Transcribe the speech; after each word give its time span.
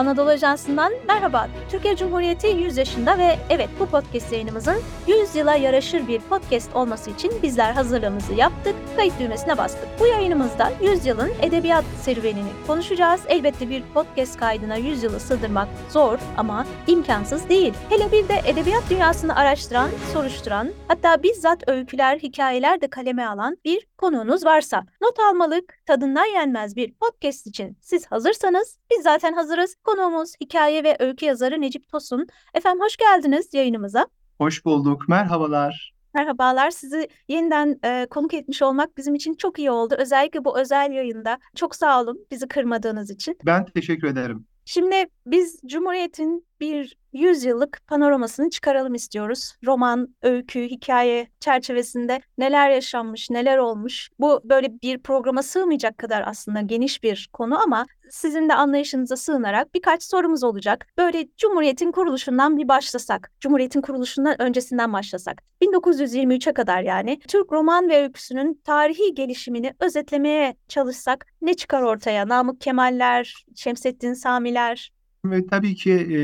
Anadolu 0.00 0.28
Ajansı'ndan 0.28 0.92
merhaba. 1.08 1.48
Türkiye 1.70 1.96
Cumhuriyeti 1.96 2.46
100 2.46 2.76
yaşında 2.76 3.18
ve 3.18 3.38
evet 3.50 3.68
bu 3.80 3.86
podcast 3.86 4.32
yayınımızın 4.32 4.76
100 5.06 5.36
yıla 5.36 5.54
yaraşır 5.54 6.08
bir 6.08 6.20
podcast 6.20 6.76
olması 6.76 7.10
için 7.10 7.32
bizler 7.42 7.72
hazırlığımızı 7.72 8.34
yaptık, 8.34 8.74
kayıt 8.96 9.20
düğmesine 9.20 9.58
bastık. 9.58 9.88
Bu 10.00 10.06
yayınımızda 10.06 10.72
100 10.82 11.06
yılın 11.06 11.30
edebiyat 11.42 11.84
serüvenini 12.02 12.48
konuşacağız. 12.66 13.20
Elbette 13.28 13.70
bir 13.70 13.82
podcast 13.94 14.36
kaydına 14.36 14.76
100 14.76 15.02
yılı 15.02 15.20
sığdırmak 15.20 15.68
zor 15.90 16.18
ama 16.36 16.66
imkansız 16.86 17.48
değil. 17.48 17.74
Hele 17.90 18.12
bir 18.12 18.28
de 18.28 18.34
edebiyat 18.46 18.82
dünyasını 18.90 19.36
araştıran, 19.36 19.90
soruşturan, 20.12 20.70
hatta 20.88 21.22
bizzat 21.22 21.68
öyküler, 21.68 22.18
hikayeler 22.18 22.80
de 22.80 22.90
kaleme 22.90 23.26
alan 23.26 23.56
bir 23.64 23.86
konuğunuz 24.00 24.44
varsa, 24.44 24.84
not 25.02 25.18
almalık, 25.18 25.74
tadından 25.86 26.24
yenmez 26.24 26.76
bir 26.76 26.94
podcast 26.94 27.46
için 27.46 27.78
siz 27.80 28.06
hazırsanız 28.06 28.78
biz 28.90 29.02
zaten 29.02 29.32
hazırız. 29.32 29.76
Konuğumuz 29.84 30.32
hikaye 30.40 30.84
ve 30.84 30.96
öykü 30.98 31.26
yazarı 31.26 31.60
Necip 31.60 31.88
Tosun. 31.88 32.26
Efendim 32.54 32.80
hoş 32.80 32.96
geldiniz 32.96 33.54
yayınımıza. 33.54 34.06
Hoş 34.38 34.64
bulduk. 34.64 35.08
Merhabalar. 35.08 35.94
Merhabalar. 36.14 36.70
Sizi 36.70 37.08
yeniden 37.28 37.78
e, 37.84 38.06
konuk 38.10 38.34
etmiş 38.34 38.62
olmak 38.62 38.96
bizim 38.96 39.14
için 39.14 39.34
çok 39.34 39.58
iyi 39.58 39.70
oldu. 39.70 39.94
Özellikle 39.98 40.44
bu 40.44 40.58
özel 40.58 40.90
yayında. 40.92 41.38
Çok 41.54 41.76
sağ 41.76 42.02
olun 42.02 42.26
bizi 42.30 42.48
kırmadığınız 42.48 43.10
için. 43.10 43.38
Ben 43.46 43.64
teşekkür 43.64 44.08
ederim. 44.08 44.46
Şimdi 44.64 45.06
biz 45.26 45.60
Cumhuriyet'in 45.66 46.46
bir 46.60 46.96
100 47.12 47.44
yıllık 47.44 47.80
panoramasını 47.86 48.50
çıkaralım 48.50 48.94
istiyoruz. 48.94 49.54
Roman, 49.66 50.14
öykü, 50.22 50.62
hikaye 50.62 51.28
çerçevesinde 51.40 52.20
neler 52.38 52.70
yaşanmış, 52.70 53.30
neler 53.30 53.58
olmuş. 53.58 54.10
Bu 54.18 54.40
böyle 54.44 54.80
bir 54.82 54.98
programa 54.98 55.42
sığmayacak 55.42 55.98
kadar 55.98 56.24
aslında 56.26 56.60
geniş 56.60 57.02
bir 57.02 57.30
konu 57.32 57.62
ama 57.62 57.86
sizin 58.10 58.48
de 58.48 58.54
anlayışınıza 58.54 59.16
sığınarak 59.16 59.74
birkaç 59.74 60.02
sorumuz 60.02 60.44
olacak. 60.44 60.86
Böyle 60.98 61.28
Cumhuriyet'in 61.36 61.92
kuruluşundan 61.92 62.58
bir 62.58 62.68
başlasak, 62.68 63.32
Cumhuriyet'in 63.40 63.80
kuruluşundan 63.80 64.42
öncesinden 64.42 64.92
başlasak. 64.92 65.42
1923'e 65.62 66.52
kadar 66.52 66.82
yani 66.82 67.18
Türk 67.28 67.52
roman 67.52 67.88
ve 67.88 68.02
öyküsünün 68.02 68.60
tarihi 68.64 69.14
gelişimini 69.14 69.74
özetlemeye 69.80 70.56
çalışsak 70.68 71.26
ne 71.42 71.54
çıkar 71.54 71.82
ortaya? 71.82 72.28
Namık 72.28 72.60
Kemaller, 72.60 73.44
Şemsettin 73.56 74.14
Samiler, 74.14 74.92
ve 75.24 75.46
tabii 75.46 75.74
ki 75.74 75.92
e, 75.92 76.18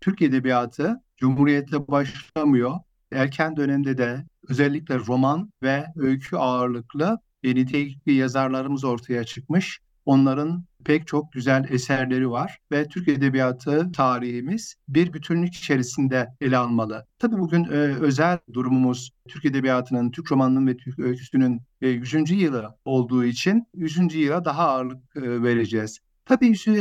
Türk 0.00 0.22
Edebiyatı 0.22 1.00
Cumhuriyet'le 1.16 1.88
başlamıyor. 1.88 2.74
Erken 3.12 3.56
dönemde 3.56 3.98
de 3.98 4.24
özellikle 4.48 4.98
roman 4.98 5.52
ve 5.62 5.86
öykü 5.96 6.36
ağırlıklı 6.36 7.18
e, 7.42 7.54
nitelikli 7.54 8.12
yazarlarımız 8.12 8.84
ortaya 8.84 9.24
çıkmış. 9.24 9.80
Onların 10.06 10.64
pek 10.84 11.06
çok 11.06 11.32
güzel 11.32 11.66
eserleri 11.70 12.30
var 12.30 12.58
ve 12.72 12.88
Türk 12.88 13.08
Edebiyatı 13.08 13.92
tarihimiz 13.92 14.74
bir 14.88 15.12
bütünlük 15.12 15.54
içerisinde 15.54 16.28
ele 16.40 16.56
almalı. 16.56 17.06
Tabii 17.18 17.38
bugün 17.38 17.64
e, 17.64 17.76
özel 17.76 18.38
durumumuz 18.52 19.10
Türk 19.28 19.44
Edebiyatı'nın, 19.44 20.10
Türk 20.10 20.32
romanının 20.32 20.66
ve 20.66 20.76
Türk 20.76 20.98
öyküsünün 20.98 21.60
e, 21.82 21.88
100. 21.88 22.30
yılı 22.30 22.76
olduğu 22.84 23.24
için 23.24 23.66
100. 23.74 24.14
yıla 24.14 24.44
daha 24.44 24.68
ağırlık 24.68 25.16
e, 25.16 25.42
vereceğiz. 25.42 26.00
Tabii 26.24 26.48
işte 26.48 26.72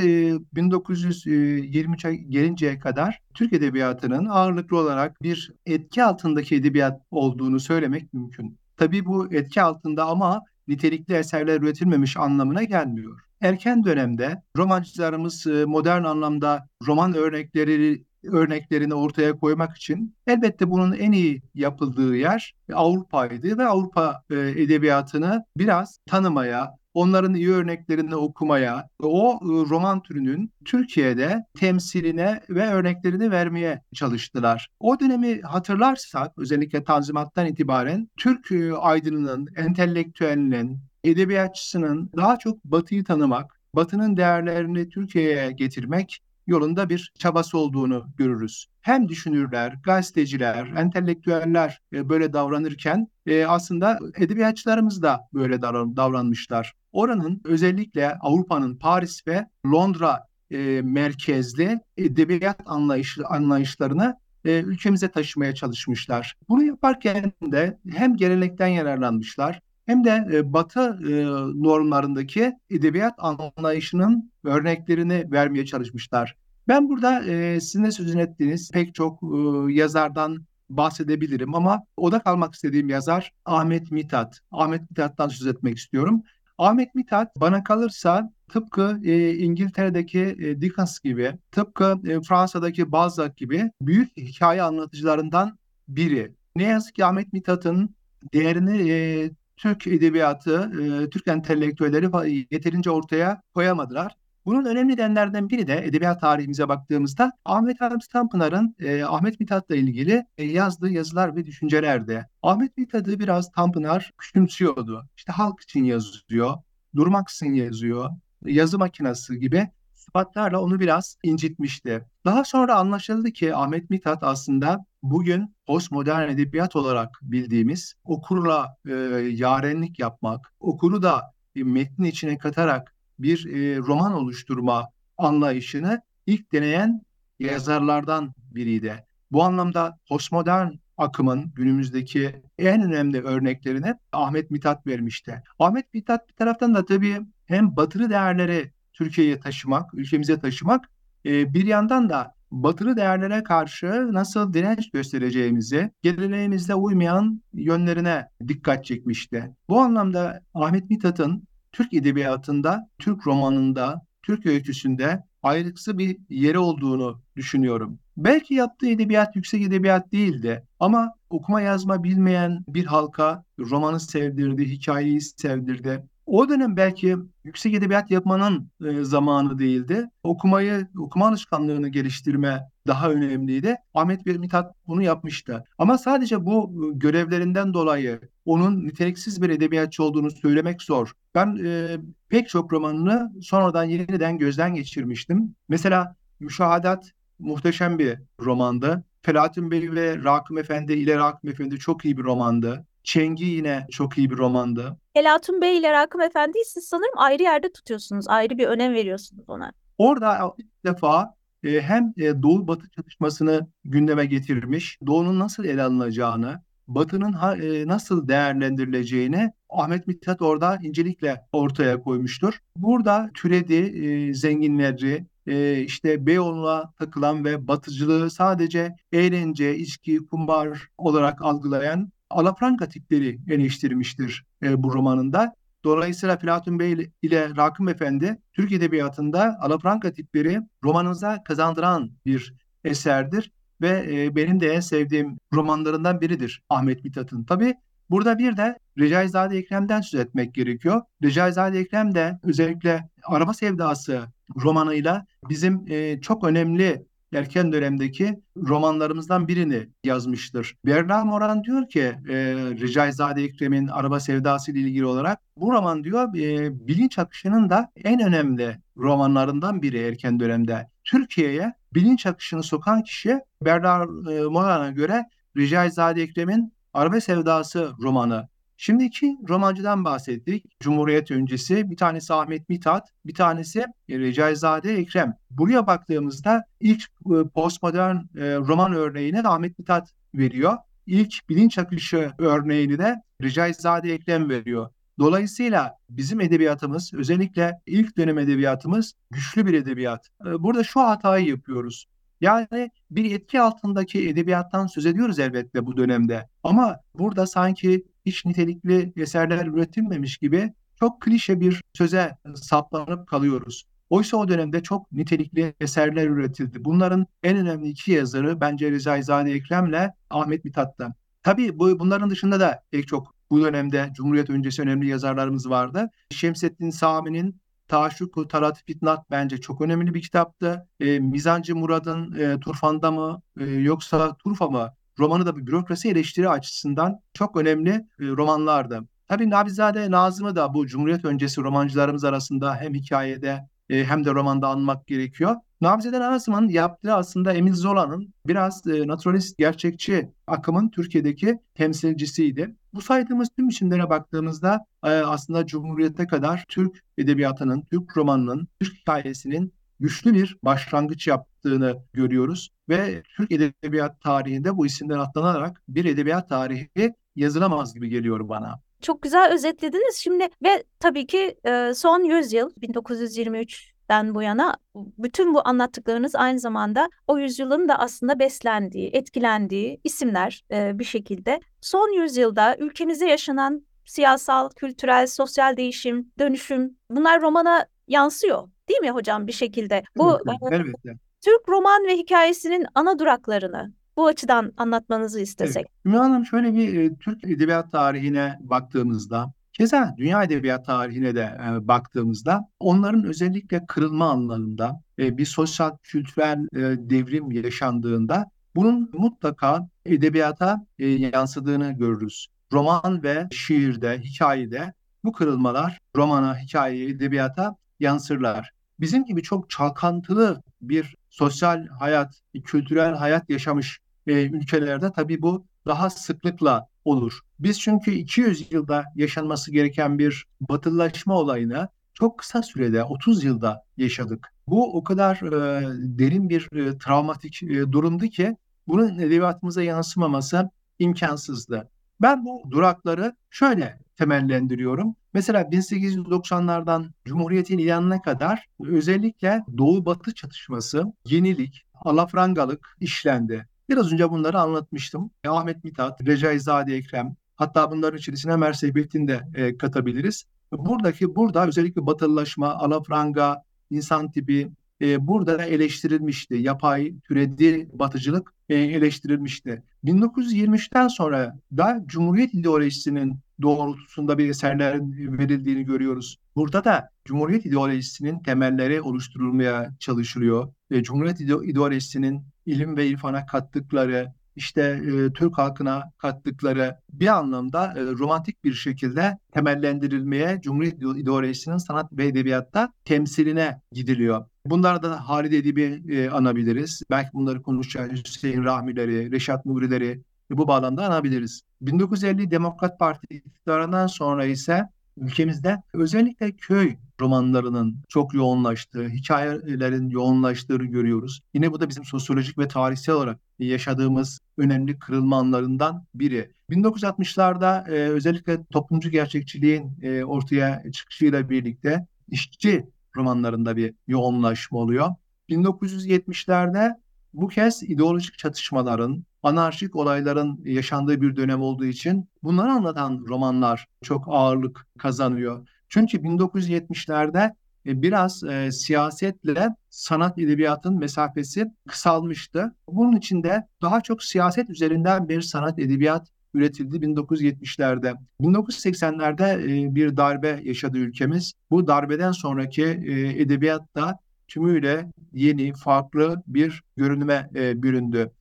1923'e 0.55 2.15
gelinceye 2.15 2.79
kadar 2.79 3.19
Türk 3.33 3.53
Edebiyatı'nın 3.53 4.25
ağırlıklı 4.25 4.77
olarak 4.77 5.21
bir 5.23 5.51
etki 5.65 6.03
altındaki 6.03 6.55
edebiyat 6.55 7.01
olduğunu 7.11 7.59
söylemek 7.59 8.13
mümkün. 8.13 8.57
Tabii 8.77 9.05
bu 9.05 9.33
etki 9.33 9.61
altında 9.61 10.05
ama 10.05 10.41
nitelikli 10.67 11.13
eserler 11.13 11.61
üretilmemiş 11.61 12.17
anlamına 12.17 12.63
gelmiyor. 12.63 13.19
Erken 13.41 13.83
dönemde 13.83 14.41
romancılarımız 14.57 15.45
modern 15.65 16.03
anlamda 16.03 16.67
roman 16.87 17.13
örnekleri 17.13 18.03
örneklerini 18.23 18.93
ortaya 18.93 19.37
koymak 19.39 19.77
için 19.77 20.15
elbette 20.27 20.69
bunun 20.71 20.93
en 20.93 21.11
iyi 21.11 21.41
yapıldığı 21.55 22.15
yer 22.15 22.55
Avrupa'ydı 22.73 23.57
ve 23.57 23.65
Avrupa 23.65 24.23
edebiyatını 24.31 25.45
biraz 25.57 25.97
tanımaya, 26.05 26.71
onların 26.93 27.33
iyi 27.33 27.51
örneklerini 27.51 28.15
okumaya, 28.15 28.89
o 28.99 29.39
ıı, 29.45 29.69
roman 29.69 30.01
türünün 30.03 30.51
Türkiye'de 30.65 31.45
temsiline 31.59 32.41
ve 32.49 32.67
örneklerini 32.67 33.31
vermeye 33.31 33.81
çalıştılar. 33.93 34.69
O 34.79 34.99
dönemi 34.99 35.41
hatırlarsak 35.41 36.31
özellikle 36.37 36.83
Tanzimat'tan 36.83 37.47
itibaren 37.47 38.09
Türk 38.17 38.51
ıı, 38.51 38.77
aydınının, 38.77 39.47
entelektüelinin, 39.55 40.79
edebiyatçısının 41.03 42.09
daha 42.17 42.39
çok 42.39 42.65
Batı'yı 42.65 43.03
tanımak, 43.03 43.61
Batı'nın 43.75 44.17
değerlerini 44.17 44.89
Türkiye'ye 44.89 45.51
getirmek 45.51 46.21
yolunda 46.47 46.89
bir 46.89 47.13
çabası 47.19 47.57
olduğunu 47.57 48.05
görürüz. 48.17 48.65
Hem 48.81 49.09
düşünürler, 49.09 49.75
gazeteciler, 49.83 50.67
entelektüeller 50.67 51.81
e, 51.93 52.09
böyle 52.09 52.33
davranırken 52.33 53.07
e, 53.25 53.45
aslında 53.45 53.99
edebiyatçılarımız 54.17 55.01
da 55.01 55.21
böyle 55.33 55.61
davranmışlar. 55.61 56.73
Oranın 56.91 57.41
özellikle 57.45 58.13
Avrupa'nın 58.13 58.77
Paris 58.77 59.27
ve 59.27 59.47
Londra 59.65 60.19
e, 60.51 60.81
merkezli 60.83 61.79
edebiyat 61.97 62.61
anlayışı, 62.65 63.25
anlayışlarını 63.25 64.17
ülkemize 64.45 65.07
taşımaya 65.07 65.55
çalışmışlar. 65.55 66.35
Bunu 66.49 66.63
yaparken 66.63 67.31
de 67.51 67.79
hem 67.89 68.17
gelenekten 68.17 68.67
yararlanmışlar 68.67 69.61
hem 69.85 70.03
de 70.03 70.27
e, 70.33 70.53
Batı 70.53 70.99
e, 71.09 71.25
normlarındaki 71.63 72.53
edebiyat 72.69 73.13
anlayışının 73.17 74.31
örneklerini 74.43 75.31
vermeye 75.31 75.65
çalışmışlar. 75.65 76.35
Ben 76.67 76.89
burada 76.89 77.25
e, 77.25 77.59
sizin 77.61 77.83
de 77.83 77.91
sözün 77.91 78.19
ettiğiniz 78.19 78.71
pek 78.71 78.95
çok 78.95 79.23
e, 79.23 79.73
yazardan 79.73 80.45
bahsedebilirim 80.69 81.55
ama 81.55 81.83
oda 81.97 82.19
kalmak 82.19 82.53
istediğim 82.53 82.89
yazar 82.89 83.33
Ahmet 83.45 83.91
Mithat. 83.91 84.39
Ahmet 84.51 84.89
Mithat'tan 84.89 85.27
söz 85.27 85.47
etmek 85.47 85.77
istiyorum. 85.77 86.23
Ahmet 86.57 86.95
Mithat 86.95 87.35
bana 87.35 87.63
kalırsa 87.63 88.31
tıpkı 88.49 88.99
e, 89.03 89.35
İngiltere'deki 89.35 90.19
e, 90.19 90.61
Dickens 90.61 90.99
gibi, 90.99 91.33
tıpkı 91.51 91.97
e, 92.07 92.21
Fransa'daki 92.21 92.91
Balzac 92.91 93.35
gibi 93.37 93.71
büyük 93.81 94.17
hikaye 94.17 94.61
anlatıcılarından 94.61 95.57
biri. 95.87 96.31
Ne 96.55 96.63
yazık 96.63 96.95
ki 96.95 97.05
Ahmet 97.05 97.33
Mithat'ın 97.33 97.95
değerini 98.33 98.91
e, 98.91 99.31
Türk 99.61 99.87
edebiyatı, 99.87 100.71
e, 100.81 101.09
Türk 101.09 101.27
entelektüelleri 101.27 102.35
yeterince 102.51 102.91
ortaya 102.91 103.41
koyamadılar. 103.53 104.15
Bunun 104.45 104.65
önemli 104.65 104.93
nedenlerden 104.93 105.49
biri 105.49 105.67
de 105.67 105.85
edebiyat 105.85 106.21
tarihimize 106.21 106.69
baktığımızda 106.69 107.31
Ahmet 107.45 107.81
Hamdi 107.81 108.05
Tanpınar'ın 108.11 108.75
e, 108.79 109.03
Ahmet 109.03 109.39
Mithat'la 109.39 109.75
ilgili 109.75 110.25
e, 110.37 110.45
yazdığı 110.45 110.89
yazılar 110.89 111.35
ve 111.35 111.45
düşüncelerdi. 111.45 112.27
Ahmet 112.41 112.77
Mithat'ı 112.77 113.19
biraz 113.19 113.51
Tanpınar 113.51 114.11
küçümsüyordu. 114.17 115.07
İşte 115.17 115.31
halk 115.31 115.61
için 115.61 115.83
yazıyor, 115.83 116.53
durmaksın 116.95 117.53
yazıyor, 117.53 118.09
yazı 118.45 118.79
makinesi 118.79 119.39
gibi 119.39 119.67
sıfatlarla 120.11 120.61
onu 120.61 120.79
biraz 120.79 121.17
incitmişti. 121.23 122.05
Daha 122.25 122.43
sonra 122.43 122.75
anlaşıldı 122.75 123.31
ki 123.31 123.55
Ahmet 123.55 123.89
Mithat 123.89 124.23
aslında 124.23 124.85
bugün 125.03 125.55
postmodern 125.67 126.29
edebiyat 126.29 126.75
olarak 126.75 127.09
bildiğimiz 127.21 127.93
okurla 128.03 128.77
e, 128.87 128.93
yarenlik 129.31 129.99
yapmak, 129.99 130.53
okuru 130.59 131.03
da 131.03 131.21
e, 131.55 131.63
metnin 131.63 132.07
içine 132.07 132.37
katarak 132.37 132.95
bir 133.19 133.45
e, 133.45 133.77
roman 133.77 134.13
oluşturma 134.13 134.87
anlayışını 135.17 136.01
ilk 136.25 136.51
deneyen 136.51 137.01
yazarlardan 137.39 138.33
biriydi. 138.51 139.05
Bu 139.31 139.43
anlamda 139.43 139.97
postmodern 140.09 140.71
akımın 140.97 141.51
günümüzdeki 141.55 142.41
en 142.57 142.81
önemli 142.81 143.21
örneklerini 143.21 143.93
Ahmet 144.11 144.51
Mithat 144.51 144.87
vermişti. 144.87 145.43
Ahmet 145.59 145.93
Mithat 145.93 146.29
bir 146.29 146.33
taraftan 146.33 146.75
da 146.75 146.85
tabii 146.85 147.19
hem 147.45 147.75
batılı 147.75 148.09
değerleri 148.09 148.71
Türkiye'ye 148.93 149.39
taşımak, 149.39 149.93
ülkemize 149.93 150.39
taşımak, 150.39 150.89
e, 151.25 151.53
bir 151.53 151.65
yandan 151.65 152.09
da 152.09 152.35
batılı 152.51 152.97
değerlere 152.97 153.43
karşı 153.43 154.13
nasıl 154.13 154.53
direnç 154.53 154.91
göstereceğimizi, 154.91 155.91
geleneğimizde 156.01 156.75
uymayan 156.75 157.41
yönlerine 157.53 158.27
dikkat 158.47 158.85
çekmişti. 158.85 159.55
Bu 159.69 159.79
anlamda 159.79 160.41
Ahmet 160.53 160.89
Mithat'ın 160.89 161.43
Türk 161.71 161.93
edebiyatında, 161.93 162.89
Türk 162.99 163.27
romanında, 163.27 164.01
Türk 164.23 164.45
öyküsünde 164.45 165.23
ayrıksı 165.43 165.97
bir 165.97 166.17
yeri 166.29 166.59
olduğunu 166.59 167.21
düşünüyorum. 167.35 167.99
Belki 168.17 168.53
yaptığı 168.53 168.89
edebiyat 168.89 169.35
yüksek 169.35 169.61
edebiyat 169.61 170.11
değildi 170.11 170.63
ama 170.79 171.13
okuma 171.29 171.61
yazma 171.61 172.03
bilmeyen 172.03 172.63
bir 172.67 172.85
halka 172.85 173.43
romanı 173.59 173.99
sevdirdi, 173.99 174.65
hikayeyi 174.65 175.21
sevdirdi. 175.21 176.03
O 176.25 176.49
dönem 176.49 176.77
belki 176.77 177.17
yüksek 177.43 177.73
edebiyat 177.73 178.11
yapmanın 178.11 178.71
e, 178.85 179.03
zamanı 179.03 179.59
değildi. 179.59 180.09
Okumayı, 180.23 180.87
okuma 180.97 181.27
alışkanlığını 181.27 181.89
geliştirme 181.89 182.69
daha 182.87 183.09
önemliydi. 183.09 183.75
Ahmet 183.93 184.25
bir 184.25 184.37
Mithat 184.37 184.75
bunu 184.87 185.01
yapmıştı. 185.03 185.63
Ama 185.77 185.97
sadece 185.97 186.45
bu 186.45 186.71
e, 186.73 186.97
görevlerinden 186.97 187.73
dolayı 187.73 188.19
onun 188.45 188.85
niteliksiz 188.85 189.41
bir 189.41 189.49
edebiyatçı 189.49 190.03
olduğunu 190.03 190.31
söylemek 190.31 190.81
zor. 190.81 191.11
Ben 191.35 191.59
e, 191.65 191.97
pek 192.29 192.49
çok 192.49 192.73
romanını 192.73 193.31
sonradan 193.41 193.83
yeniden 193.83 194.37
gözden 194.37 194.75
geçirmiştim. 194.75 195.55
Mesela 195.69 196.15
Müşahadat 196.39 197.11
muhteşem 197.39 197.99
bir 197.99 198.19
romandı. 198.39 199.03
Felahattin 199.21 199.71
Bey 199.71 199.91
ve 199.91 200.23
Rakım 200.23 200.57
Efendi 200.57 200.93
ile 200.93 201.17
Rakım 201.17 201.49
Efendi 201.49 201.79
çok 201.79 202.05
iyi 202.05 202.17
bir 202.17 202.23
romandı. 202.23 202.85
Çengi 203.03 203.45
yine 203.45 203.87
çok 203.91 204.17
iyi 204.17 204.29
bir 204.29 204.37
romandı. 204.37 204.97
Elatun 205.15 205.61
Bey 205.61 205.77
ile 205.77 205.91
Rakım 205.91 206.21
Efendi'yi 206.21 206.65
siz 206.65 206.85
sanırım 206.85 207.17
ayrı 207.17 207.43
yerde 207.43 207.71
tutuyorsunuz. 207.71 208.25
Ayrı 208.27 208.57
bir 208.57 208.67
önem 208.67 208.93
veriyorsunuz 208.93 209.49
ona. 209.49 209.71
Orada 209.97 210.53
ilk 210.57 210.85
defa 210.85 211.35
e, 211.63 211.81
hem 211.81 212.13
e, 212.17 212.41
Doğu 212.41 212.67
Batı 212.67 212.89
çatışmasını 212.89 213.67
gündeme 213.85 214.25
getirmiş, 214.25 214.97
Doğu'nun 215.07 215.39
nasıl 215.39 215.65
ele 215.65 215.83
alınacağını, 215.83 216.61
Batı'nın 216.87 217.33
ha, 217.33 217.57
e, 217.57 217.87
nasıl 217.87 218.27
değerlendirileceğini 218.27 219.51
Ahmet 219.69 220.07
Mithat 220.07 220.41
orada 220.41 220.79
incelikle 220.81 221.45
ortaya 221.51 222.01
koymuştur. 222.01 222.59
Burada 222.77 223.29
türedi 223.33 223.73
e, 223.73 224.33
zenginleri, 224.33 225.25
e, 225.47 225.81
işte 225.81 226.25
Beyoğlu'na 226.25 226.91
takılan 226.99 227.45
ve 227.45 227.67
batıcılığı 227.67 228.29
sadece 228.29 228.95
eğlence, 229.11 229.77
içki, 229.77 230.17
kumbar 230.17 230.89
olarak 230.97 231.41
algılayan 231.41 232.11
alafranga 232.31 232.89
tipleri 232.89 233.39
eleştirmiştir 233.47 234.45
e, 234.63 234.83
bu 234.83 234.93
romanında. 234.93 235.53
Dolayısıyla 235.83 236.37
Platon 236.37 236.79
Bey 236.79 237.11
ile 237.21 237.55
Rakım 237.57 237.87
Efendi 237.89 238.37
Türk 238.53 238.71
Edebiyatı'nda 238.71 239.57
alafranga 239.61 240.13
tipleri 240.13 240.59
romanımıza 240.83 241.43
kazandıran 241.43 242.11
bir 242.25 242.53
eserdir 242.83 243.51
ve 243.81 244.05
e, 244.11 244.35
benim 244.35 244.59
de 244.59 244.73
en 244.73 244.79
sevdiğim 244.79 245.37
romanlarından 245.53 246.21
biridir 246.21 246.61
Ahmet 246.69 247.03
Mithat'ın. 247.03 247.43
Tabi 247.43 247.75
burada 248.09 248.37
bir 248.37 248.57
de 248.57 248.77
Recaizade 248.99 249.57
Ekrem'den 249.57 250.01
söz 250.01 250.21
etmek 250.21 250.53
gerekiyor. 250.53 251.01
Recaizade 251.23 251.79
Ekrem 251.79 252.15
de 252.15 252.39
özellikle 252.43 253.09
Araba 253.23 253.53
Sevdası 253.53 254.21
romanıyla 254.63 255.25
bizim 255.49 255.85
e, 255.87 256.21
çok 256.21 256.43
önemli 256.43 257.05
erken 257.33 257.71
dönemdeki 257.71 258.39
romanlarımızdan 258.57 259.47
birini 259.47 259.89
yazmıştır. 260.03 260.75
Berna 260.85 261.25
Moran 261.25 261.63
diyor 261.63 261.89
ki 261.89 262.01
e, 262.01 262.35
Recaizade 262.81 263.43
Ekrem'in 263.43 263.87
Araba 263.87 264.19
Sevdası 264.19 264.71
ile 264.71 264.79
ilgili 264.79 265.05
olarak 265.05 265.39
bu 265.57 265.71
roman 265.71 266.03
diyor 266.03 266.35
e, 266.35 266.87
bilinç 266.87 267.19
akışının 267.19 267.69
da 267.69 267.91
en 267.95 268.19
önemli 268.19 268.77
romanlarından 268.97 269.81
biri 269.81 269.99
erken 269.99 270.39
dönemde. 270.39 270.87
Türkiye'ye 271.03 271.73
bilinç 271.93 272.25
akışını 272.25 272.63
sokan 272.63 273.03
kişi 273.03 273.39
Berna 273.61 274.03
e, 274.31 274.41
Moran'a 274.43 274.91
göre 274.91 275.25
Recaizade 275.57 276.21
Ekrem'in 276.21 276.73
Araba 276.93 277.21
Sevdası 277.21 277.91
romanı. 278.01 278.50
Şimdi 278.83 279.03
iki 279.03 279.37
romancıdan 279.49 280.05
bahsettik. 280.05 280.65
Cumhuriyet 280.79 281.31
öncesi 281.31 281.91
bir 281.91 281.97
tanesi 281.97 282.33
Ahmet 282.33 282.69
Mithat, 282.69 283.09
bir 283.25 283.33
tanesi 283.33 283.85
Recaizade 284.09 284.93
Ekrem. 284.93 285.33
Buraya 285.51 285.87
baktığımızda 285.87 286.63
ilk 286.79 287.03
e, 287.03 287.47
postmodern 287.53 288.15
e, 288.15 288.55
roman 288.55 288.93
örneğini 288.93 289.43
de 289.43 289.47
Ahmet 289.47 289.79
Mithat 289.79 290.13
veriyor. 290.35 290.77
İlk 291.05 291.49
bilinç 291.49 291.77
akışı 291.77 292.31
örneğini 292.37 292.97
de 292.97 293.15
Recaizade 293.41 294.13
Ekrem 294.13 294.49
veriyor. 294.49 294.89
Dolayısıyla 295.19 295.95
bizim 296.09 296.41
edebiyatımız, 296.41 297.13
özellikle 297.13 297.79
ilk 297.85 298.17
dönem 298.17 298.37
edebiyatımız 298.37 299.13
güçlü 299.31 299.65
bir 299.65 299.73
edebiyat. 299.73 300.27
E, 300.45 300.63
burada 300.63 300.83
şu 300.83 300.99
hatayı 300.99 301.47
yapıyoruz. 301.47 302.05
Yani 302.41 302.89
bir 303.11 303.35
etki 303.35 303.61
altındaki 303.61 304.29
edebiyattan 304.29 304.87
söz 304.87 305.05
ediyoruz 305.05 305.39
elbette 305.39 305.85
bu 305.85 305.97
dönemde. 305.97 306.47
Ama 306.63 306.97
burada 307.15 307.47
sanki 307.47 308.03
hiç 308.25 308.45
nitelikli 308.45 309.13
eserler 309.17 309.65
üretilmemiş 309.65 310.37
gibi 310.37 310.73
çok 310.99 311.21
klişe 311.21 311.59
bir 311.59 311.81
söze 311.93 312.37
saplanıp 312.55 313.27
kalıyoruz. 313.27 313.85
Oysa 314.09 314.37
o 314.37 314.47
dönemde 314.47 314.83
çok 314.83 315.11
nitelikli 315.11 315.73
eserler 315.79 316.27
üretildi. 316.27 316.85
Bunların 316.85 317.25
en 317.43 317.57
önemli 317.57 317.89
iki 317.89 318.11
yazarı 318.11 318.61
bence 318.61 318.91
Recaizade 318.91 319.51
Ekrem'le 319.51 320.09
Ahmet 320.29 320.65
Mithat'ta. 320.65 321.13
Tabii 321.43 321.79
bu, 321.79 321.99
bunların 321.99 322.29
dışında 322.29 322.59
da 322.59 322.83
pek 322.91 323.07
çok 323.07 323.33
bu 323.51 323.61
dönemde 323.61 324.09
Cumhuriyet 324.13 324.49
öncesi 324.49 324.81
önemli 324.81 325.07
yazarlarımız 325.07 325.69
vardı. 325.69 326.09
Şemsettin 326.31 326.89
Sami'nin 326.89 327.61
Taşuku 327.87 328.47
Tarat 328.47 328.83
Fitnat 328.87 329.31
bence 329.31 329.57
çok 329.57 329.81
önemli 329.81 330.13
bir 330.13 330.21
kitaptı. 330.21 330.87
E, 330.99 331.19
Mizancı 331.19 331.75
Murad'ın 331.75 332.39
e, 332.39 332.59
Turfan'da 332.59 333.11
mı 333.11 333.41
e, 333.59 333.65
yoksa 333.65 334.35
Turfa 334.37 334.69
mı 334.69 334.93
romanı 335.21 335.45
da 335.45 335.57
bir 335.57 335.67
bürokrasi 335.67 336.09
eleştiri 336.09 336.49
açısından 336.49 337.19
çok 337.33 337.57
önemli 337.57 337.89
e, 337.91 338.05
romanlardı. 338.19 339.01
Tabii 339.27 339.49
Nabizade 339.49 340.11
Nazım'ı 340.11 340.55
da 340.55 340.73
bu 340.73 340.87
Cumhuriyet 340.87 341.25
öncesi 341.25 341.61
romancılarımız 341.61 342.23
arasında 342.23 342.75
hem 342.75 342.93
hikayede 342.93 343.69
e, 343.89 344.05
hem 344.05 344.25
de 344.25 344.31
romanda 344.31 344.67
anmak 344.67 345.07
gerekiyor. 345.07 345.55
Nabizade 345.81 346.19
Nazım'ın 346.19 346.69
yaptığı 346.69 347.13
aslında 347.13 347.53
Emil 347.53 347.73
Zola'nın 347.73 348.33
biraz 348.47 348.87
e, 348.87 349.07
naturalist, 349.07 349.57
gerçekçi 349.57 350.31
akımın 350.47 350.89
Türkiye'deki 350.89 351.59
temsilcisiydi. 351.75 352.75
Bu 352.93 353.01
saydığımız 353.01 353.49
tüm 353.57 353.67
isimlere 353.67 354.09
baktığımızda 354.09 354.85
aslında 355.03 355.65
Cumhuriyet'e 355.65 356.27
kadar 356.27 356.65
Türk 356.67 357.03
edebiyatının, 357.17 357.81
Türk 357.91 358.17
romanının, 358.17 358.67
Türk 358.79 358.93
hikayesinin 358.93 359.73
güçlü 360.01 360.33
bir 360.33 360.57
başlangıç 360.63 361.27
yaptığını 361.27 361.97
görüyoruz 362.13 362.69
ve 362.91 363.23
Türk 363.37 363.51
edebiyat 363.51 364.21
tarihinde 364.21 364.77
bu 364.77 364.85
isimler 364.85 365.17
atlanarak 365.17 365.81
bir 365.87 366.05
edebiyat 366.05 366.49
tarihi 366.49 367.13
yazılamaz 367.35 367.93
gibi 367.93 368.09
geliyor 368.09 368.49
bana. 368.49 368.79
Çok 369.01 369.21
güzel 369.21 369.53
özetlediniz 369.53 370.15
şimdi 370.15 370.47
ve 370.63 370.83
tabii 370.99 371.27
ki 371.27 371.55
e, 371.65 371.93
son 371.95 372.23
100 372.23 372.53
yıl 372.53 372.71
1923'ten 372.71 374.35
bu 374.35 374.41
yana 374.41 374.77
bütün 374.95 375.53
bu 375.53 375.67
anlattıklarınız 375.67 376.35
aynı 376.35 376.59
zamanda 376.59 377.09
o 377.27 377.37
yüzyılın 377.37 377.89
da 377.89 377.99
aslında 377.99 378.39
beslendiği, 378.39 379.09
etkilendiği 379.13 380.01
isimler 380.03 380.63
e, 380.71 380.99
bir 380.99 381.03
şekilde. 381.03 381.59
Son 381.81 382.21
yüzyılda 382.21 382.77
ülkemizde 382.79 383.25
yaşanan 383.25 383.85
siyasal, 384.05 384.69
kültürel, 384.69 385.27
sosyal 385.27 385.77
değişim, 385.77 386.31
dönüşüm 386.39 386.97
bunlar 387.09 387.41
romana 387.41 387.85
yansıyor 388.07 388.67
değil 388.89 388.99
mi 388.99 389.11
hocam 389.11 389.47
bir 389.47 389.51
şekilde? 389.51 390.03
Bu 390.17 390.39
elbette, 390.47 390.75
elbette. 390.75 391.30
Türk 391.41 391.69
roman 391.69 392.05
ve 392.07 392.17
hikayesinin 392.17 392.85
ana 392.95 393.19
duraklarını 393.19 393.93
bu 394.17 394.27
açıdan 394.27 394.73
anlatmanızı 394.77 395.39
istesek. 395.39 395.85
Evet. 396.05 396.15
Hanım 396.15 396.45
şöyle 396.45 396.73
bir 396.73 396.99
e, 396.99 397.15
Türk 397.15 397.43
edebiyat 397.43 397.91
tarihine 397.91 398.57
baktığımızda 398.61 399.53
Keza 399.73 400.15
dünya 400.17 400.43
edebiyat 400.43 400.85
tarihine 400.85 401.35
de 401.35 401.57
e, 401.67 401.87
baktığımızda 401.87 402.69
onların 402.79 403.23
özellikle 403.23 403.85
kırılma 403.87 404.29
anlamında 404.29 405.01
e, 405.19 405.37
bir 405.37 405.45
sosyal 405.45 405.97
kültürel 406.03 406.59
e, 406.75 407.09
devrim 407.09 407.51
yaşandığında 407.51 408.51
bunun 408.75 409.09
mutlaka 409.13 409.87
edebiyata 410.05 410.85
e, 410.99 411.07
yansıdığını 411.07 411.91
görürüz. 411.91 412.47
Roman 412.73 413.23
ve 413.23 413.47
şiirde, 413.51 414.19
hikayede 414.19 414.93
bu 415.23 415.31
kırılmalar 415.31 415.97
romana, 416.15 416.57
hikayeye, 416.57 417.09
edebiyata 417.09 417.75
yansırlar. 417.99 418.71
Bizim 418.99 419.25
gibi 419.25 419.41
çok 419.43 419.69
çalkantılı 419.69 420.61
bir 420.81 421.15
sosyal 421.31 421.87
hayat, 421.87 422.41
kültürel 422.63 423.15
hayat 423.15 423.49
yaşamış 423.49 423.99
e, 424.27 424.43
ülkelerde 424.43 425.11
tabii 425.11 425.41
bu 425.41 425.65
daha 425.85 426.09
sıklıkla 426.09 426.87
olur. 427.05 427.39
Biz 427.59 427.79
çünkü 427.79 428.11
200 428.11 428.71
yılda 428.71 429.05
yaşanması 429.15 429.71
gereken 429.71 430.19
bir 430.19 430.45
batılılaşma 430.61 431.33
olayını 431.33 431.87
çok 432.13 432.37
kısa 432.37 432.63
sürede 432.63 433.03
30 433.03 433.43
yılda 433.43 433.83
yaşadık. 433.97 434.53
Bu 434.67 434.97
o 434.97 435.03
kadar 435.03 435.35
e, 435.35 435.83
derin 436.19 436.49
bir 436.49 436.67
e, 436.75 436.97
travmatik 436.97 437.63
e, 437.63 437.91
durumdu 437.91 438.27
ki 438.27 438.57
bunun 438.87 439.19
edebiyatımıza 439.19 439.83
yansımaması 439.83 440.69
imkansızdı. 440.99 441.89
Ben 442.21 442.45
bu 442.45 442.63
durakları 442.71 443.35
şöyle 443.49 443.99
temellendiriyorum. 444.17 445.15
Mesela 445.33 445.61
1890'lardan 445.61 447.11
Cumhuriyet'in 447.25 447.77
ilanına 447.77 448.21
kadar 448.21 448.65
özellikle 448.85 449.63
Doğu-Batı 449.77 450.33
çatışması, 450.33 451.03
yenilik, 451.25 451.85
alafrangalık 451.93 452.97
işlendi. 452.99 453.67
Biraz 453.89 454.13
önce 454.13 454.29
bunları 454.29 454.59
anlatmıştım. 454.59 455.31
Ahmet 455.47 455.83
Mithat, 455.83 456.27
Recaizade 456.27 456.95
Ekrem, 456.95 457.35
hatta 457.55 457.91
bunların 457.91 458.17
içerisine 458.17 458.55
Mersebettin 458.55 459.27
de 459.27 459.41
e, 459.55 459.77
katabiliriz. 459.77 460.43
Buradaki 460.71 461.35
burada 461.35 461.67
özellikle 461.67 462.05
batılılaşma, 462.05 462.75
alafranga, 462.75 463.63
insan 463.89 464.31
tipi 464.31 464.71
e, 465.01 465.27
burada 465.27 465.65
eleştirilmişti. 465.65 466.55
Yapay, 466.55 467.13
türedi 467.27 467.89
batıcılık 467.93 468.53
e, 468.69 468.75
eleştirilmişti. 468.75 469.83
1923'ten 470.05 471.07
sonra 471.07 471.59
da 471.77 472.03
Cumhuriyet 472.05 472.53
ideolojisinin 472.53 473.39
doğrultusunda 473.61 474.37
bir 474.37 474.49
eserler 474.49 474.99
verildiğini 475.39 475.85
görüyoruz. 475.85 476.37
Burada 476.55 476.83
da 476.83 477.09
Cumhuriyet 477.25 477.65
ideolojisinin 477.65 478.39
temelleri 478.39 479.01
oluşturulmaya 479.01 479.95
çalışılıyor. 479.99 480.73
E, 480.91 481.03
Cumhuriyet 481.03 481.41
ideolojisinin 481.41 482.43
ilim 482.65 482.97
ve 482.97 483.07
irfana 483.07 483.45
kattıkları, 483.45 484.33
işte 484.55 484.81
e, 484.81 485.33
Türk 485.33 485.57
halkına 485.57 486.11
kattıkları 486.17 486.97
bir 487.13 487.27
anlamda 487.27 487.93
e, 487.97 488.01
romantik 488.01 488.63
bir 488.63 488.73
şekilde 488.73 489.37
temellendirilmeye 489.53 490.61
Cumhuriyet 490.61 490.97
ideolojisinin 490.97 491.77
sanat 491.77 492.13
ve 492.13 492.27
edebiyatta 492.27 492.93
temsiline 493.05 493.81
gidiliyor. 493.91 494.45
Bunlardan 494.65 495.17
Halide 495.17 495.57
Edip'i 495.57 496.03
e, 496.09 496.29
anabiliriz. 496.29 497.03
Belki 497.09 497.33
bunları 497.33 497.61
konuşacağız. 497.61 498.11
Hüseyin 498.25 498.63
Rahmileri, 498.63 499.31
Reşat 499.31 499.65
Nurileri 499.65 500.21
bu 500.51 500.67
bağlamda 500.67 501.05
anabiliriz. 501.05 501.61
1950 501.81 502.51
Demokrat 502.51 502.99
Parti 502.99 503.27
iktidarından 503.35 504.07
sonra 504.07 504.45
ise 504.45 504.89
ülkemizde 505.17 505.83
özellikle 505.93 506.51
köy 506.51 506.95
romanlarının 507.21 507.95
çok 508.07 508.33
yoğunlaştığı, 508.33 509.07
hikayelerin 509.07 510.09
yoğunlaştığını 510.09 510.85
görüyoruz. 510.85 511.41
Yine 511.53 511.71
bu 511.71 511.79
da 511.79 511.89
bizim 511.89 512.05
sosyolojik 512.05 512.57
ve 512.57 512.67
tarihsel 512.67 513.15
olarak 513.15 513.39
yaşadığımız 513.59 514.39
önemli 514.57 514.99
kırılma 514.99 515.37
anlarından 515.37 516.05
biri. 516.15 516.51
1960'larda 516.69 517.89
e, 517.89 518.09
özellikle 518.09 518.63
toplumcu 518.65 519.09
gerçekçiliğin 519.09 519.91
e, 520.01 520.23
ortaya 520.23 520.83
çıkışıyla 520.91 521.49
birlikte 521.49 522.07
işçi 522.27 522.85
romanlarında 523.15 523.77
bir 523.77 523.93
yoğunlaşma 524.07 524.79
oluyor. 524.79 525.09
1970'lerde 525.49 526.95
bu 527.33 527.47
kez 527.47 527.83
ideolojik 527.83 528.37
çatışmaların, 528.37 529.23
anarşik 529.43 529.95
olayların 529.95 530.61
yaşandığı 530.65 531.21
bir 531.21 531.35
dönem 531.35 531.61
olduğu 531.61 531.85
için 531.85 532.29
bunları 532.43 532.71
anlatan 532.71 533.25
romanlar 533.27 533.87
çok 534.03 534.25
ağırlık 534.27 534.87
kazanıyor. 534.97 535.67
Çünkü 535.89 536.17
1970'lerde 536.17 537.53
e, 537.85 538.01
biraz 538.01 538.43
e, 538.43 538.71
siyasetle 538.71 539.69
sanat 539.89 540.37
edebiyatın 540.39 540.99
mesafesi 540.99 541.65
kısalmıştı. 541.87 542.75
Bunun 542.87 543.15
için 543.15 543.43
de 543.43 543.67
daha 543.81 544.01
çok 544.01 544.23
siyaset 544.23 544.69
üzerinden 544.69 545.29
bir 545.29 545.41
sanat 545.41 545.79
edebiyat 545.79 546.27
üretildi 546.53 546.95
1970'lerde. 546.95 548.15
1980'lerde 548.41 549.61
e, 549.63 549.95
bir 549.95 550.17
darbe 550.17 550.59
yaşadı 550.63 550.97
ülkemiz. 550.97 551.53
Bu 551.71 551.87
darbeden 551.87 552.31
sonraki 552.31 552.83
e, 552.83 553.41
edebiyatta 553.41 554.19
tümüyle 554.47 555.11
yeni, 555.33 555.73
farklı 555.73 556.43
bir 556.47 556.83
görünüme 556.97 557.49
e, 557.55 557.83
büründü. 557.83 558.31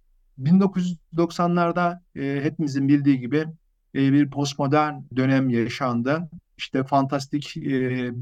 1990'larda 0.43 2.01
e, 2.17 2.45
hepimizin 2.45 2.89
bildiği 2.89 3.21
gibi 3.21 3.45
e, 3.95 4.13
bir 4.13 4.31
postmodern 4.31 4.95
dönem 5.17 5.51
yaşandı. 5.51 6.31
İşte 6.59 6.85
fantastik, 6.85 7.57
e, 7.57 7.61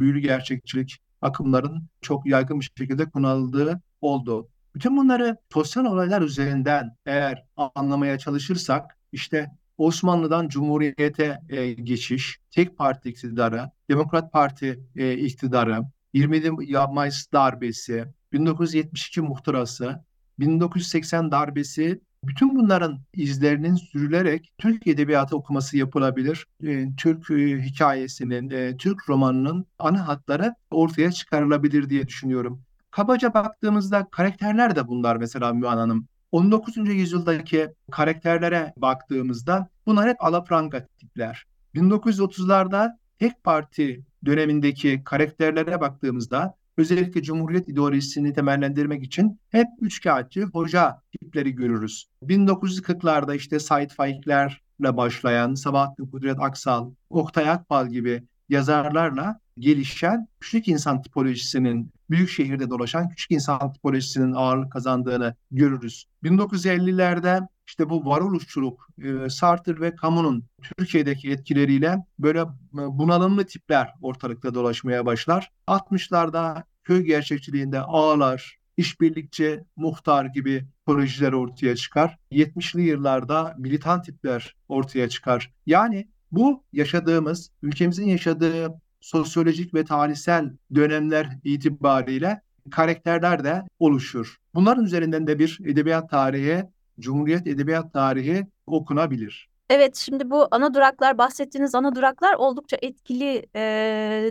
büyülü 0.01 0.21
gerçekçilik 0.21 0.99
akımların 1.23 1.83
çok 2.01 2.27
yaygın 2.27 2.61
bir 2.61 2.73
şekilde 2.79 3.11
kullanıldığı 3.11 3.81
oldu. 4.01 4.49
Bütün 4.75 4.97
bunları 4.97 5.37
sosyal 5.53 5.85
olaylar 5.85 6.23
üzerinden 6.23 6.97
eğer 7.07 7.45
anlamaya 7.75 8.19
çalışırsak 8.19 8.97
işte 9.13 9.51
Osmanlı'dan 9.79 10.49
Cumhuriyete 10.49 11.41
e, 11.49 11.73
geçiş, 11.73 12.39
tek 12.51 12.79
parti 12.79 13.09
iktidarı, 13.09 13.71
Demokrat 13.91 14.33
Parti 14.33 14.81
e, 14.97 15.13
iktidarı, 15.13 15.83
27 16.13 16.51
Mayıs 16.93 17.33
darbesi, 17.33 18.05
1972 18.33 19.21
muhtırası, 19.21 20.05
1980 20.39 21.31
darbesi 21.31 22.01
bütün 22.25 22.57
bunların 22.57 23.01
izlerinin 23.15 23.75
sürülerek 23.75 24.53
Türk 24.59 24.87
edebiyatı 24.87 25.37
okuması 25.37 25.77
yapılabilir. 25.77 26.47
E, 26.65 26.97
Türk 26.97 27.31
e, 27.31 27.63
hikayesinin, 27.63 28.51
e, 28.51 28.77
Türk 28.77 29.09
romanının 29.09 29.67
ana 29.79 30.09
hatları 30.09 30.55
ortaya 30.71 31.13
çıkarılabilir 31.13 31.91
diye 31.91 32.09
düşünüyorum. 32.09 32.63
Kabaca 32.91 33.35
baktığımızda 33.35 34.09
karakterler 34.11 34.77
de 34.77 34.89
bunlar 34.89 35.17
mesela 35.17 35.53
Mühan 35.53 35.77
Hanım. 35.77 36.09
19. 36.33 36.77
yüzyıldaki 36.77 37.69
karakterlere 37.91 38.73
baktığımızda 38.77 39.69
bunlar 39.87 40.09
hep 40.09 40.25
alapranga 40.25 40.87
tipler. 40.87 41.45
1930'larda 41.75 42.99
tek 43.19 43.45
parti 43.45 44.05
dönemindeki 44.25 45.03
karakterlere 45.05 45.81
baktığımızda 45.81 46.55
özellikle 46.77 47.23
Cumhuriyet 47.23 47.69
ideolojisini 47.69 48.33
temellendirmek 48.33 49.05
için 49.05 49.41
hep 49.51 49.67
üçkağıtçı 49.81 50.43
hoca 50.43 51.03
tipleri 51.13 51.55
görürüz. 51.55 52.07
1940'larda 52.23 53.37
işte 53.37 53.59
Said 53.59 53.91
Faiklerle 53.91 54.97
başlayan 54.97 55.55
Sabahattin 55.55 56.07
Kudret 56.07 56.41
Aksal, 56.41 56.91
Oktay 57.11 57.51
Akbal 57.51 57.89
gibi 57.89 58.23
yazarlarla 58.49 59.41
gelişen 59.59 60.29
küçük 60.41 60.69
insan 60.69 61.03
tipolojisinin 61.03 61.93
büyük 62.11 62.31
şehirde 62.31 62.71
dolaşan 62.71 63.09
küçük 63.09 63.31
insan 63.31 63.73
tipolojisinin 63.73 64.33
ağırlık 64.33 64.73
kazandığını 64.73 65.35
görürüz. 65.51 66.05
1950'lerde 66.25 67.49
işte 67.67 67.91
bu 67.91 68.05
varoluşçuluk, 68.05 68.89
e, 69.03 69.31
Sartre 69.31 69.81
ve 69.81 69.95
Camus'un 70.03 70.45
Türkiye'deki 70.79 71.31
etkileriyle 71.31 72.05
böyle 72.19 72.41
e, 72.41 72.47
bunalımlı 72.73 73.45
tipler 73.47 73.95
ortalıkta 74.03 74.55
dolaşmaya 74.55 75.07
başlar. 75.07 75.51
60'larda 75.67 76.63
köy 76.85 77.03
gerçekçiliğinde 77.03 77.81
ağlar, 77.81 78.59
işbirlikçi, 78.77 79.65
muhtar 79.77 80.25
gibi 80.25 80.67
projeler 80.87 81.33
ortaya 81.33 81.77
çıkar. 81.77 82.19
70'li 82.33 82.83
yıllarda 82.83 83.55
militan 83.59 84.03
tipler 84.03 84.57
ortaya 84.69 85.09
çıkar. 85.09 85.53
Yani 85.67 86.09
bu 86.33 86.65
yaşadığımız, 86.73 87.51
ülkemizin 87.63 88.07
yaşadığı 88.07 88.81
sosyolojik 89.01 89.75
ve 89.75 89.85
tarihsel 89.85 90.51
dönemler 90.75 91.39
itibariyle 91.45 92.41
karakterler 92.71 93.45
de 93.45 93.63
oluşur. 93.79 94.37
Bunların 94.55 94.85
üzerinden 94.85 95.27
de 95.27 95.39
bir 95.39 95.59
edebiyat 95.67 96.11
tarihi, 96.11 96.65
Cumhuriyet 97.01 97.47
edebiyat 97.47 97.93
tarihi 97.93 98.47
okunabilir. 98.67 99.49
Evet, 99.71 99.97
şimdi 99.97 100.31
bu 100.31 100.49
ana 100.51 100.75
duraklar, 100.75 101.19
bahsettiğiniz 101.19 101.75
ana 101.75 101.95
duraklar 101.95 102.35
oldukça 102.35 102.77
etkili 102.83 103.47
e, 103.57 103.61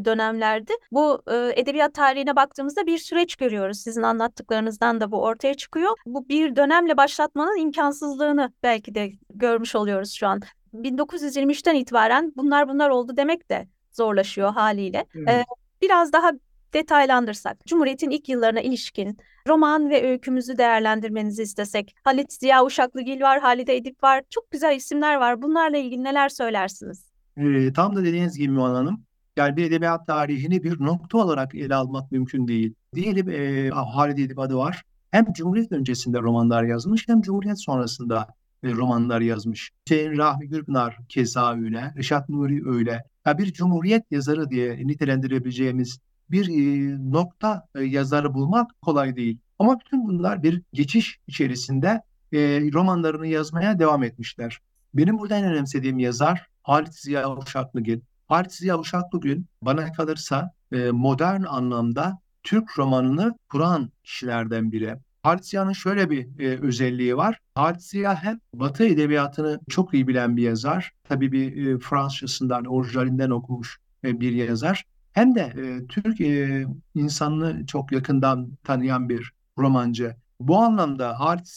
dönemlerdi. 0.05 0.73
Bu 0.91 1.21
e, 1.27 1.51
edebiyat 1.55 1.93
tarihine 1.93 2.35
baktığımızda 2.35 2.85
bir 2.85 2.97
süreç 2.97 3.35
görüyoruz. 3.35 3.79
Sizin 3.79 4.01
anlattıklarınızdan 4.01 5.01
da 5.01 5.11
bu 5.11 5.21
ortaya 5.21 5.53
çıkıyor. 5.53 5.95
Bu 6.05 6.29
bir 6.29 6.55
dönemle 6.55 6.97
başlatmanın 6.97 7.57
imkansızlığını 7.57 8.53
belki 8.63 8.95
de 8.95 9.11
görmüş 9.33 9.75
oluyoruz 9.75 10.11
şu 10.11 10.27
an. 10.27 10.41
1923'ten 10.73 11.75
itibaren 11.75 12.33
bunlar 12.37 12.69
bunlar 12.69 12.89
oldu 12.89 13.17
demek 13.17 13.49
de 13.49 13.67
zorlaşıyor 13.91 14.53
haliyle. 14.53 15.05
Evet. 15.15 15.29
Ee, 15.29 15.45
biraz 15.81 16.13
daha 16.13 16.31
detaylandırsak, 16.73 17.65
Cumhuriyet'in 17.65 18.09
ilk 18.09 18.29
yıllarına 18.29 18.61
ilişkin 18.61 19.17
roman 19.47 19.89
ve 19.89 20.09
öykümüzü 20.09 20.57
değerlendirmenizi 20.57 21.43
istesek. 21.43 21.95
Halit 22.03 22.33
Ziya 22.33 22.65
Uşaklıgil 22.65 23.21
var, 23.21 23.39
Halide 23.39 23.75
Edip 23.75 24.03
var. 24.03 24.23
Çok 24.29 24.51
güzel 24.51 24.75
isimler 24.75 25.15
var. 25.15 25.41
Bunlarla 25.41 25.77
ilgili 25.77 26.03
neler 26.03 26.29
söylersiniz? 26.29 27.05
Ee, 27.37 27.73
tam 27.73 27.95
da 27.95 28.05
dediğiniz 28.05 28.37
gibi 28.37 28.51
Muhan 28.51 28.75
Hanım. 28.75 29.03
Yani 29.35 29.57
bir 29.57 29.65
edebiyat 29.65 30.07
tarihini 30.07 30.63
bir 30.63 30.79
nokta 30.79 31.17
olarak 31.17 31.55
ele 31.55 31.75
almak 31.75 32.11
mümkün 32.11 32.47
değil. 32.47 32.73
Diyelim 32.95 33.29
e, 33.29 33.69
Halide 33.69 34.21
Edip 34.21 34.39
adı 34.39 34.57
var. 34.57 34.83
Hem 35.11 35.33
Cumhuriyet 35.33 35.71
öncesinde 35.71 36.19
romanlar 36.19 36.63
yazmış 36.63 37.07
hem 37.07 37.21
Cumhuriyet 37.21 37.61
sonrasında 37.61 38.27
romanlar 38.73 39.21
yazmış. 39.21 39.71
Hüseyin 39.89 40.17
Rahmi 40.17 40.47
Gürpınar 40.47 40.97
keza 41.09 41.55
öyle, 41.55 41.93
Reşat 41.97 42.29
Nuri 42.29 42.69
öyle. 42.69 43.03
Ya 43.25 43.37
bir 43.37 43.53
Cumhuriyet 43.53 44.03
yazarı 44.11 44.49
diye 44.49 44.87
nitelendirebileceğimiz 44.87 45.99
bir 46.31 46.47
e, 46.47 46.97
nokta 47.11 47.67
e, 47.75 47.83
yazarı 47.83 48.33
bulmak 48.33 48.81
kolay 48.81 49.15
değil. 49.15 49.37
Ama 49.59 49.79
bütün 49.79 50.07
bunlar 50.07 50.43
bir 50.43 50.61
geçiş 50.73 51.19
içerisinde 51.27 52.01
e, 52.33 52.37
romanlarını 52.73 53.27
yazmaya 53.27 53.79
devam 53.79 54.03
etmişler. 54.03 54.59
Benim 54.93 55.19
burada 55.19 55.37
en 55.37 55.45
önemsediğim 55.45 55.99
yazar 55.99 56.47
Halit 56.63 56.93
Ziya 56.93 57.37
Uşaklıgil. 57.37 57.99
Halit 58.27 58.53
Ziya 58.53 58.79
Uşaklıgil 58.79 59.41
bana 59.61 59.91
kalırsa 59.91 60.51
e, 60.71 60.91
modern 60.91 61.43
anlamda 61.43 62.19
Türk 62.43 62.79
romanını 62.79 63.37
kuran 63.49 63.91
kişilerden 64.03 64.71
biri. 64.71 64.95
Halit 65.27 65.75
şöyle 65.75 66.09
bir 66.09 66.39
e, 66.39 66.59
özelliği 66.59 67.17
var. 67.17 67.39
Halit 67.55 67.93
hem 67.93 68.39
Batı 68.53 68.85
edebiyatını 68.85 69.59
çok 69.69 69.93
iyi 69.93 70.07
bilen 70.07 70.37
bir 70.37 70.43
yazar. 70.43 70.91
Tabii 71.03 71.31
bir 71.31 71.67
e, 71.67 71.79
Fransızcasından, 71.79 72.65
orijinalinden 72.65 73.29
okumuş 73.29 73.79
e, 74.03 74.19
bir 74.19 74.31
yazar. 74.31 74.85
Hem 75.13 75.35
de 75.35 75.41
e, 75.41 75.87
Türk 75.87 76.21
e, 76.21 76.65
insanını 76.95 77.65
çok 77.65 77.91
yakından 77.91 78.51
tanıyan 78.63 79.09
bir 79.09 79.31
romancı. 79.57 80.15
Bu 80.39 80.57
anlamda 80.57 81.19
Halit 81.19 81.47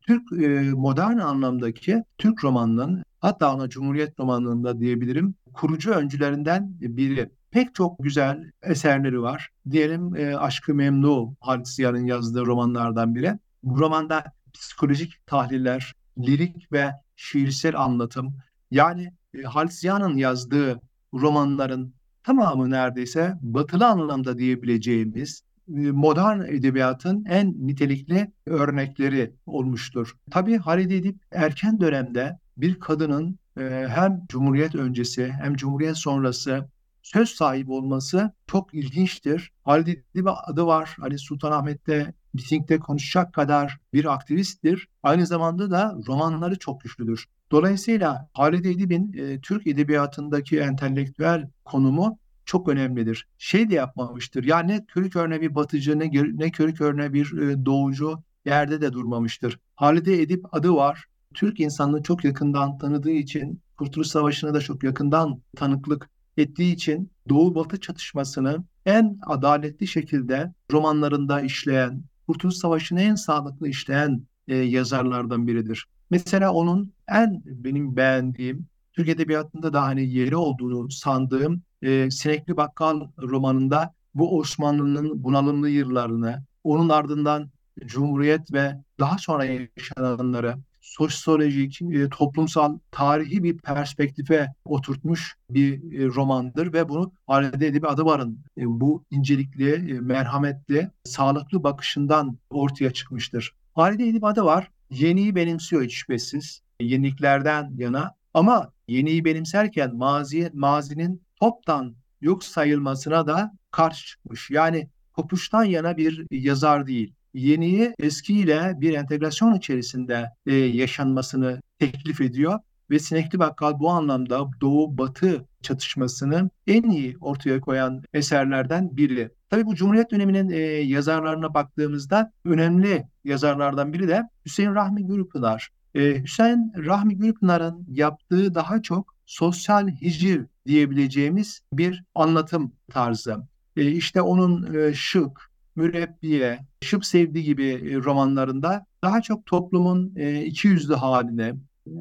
Türk 0.00 0.32
e, 0.32 0.70
modern 0.70 1.18
anlamdaki 1.18 2.04
Türk 2.18 2.44
romanının 2.44 3.02
hatta 3.20 3.54
ona 3.54 3.68
Cumhuriyet 3.68 4.20
romanında 4.20 4.80
diyebilirim 4.80 5.34
kurucu 5.54 5.90
öncülerinden 5.90 6.76
biri. 6.80 7.30
Pek 7.56 7.74
çok 7.74 8.04
güzel 8.04 8.50
eserleri 8.62 9.22
var. 9.22 9.50
Diyelim 9.70 10.16
e, 10.16 10.36
Aşkı 10.36 10.74
Memnu 10.74 11.34
Halit 11.40 11.68
Ziya'nın 11.68 12.04
yazdığı 12.04 12.46
romanlardan 12.46 13.14
biri. 13.14 13.38
Bu 13.62 13.80
romanda 13.80 14.24
psikolojik 14.54 15.26
tahliller, 15.26 15.92
lirik 16.18 16.72
ve 16.72 16.90
şiirsel 17.16 17.80
anlatım 17.80 18.36
yani 18.70 19.12
e, 19.34 19.42
Halit 19.42 19.72
Ziya'nın 19.72 20.16
yazdığı 20.16 20.80
romanların 21.14 21.94
tamamı 22.22 22.70
neredeyse 22.70 23.34
batılı 23.40 23.86
anlamda 23.86 24.38
diyebileceğimiz 24.38 25.42
e, 25.68 25.72
modern 25.72 26.40
edebiyatın 26.40 27.24
en 27.24 27.54
nitelikli 27.66 28.32
örnekleri 28.46 29.32
olmuştur. 29.46 30.16
Tabii 30.30 30.56
Halide 30.56 30.96
Edip 30.96 31.16
erken 31.32 31.80
dönemde 31.80 32.38
bir 32.56 32.80
kadının 32.80 33.38
e, 33.58 33.86
hem 33.88 34.22
Cumhuriyet 34.28 34.74
öncesi 34.74 35.32
hem 35.32 35.54
Cumhuriyet 35.54 35.96
sonrası 35.96 36.68
söz 37.12 37.28
sahibi 37.28 37.72
olması 37.72 38.32
çok 38.46 38.74
ilginçtir. 38.74 39.52
Halid 39.64 39.86
Edip 39.86 40.28
adı 40.46 40.66
var. 40.66 40.96
Ali 41.02 41.18
Sultanahmet'te 41.18 42.14
mitingde 42.32 42.78
konuşacak 42.78 43.34
kadar 43.34 43.78
bir 43.92 44.14
aktivisttir. 44.14 44.88
Aynı 45.02 45.26
zamanda 45.26 45.70
da 45.70 45.96
romanları 46.08 46.58
çok 46.58 46.80
güçlüdür. 46.80 47.26
Dolayısıyla 47.50 48.28
Halid 48.32 48.64
Edip'in 48.64 49.12
e, 49.12 49.40
Türk 49.40 49.66
edebiyatındaki 49.66 50.60
entelektüel 50.60 51.50
konumu 51.64 52.18
çok 52.44 52.68
önemlidir. 52.68 53.28
Şey 53.38 53.70
de 53.70 53.74
yapmamıştır. 53.74 54.44
Yani 54.44 54.72
ne 54.72 54.86
Türk 54.86 55.16
örneği 55.16 55.40
bir 55.40 55.54
batıcı 55.54 55.98
ne, 55.98 56.10
ne 56.12 56.52
Türk 56.52 56.80
örneği 56.80 57.12
bir 57.12 57.38
e, 57.38 57.64
doğucu 57.66 58.22
yerde 58.44 58.80
de 58.80 58.92
durmamıştır. 58.92 59.58
Halide 59.76 60.22
Edip 60.22 60.54
adı 60.54 60.74
var. 60.74 61.04
Türk 61.34 61.60
insanını 61.60 62.02
çok 62.02 62.24
yakından 62.24 62.78
tanıdığı 62.78 63.10
için, 63.10 63.60
Kurtuluş 63.76 64.08
Savaşı'na 64.08 64.54
da 64.54 64.60
çok 64.60 64.82
yakından 64.82 65.42
tanıklık 65.56 66.10
ettiği 66.36 66.74
için 66.74 67.10
Doğu-Batı 67.28 67.80
çatışmasını 67.80 68.64
en 68.86 69.18
adaletli 69.26 69.86
şekilde 69.86 70.52
romanlarında 70.72 71.40
işleyen, 71.40 72.02
Kurtuluş 72.26 72.54
Savaşı'nı 72.54 73.00
en 73.00 73.14
sağlıklı 73.14 73.68
işleyen 73.68 74.22
e, 74.48 74.56
yazarlardan 74.56 75.46
biridir. 75.46 75.86
Mesela 76.10 76.52
onun 76.52 76.92
en 77.08 77.42
benim 77.44 77.96
beğendiğim, 77.96 78.66
Türk 78.92 79.08
Edebiyatı'nda 79.08 79.72
da 79.72 79.82
hani 79.82 80.08
yeri 80.14 80.36
olduğunu 80.36 80.90
sandığım 80.90 81.62
e, 81.82 82.10
Sinekli 82.10 82.56
Bakkal 82.56 83.08
romanında 83.18 83.94
bu 84.14 84.38
Osmanlı'nın 84.38 85.24
bunalımlı 85.24 85.68
yıllarını, 85.68 86.42
onun 86.64 86.88
ardından 86.88 87.50
Cumhuriyet 87.86 88.52
ve 88.52 88.76
daha 89.00 89.18
sonra 89.18 89.44
yaşananları 89.44 90.56
sosyolojik, 90.86 91.82
e, 91.82 92.08
toplumsal, 92.08 92.78
tarihi 92.90 93.42
bir 93.42 93.58
perspektife 93.58 94.54
oturtmuş 94.64 95.36
bir 95.50 96.00
e, 96.00 96.06
romandır 96.06 96.72
ve 96.72 96.88
bunu 96.88 97.12
Halide 97.26 97.66
Edip 97.66 97.90
Adıvar'ın 97.90 98.38
e, 98.58 98.62
bu 98.66 99.04
incelikli, 99.10 99.72
e, 99.72 100.00
merhametli, 100.00 100.90
sağlıklı 101.04 101.64
bakışından 101.64 102.38
ortaya 102.50 102.92
çıkmıştır. 102.92 103.54
Halide 103.74 104.08
Edip 104.08 104.24
Adıvar 104.24 104.70
yeniyi 104.90 105.34
benimsiyor 105.34 105.82
hiç 105.82 105.94
şüphesiz. 105.94 106.60
Yeniliklerden 106.80 107.72
yana 107.76 108.14
ama 108.34 108.72
yeniyi 108.88 109.24
benimserken 109.24 109.96
mazi, 109.96 110.50
mazinin 110.54 111.22
toptan 111.40 111.96
yok 112.20 112.44
sayılmasına 112.44 113.26
da 113.26 113.52
karşı 113.70 114.06
çıkmış. 114.06 114.50
Yani 114.50 114.88
kopuştan 115.12 115.64
yana 115.64 115.96
bir 115.96 116.26
yazar 116.30 116.86
değil 116.86 117.15
yeniyi 117.36 117.94
eskiyle 117.98 118.74
bir 118.76 118.94
entegrasyon 118.94 119.54
içerisinde 119.54 120.30
e, 120.46 120.54
yaşanmasını 120.54 121.60
teklif 121.78 122.20
ediyor 122.20 122.58
ve 122.90 122.98
Sinekli 122.98 123.38
Bakkal 123.38 123.78
bu 123.78 123.90
anlamda 123.90 124.50
Doğu-Batı 124.60 125.44
çatışmasını 125.62 126.50
en 126.66 126.82
iyi 126.82 127.16
ortaya 127.20 127.60
koyan 127.60 128.02
eserlerden 128.14 128.96
biri. 128.96 129.30
Tabii 129.50 129.66
bu 129.66 129.74
Cumhuriyet 129.74 130.10
döneminin 130.10 130.50
e, 130.50 130.58
yazarlarına 130.66 131.54
baktığımızda 131.54 132.32
önemli 132.44 133.06
yazarlardan 133.24 133.92
biri 133.92 134.08
de 134.08 134.22
Hüseyin 134.46 134.74
Rahmi 134.74 135.06
Gürpınar. 135.06 135.70
E, 135.94 136.22
Hüseyin 136.22 136.72
Rahmi 136.76 137.16
Gürpınar'ın 137.16 137.86
yaptığı 137.88 138.54
daha 138.54 138.82
çok 138.82 139.14
sosyal 139.26 139.88
hicir 139.88 140.46
diyebileceğimiz 140.66 141.60
bir 141.72 142.04
anlatım 142.14 142.72
tarzı. 142.90 143.36
E, 143.76 143.90
işte 143.90 144.22
onun 144.22 144.74
e, 144.74 144.94
şık, 144.94 145.50
mürebbiye, 145.76 146.66
şıp 146.82 147.04
sevdi 147.04 147.42
gibi 147.42 147.66
e, 147.66 147.94
romanlarında 147.96 148.86
daha 149.02 149.22
çok 149.22 149.46
toplumun 149.46 150.12
e, 150.16 150.44
iki 150.44 150.68
yüzlü 150.68 150.94
haline, 150.94 151.54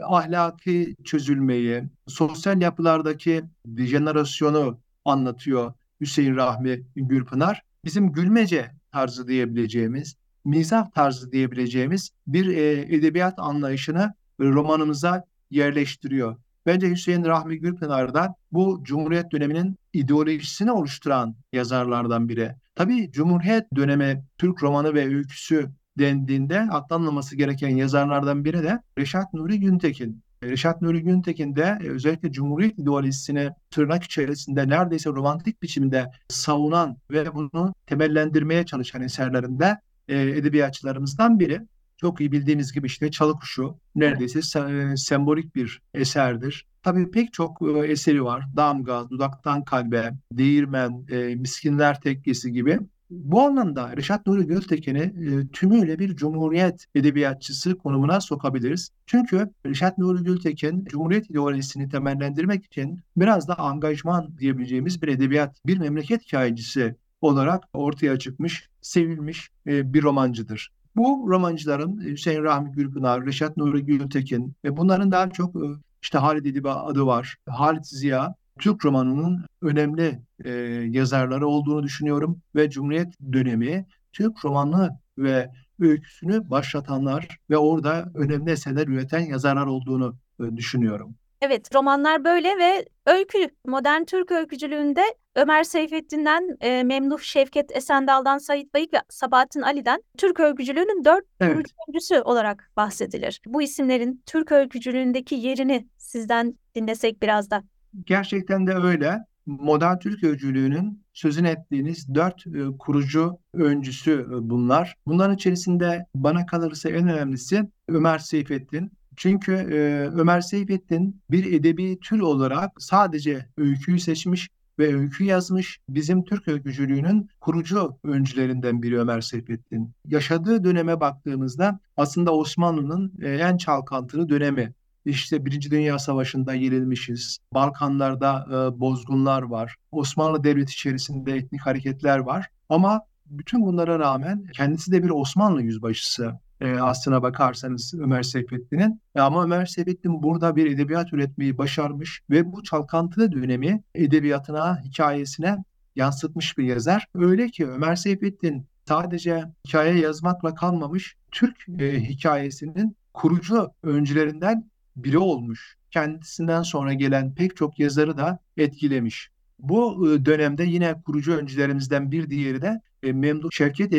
ahlaki 0.04 0.96
çözülmeyi, 1.04 1.84
sosyal 2.08 2.62
yapılardaki 2.62 3.44
dejenerasyonu 3.66 4.80
anlatıyor 5.06 5.74
Hüseyin 6.02 6.36
Rahmi 6.36 6.84
Gürpınar. 6.96 7.62
Bizim 7.86 8.12
gülmece 8.12 8.72
tarzı 8.92 9.28
diyebileceğimiz, 9.28 10.16
mizah 10.46 10.92
tarzı 10.92 11.32
diyebileceğimiz 11.32 12.10
bir 12.28 12.58
e, 12.58 12.96
edebiyat 12.96 13.40
anlayışını 13.40 14.14
romanımıza 14.40 15.24
yerleştiriyor. 15.52 16.38
Bence 16.66 16.90
Hüseyin 16.90 17.26
Rahmi 17.26 17.60
Gürpınar 17.60 18.14
da 18.14 18.36
bu 18.52 18.80
Cumhuriyet 18.84 19.32
döneminin 19.32 19.76
ideolojisini 19.94 20.72
oluşturan 20.72 21.36
yazarlardan 21.54 22.30
biri. 22.30 22.56
Tabii 22.76 23.12
Cumhuriyet 23.12 23.66
dönemi 23.76 24.24
Türk 24.38 24.64
romanı 24.64 24.94
ve 24.94 25.06
öyküsü 25.16 25.70
dendiğinde 26.00 26.60
atlanmaması 26.62 27.36
gereken 27.36 27.70
yazarlardan 27.70 28.46
biri 28.46 28.64
de 28.64 28.80
Reşat 28.98 29.34
Nuri 29.34 29.60
Güntekin. 29.60 30.24
Reşat 30.44 30.82
Nuri 30.82 31.04
Güntekin 31.04 31.56
de 31.56 31.78
e, 31.84 31.88
özellikle 31.88 32.32
Cumhuriyet 32.32 32.80
ideolojisini 32.80 33.50
tırnak 33.72 34.04
içerisinde 34.04 34.70
neredeyse 34.70 35.10
romantik 35.10 35.64
biçimde 35.64 36.12
savunan 36.28 36.98
ve 37.12 37.34
bunu 37.34 37.74
temellendirmeye 37.86 38.66
çalışan 38.66 39.02
eserlerinde 39.02 39.78
e, 40.08 40.22
edebiyatçılarımızdan 40.22 41.40
biri. 41.40 41.62
Çok 41.98 42.22
iyi 42.22 42.32
bildiğiniz 42.32 42.74
gibi 42.74 42.88
işte 42.88 43.12
Çalıkuşu 43.12 43.78
neredeyse 43.96 44.40
se- 44.40 44.98
sembolik 44.98 45.56
bir 45.56 45.82
eserdir. 45.94 46.66
Tabii 46.86 47.12
pek 47.12 47.34
çok 47.34 47.62
e, 47.62 47.80
eseri 47.80 48.24
var. 48.24 48.46
Damga, 48.56 49.10
Dudaktan 49.10 49.64
Kalbe, 49.64 50.12
Değirmen, 50.32 51.06
e, 51.12 51.36
Miskinler 51.36 52.02
Tekkesi 52.02 52.52
gibi. 52.52 52.80
Bu 53.10 53.42
anlamda 53.42 53.98
Reşat 53.98 54.28
Nuri 54.28 54.48
Gültekin'i 54.48 55.00
e, 55.00 55.48
tümüyle 55.48 56.00
bir 56.00 56.16
cumhuriyet 56.16 56.86
edebiyatçısı 56.96 57.78
konumuna 57.78 58.22
sokabiliriz. 58.22 58.90
Çünkü 59.06 59.50
Reşat 59.66 59.98
Nuri 59.98 60.24
Gültekin 60.24 60.86
Cumhuriyet 60.86 61.30
ideolojisini 61.30 61.90
temellendirmek 61.90 62.66
için 62.66 63.00
biraz 63.18 63.48
da 63.48 63.60
angajman 63.60 64.38
diyebileceğimiz 64.38 65.02
bir 65.02 65.08
edebiyat, 65.08 65.56
bir 65.66 65.78
memleket 65.78 66.22
hikayecisi 66.22 66.96
olarak 67.22 67.64
ortaya 67.74 68.20
çıkmış, 68.20 68.70
sevilmiş 68.82 69.50
e, 69.68 69.94
bir 69.94 70.04
romancıdır. 70.04 70.72
Bu 70.96 71.26
romancıların 71.30 72.02
Hüseyin 72.06 72.44
Rahmi 72.44 72.72
Gülpınar, 72.72 73.26
Reşat 73.26 73.58
Nuri 73.58 73.86
Gültekin 73.86 74.56
ve 74.64 74.78
bunların 74.78 75.12
daha 75.12 75.30
çok 75.30 75.56
e, 75.56 75.68
işte 76.06 76.18
Halid 76.18 76.46
Edip 76.46 76.66
adı 76.66 77.06
var. 77.06 77.36
Halit 77.50 77.86
Ziya 77.86 78.36
Türk 78.60 78.86
romanının 78.86 79.46
önemli 79.62 80.20
e, 80.44 80.52
yazarları 80.90 81.48
olduğunu 81.48 81.84
düşünüyorum 81.84 82.42
ve 82.56 82.70
Cumhuriyet 82.70 83.14
dönemi 83.34 83.86
Türk 84.14 84.46
romanı 84.46 85.00
ve 85.18 85.52
öyküsünü 85.80 86.50
başlatanlar 86.50 87.38
ve 87.50 87.58
orada 87.58 88.12
önemli 88.14 88.52
eserler 88.52 88.88
üreten 88.88 89.20
yazarlar 89.20 89.66
olduğunu 89.66 90.16
e, 90.40 90.58
düşünüyorum. 90.58 91.16
Evet, 91.46 91.76
romanlar 91.76 92.24
böyle 92.24 92.58
ve 92.58 92.86
öykü, 93.06 93.38
modern 93.66 94.04
Türk 94.04 94.32
öykücülüğünde 94.32 95.02
Ömer 95.36 95.64
Seyfettin'den, 95.64 96.58
e, 96.62 96.84
Memduh 96.84 97.20
Şevket 97.20 97.78
Esendal'dan, 97.78 98.38
Sait 98.38 98.74
Bayık 98.74 98.94
ve 98.94 98.98
Sabahattin 99.10 99.62
Ali'den 99.62 100.04
Türk 100.18 100.40
öykücülüğünün 100.40 101.06
dört 101.06 101.24
Evet. 101.40 101.66
öncüsü 101.90 102.22
olarak 102.22 102.72
bahsedilir. 102.78 103.42
Bu 103.46 103.62
isimlerin 103.62 104.24
Türk 104.26 104.52
öykücülüğündeki 104.52 105.36
yerini 105.36 105.88
sizden 105.98 106.56
dinlesek 106.76 107.22
biraz 107.22 107.52
da. 107.52 107.64
Gerçekten 108.06 108.68
de 108.68 108.74
öyle. 108.74 109.20
Modern 109.46 110.00
Türk 110.00 110.24
öykülüğünün 110.24 111.04
sözünü 111.14 111.48
ettiğiniz 111.48 112.16
dört 112.16 112.48
e, 112.48 112.78
kurucu 112.80 113.38
öncüsü 113.54 114.12
e, 114.12 114.50
bunlar. 114.50 114.96
Bunların 115.08 115.36
içerisinde 115.36 116.06
bana 116.16 116.46
kalırsa 116.46 116.90
en 116.90 117.08
önemlisi 117.08 117.70
Ömer 117.88 118.20
Seyfettin. 118.20 118.92
Çünkü 119.18 119.54
e, 119.54 119.78
Ömer 120.20 120.42
Seyfettin 120.42 121.22
bir 121.32 121.54
edebi 121.54 122.00
tür 122.00 122.20
olarak 122.20 122.72
sadece 122.80 123.50
öyküyü 123.58 124.00
seçmiş 124.00 124.50
ve 124.80 124.96
öykü 124.96 125.24
yazmış. 125.24 125.80
Bizim 125.90 126.24
Türk 126.24 126.48
öykücülüğünün 126.48 127.30
kurucu 127.40 127.98
öncülerinden 128.04 128.82
biri 128.82 129.00
Ömer 129.00 129.22
Seyfettin. 129.22 129.92
Yaşadığı 130.08 130.64
döneme 130.64 131.00
baktığımızda 131.00 131.80
aslında 131.98 132.36
Osmanlı'nın 132.36 133.14
en 133.22 133.58
çalkantılı 133.58 134.30
dönemi. 134.30 134.74
İşte 135.06 135.46
Birinci 135.46 135.72
Dünya 135.72 136.00
Savaşı'nda 136.00 136.54
yenilmişiz. 136.54 137.38
Balkanlarda 137.54 138.46
e, 138.50 138.80
bozgunlar 138.80 139.42
var. 139.42 139.76
Osmanlı 139.92 140.44
Devleti 140.44 140.72
içerisinde 140.72 141.36
etnik 141.36 141.62
hareketler 141.62 142.18
var. 142.20 142.50
Ama 142.70 143.02
bütün 143.26 143.66
bunlara 143.66 144.00
rağmen 144.00 144.44
kendisi 144.54 144.92
de 144.92 145.04
bir 145.04 145.10
Osmanlı 145.10 145.62
yüzbaşısı 145.62 146.34
e, 146.62 146.80
aslına 146.80 147.24
bakarsanız 147.24 147.94
Ömer 147.94 148.24
Seyfettin'in. 148.24 149.02
E, 149.16 149.22
ama 149.22 149.44
Ömer 149.44 149.66
Seyfettin 149.66 150.24
burada 150.24 150.56
bir 150.56 150.72
edebiyat 150.72 151.14
üretmeyi 151.14 151.58
başarmış 151.58 152.22
ve 152.30 152.52
bu 152.52 152.64
çalkantılı 152.64 153.32
dönemi 153.32 153.84
edebiyatına, 153.96 154.82
hikayesine 154.84 155.58
yansıtmış 155.96 156.58
bir 156.58 156.64
yazar. 156.64 157.06
Öyle 157.16 157.50
ki 157.50 157.68
Ömer 157.68 157.96
Seyfettin 157.96 158.66
sadece 158.88 159.44
hikaye 159.68 160.00
yazmakla 160.00 160.56
kalmamış, 160.56 161.16
Türk 161.32 161.66
e, 161.80 162.00
hikayesinin 162.02 162.98
kurucu 163.14 163.72
öncülerinden 163.84 164.70
biri 164.96 165.18
olmuş. 165.18 165.78
Kendisinden 165.92 166.62
sonra 166.62 166.94
gelen 166.94 167.36
pek 167.36 167.56
çok 167.56 167.80
yazarı 167.80 168.18
da 168.18 168.40
etkilemiş. 168.58 169.30
Bu 169.60 170.10
e, 170.10 170.26
dönemde 170.26 170.64
yine 170.64 171.02
kurucu 171.02 171.34
öncülerimizden 171.34 172.12
bir 172.12 172.30
diğeri 172.30 172.62
de 172.62 172.82
e, 173.04 173.14
Memduh 173.14 173.52
Şevket 173.52 173.94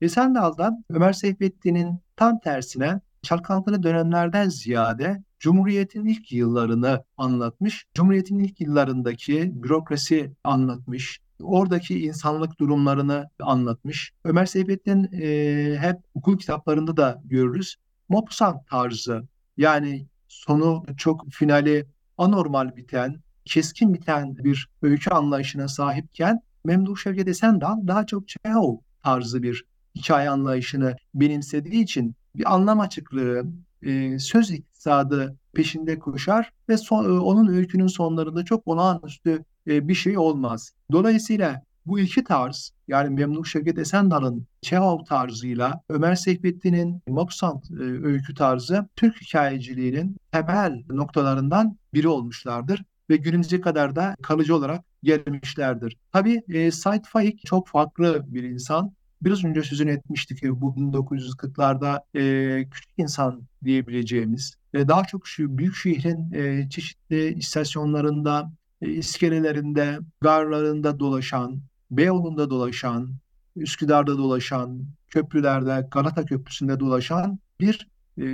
Esendal. 0.00 0.40
Esendal'dan 0.40 0.84
Ömer 0.90 1.12
Seyfettin'in 1.12 2.00
tam 2.16 2.40
tersine 2.40 3.00
çalkantılı 3.22 3.82
dönemlerden 3.82 4.48
ziyade 4.48 5.22
Cumhuriyet'in 5.38 6.04
ilk 6.04 6.32
yıllarını 6.32 7.04
anlatmış. 7.16 7.86
Cumhuriyet'in 7.94 8.38
ilk 8.38 8.60
yıllarındaki 8.60 9.50
bürokrasi 9.62 10.32
anlatmış. 10.44 11.20
Oradaki 11.42 12.04
insanlık 12.04 12.60
durumlarını 12.60 13.30
anlatmış. 13.40 14.12
Ömer 14.24 14.46
Seyfettin 14.46 15.08
e, 15.12 15.76
hep 15.78 15.96
okul 16.14 16.38
kitaplarında 16.38 16.96
da 16.96 17.22
görürüz. 17.24 17.76
Mopsan 18.08 18.62
tarzı 18.70 19.22
yani 19.56 20.06
sonu 20.28 20.84
çok 20.96 21.30
finali 21.30 21.86
anormal 22.18 22.76
biten, 22.76 23.20
keskin 23.44 23.94
biten 23.94 24.36
bir 24.36 24.68
öykü 24.82 25.10
anlayışına 25.10 25.68
sahipken 25.68 26.40
Memduh 26.64 26.96
Şevket 26.96 27.28
Esendal 27.28 27.86
daha 27.86 28.06
çok 28.06 28.28
Çehov 28.28 28.76
tarzı 29.02 29.42
bir 29.42 29.69
hikaye 29.96 30.30
anlayışını 30.30 30.96
benimsediği 31.14 31.82
için 31.82 32.14
bir 32.36 32.54
anlam 32.54 32.80
açıklığı, 32.80 33.44
e, 33.82 34.18
söz 34.18 34.50
iktisadı 34.50 35.36
peşinde 35.52 35.98
koşar 35.98 36.52
ve 36.68 36.76
son, 36.76 37.04
e, 37.04 37.08
onun 37.08 37.48
öykünün 37.48 37.86
sonlarında 37.86 38.44
çok 38.44 38.68
olağanüstü 38.68 39.44
e, 39.66 39.88
bir 39.88 39.94
şey 39.94 40.18
olmaz. 40.18 40.72
Dolayısıyla 40.92 41.62
bu 41.86 41.98
iki 41.98 42.24
tarz 42.24 42.72
yani 42.88 43.10
Memduh 43.10 43.44
Şevket 43.44 43.78
Esendal'ın 43.78 44.46
Çehov 44.62 45.04
tarzıyla 45.04 45.82
Ömer 45.88 46.14
Seyfettin'in 46.14 47.02
Mopsant 47.08 47.70
e, 47.70 47.82
öykü 47.82 48.34
tarzı 48.34 48.88
Türk 48.96 49.22
hikayeciliğinin 49.22 50.16
temel 50.32 50.82
noktalarından 50.90 51.76
biri 51.94 52.08
olmuşlardır 52.08 52.84
ve 53.10 53.16
günümüze 53.16 53.60
kadar 53.60 53.96
da 53.96 54.16
kalıcı 54.22 54.56
olarak 54.56 54.84
gelmişlerdir. 55.02 55.96
Tabii 56.12 56.42
e, 56.48 56.70
Said 56.70 57.04
Faik 57.04 57.46
çok 57.46 57.68
farklı 57.68 58.24
bir 58.26 58.42
insan. 58.42 58.92
Biraz 59.22 59.44
önce 59.44 59.62
sözünü 59.62 59.90
etmiştik 59.90 60.38
ki 60.38 60.60
bu 60.60 60.74
1940'larda 60.74 62.02
e, 62.14 62.64
küçük 62.70 62.90
insan 62.96 63.42
diyebileceğimiz 63.64 64.54
e, 64.74 64.88
daha 64.88 65.04
çok 65.04 65.28
şu 65.28 65.58
büyük 65.58 65.76
şehrin 65.76 66.32
e, 66.32 66.68
çeşitli 66.70 67.34
istasyonlarında, 67.34 68.52
e, 68.82 68.88
iskelelerinde, 68.88 69.98
garlarında 70.20 71.00
dolaşan, 71.00 71.60
Beyoğlu'nda 71.90 72.50
dolaşan, 72.50 73.14
Üsküdar'da 73.56 74.18
dolaşan, 74.18 74.84
köprülerde, 75.08 75.88
Galata 75.90 76.24
Köprüsü'nde 76.24 76.80
dolaşan 76.80 77.38
bir 77.60 77.88
e, 78.18 78.24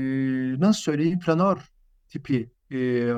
nasıl 0.60 0.80
söyleyeyim 0.80 1.18
planör 1.18 1.58
tipi 2.08 2.50
e, 2.72 3.12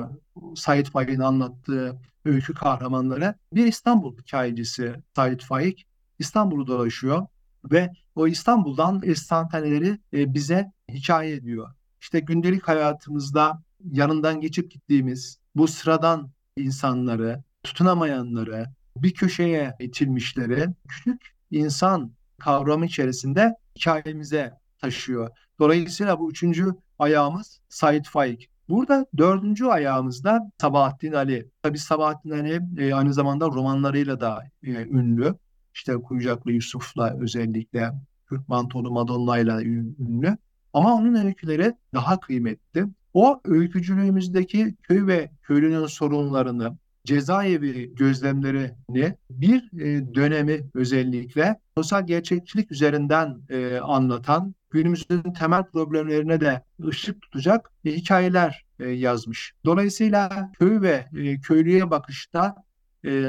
Said 0.55 0.85
Faik'in 0.85 1.19
anlattığı 1.19 1.99
öykü 2.25 2.53
kahramanları. 2.53 3.35
Bir 3.53 3.67
İstanbul 3.67 4.17
hikayecisi 4.17 4.95
Said 5.15 5.39
Faik 5.39 5.87
İstanbul'u 6.19 6.67
dolaşıyor 6.67 7.27
ve 7.71 7.89
o 8.15 8.27
İstanbul'dan 8.27 9.01
estantaneleri 9.03 9.99
e, 10.13 10.33
bize 10.33 10.71
hikaye 10.89 11.33
ediyor. 11.33 11.69
İşte 12.01 12.19
gündelik 12.19 12.67
hayatımızda 12.67 13.63
yanından 13.91 14.41
geçip 14.41 14.71
gittiğimiz 14.71 15.39
bu 15.55 15.67
sıradan 15.67 16.29
insanları, 16.57 17.43
tutunamayanları, 17.63 18.65
bir 18.95 19.13
köşeye 19.13 19.75
itilmişleri 19.79 20.67
küçük 20.87 21.35
insan 21.51 22.11
kavramı 22.39 22.85
içerisinde 22.85 23.55
hikayemize 23.75 24.53
taşıyor. 24.77 25.29
Dolayısıyla 25.59 26.19
bu 26.19 26.31
üçüncü 26.31 26.75
ayağımız 26.99 27.59
Said 27.69 28.05
Faik. 28.05 28.49
Burada 28.69 29.05
dördüncü 29.17 29.65
ayağımızda 29.65 30.51
Sabahattin 30.61 31.13
Ali. 31.13 31.49
Tabii 31.63 31.77
Sabahattin 31.77 32.29
Ali 32.29 32.61
e, 32.77 32.93
aynı 32.93 33.13
zamanda 33.13 33.47
romanlarıyla 33.47 34.21
da 34.21 34.43
e, 34.63 34.71
ünlü. 34.71 35.35
İşte 35.79 35.95
Kuyucaklı 35.95 36.51
Yusuf'la 36.51 37.17
özellikle 37.19 37.91
Kürk 38.27 38.49
Mantolu 38.49 38.91
Madonna'yla 38.91 39.61
ünlü. 39.61 40.37
Ama 40.73 40.93
onun 40.93 41.25
öyküleri 41.25 41.73
daha 41.93 42.19
kıymetli. 42.19 42.85
O 43.13 43.41
öykücülüğümüzdeki 43.45 44.75
köy 44.83 45.07
ve 45.07 45.31
köylünün 45.41 45.85
sorunlarını, 45.85 46.77
cezaevi 47.05 47.95
gözlemlerini 47.95 49.15
bir 49.29 49.79
e, 49.81 50.15
dönemi 50.15 50.61
özellikle 50.73 51.59
sosyal 51.77 52.07
gerçekçilik 52.07 52.71
üzerinden 52.71 53.37
e, 53.49 53.77
anlatan, 53.77 54.55
günümüzün 54.69 55.33
temel 55.39 55.63
problemlerine 55.63 56.41
de 56.41 56.63
ışık 56.87 57.21
tutacak 57.21 57.71
hikayeler 57.85 58.65
e, 58.79 58.89
yazmış. 58.89 59.53
Dolayısıyla 59.65 60.51
köy 60.59 60.81
ve 60.81 61.05
köylüye 61.43 61.89
bakışta 61.91 62.55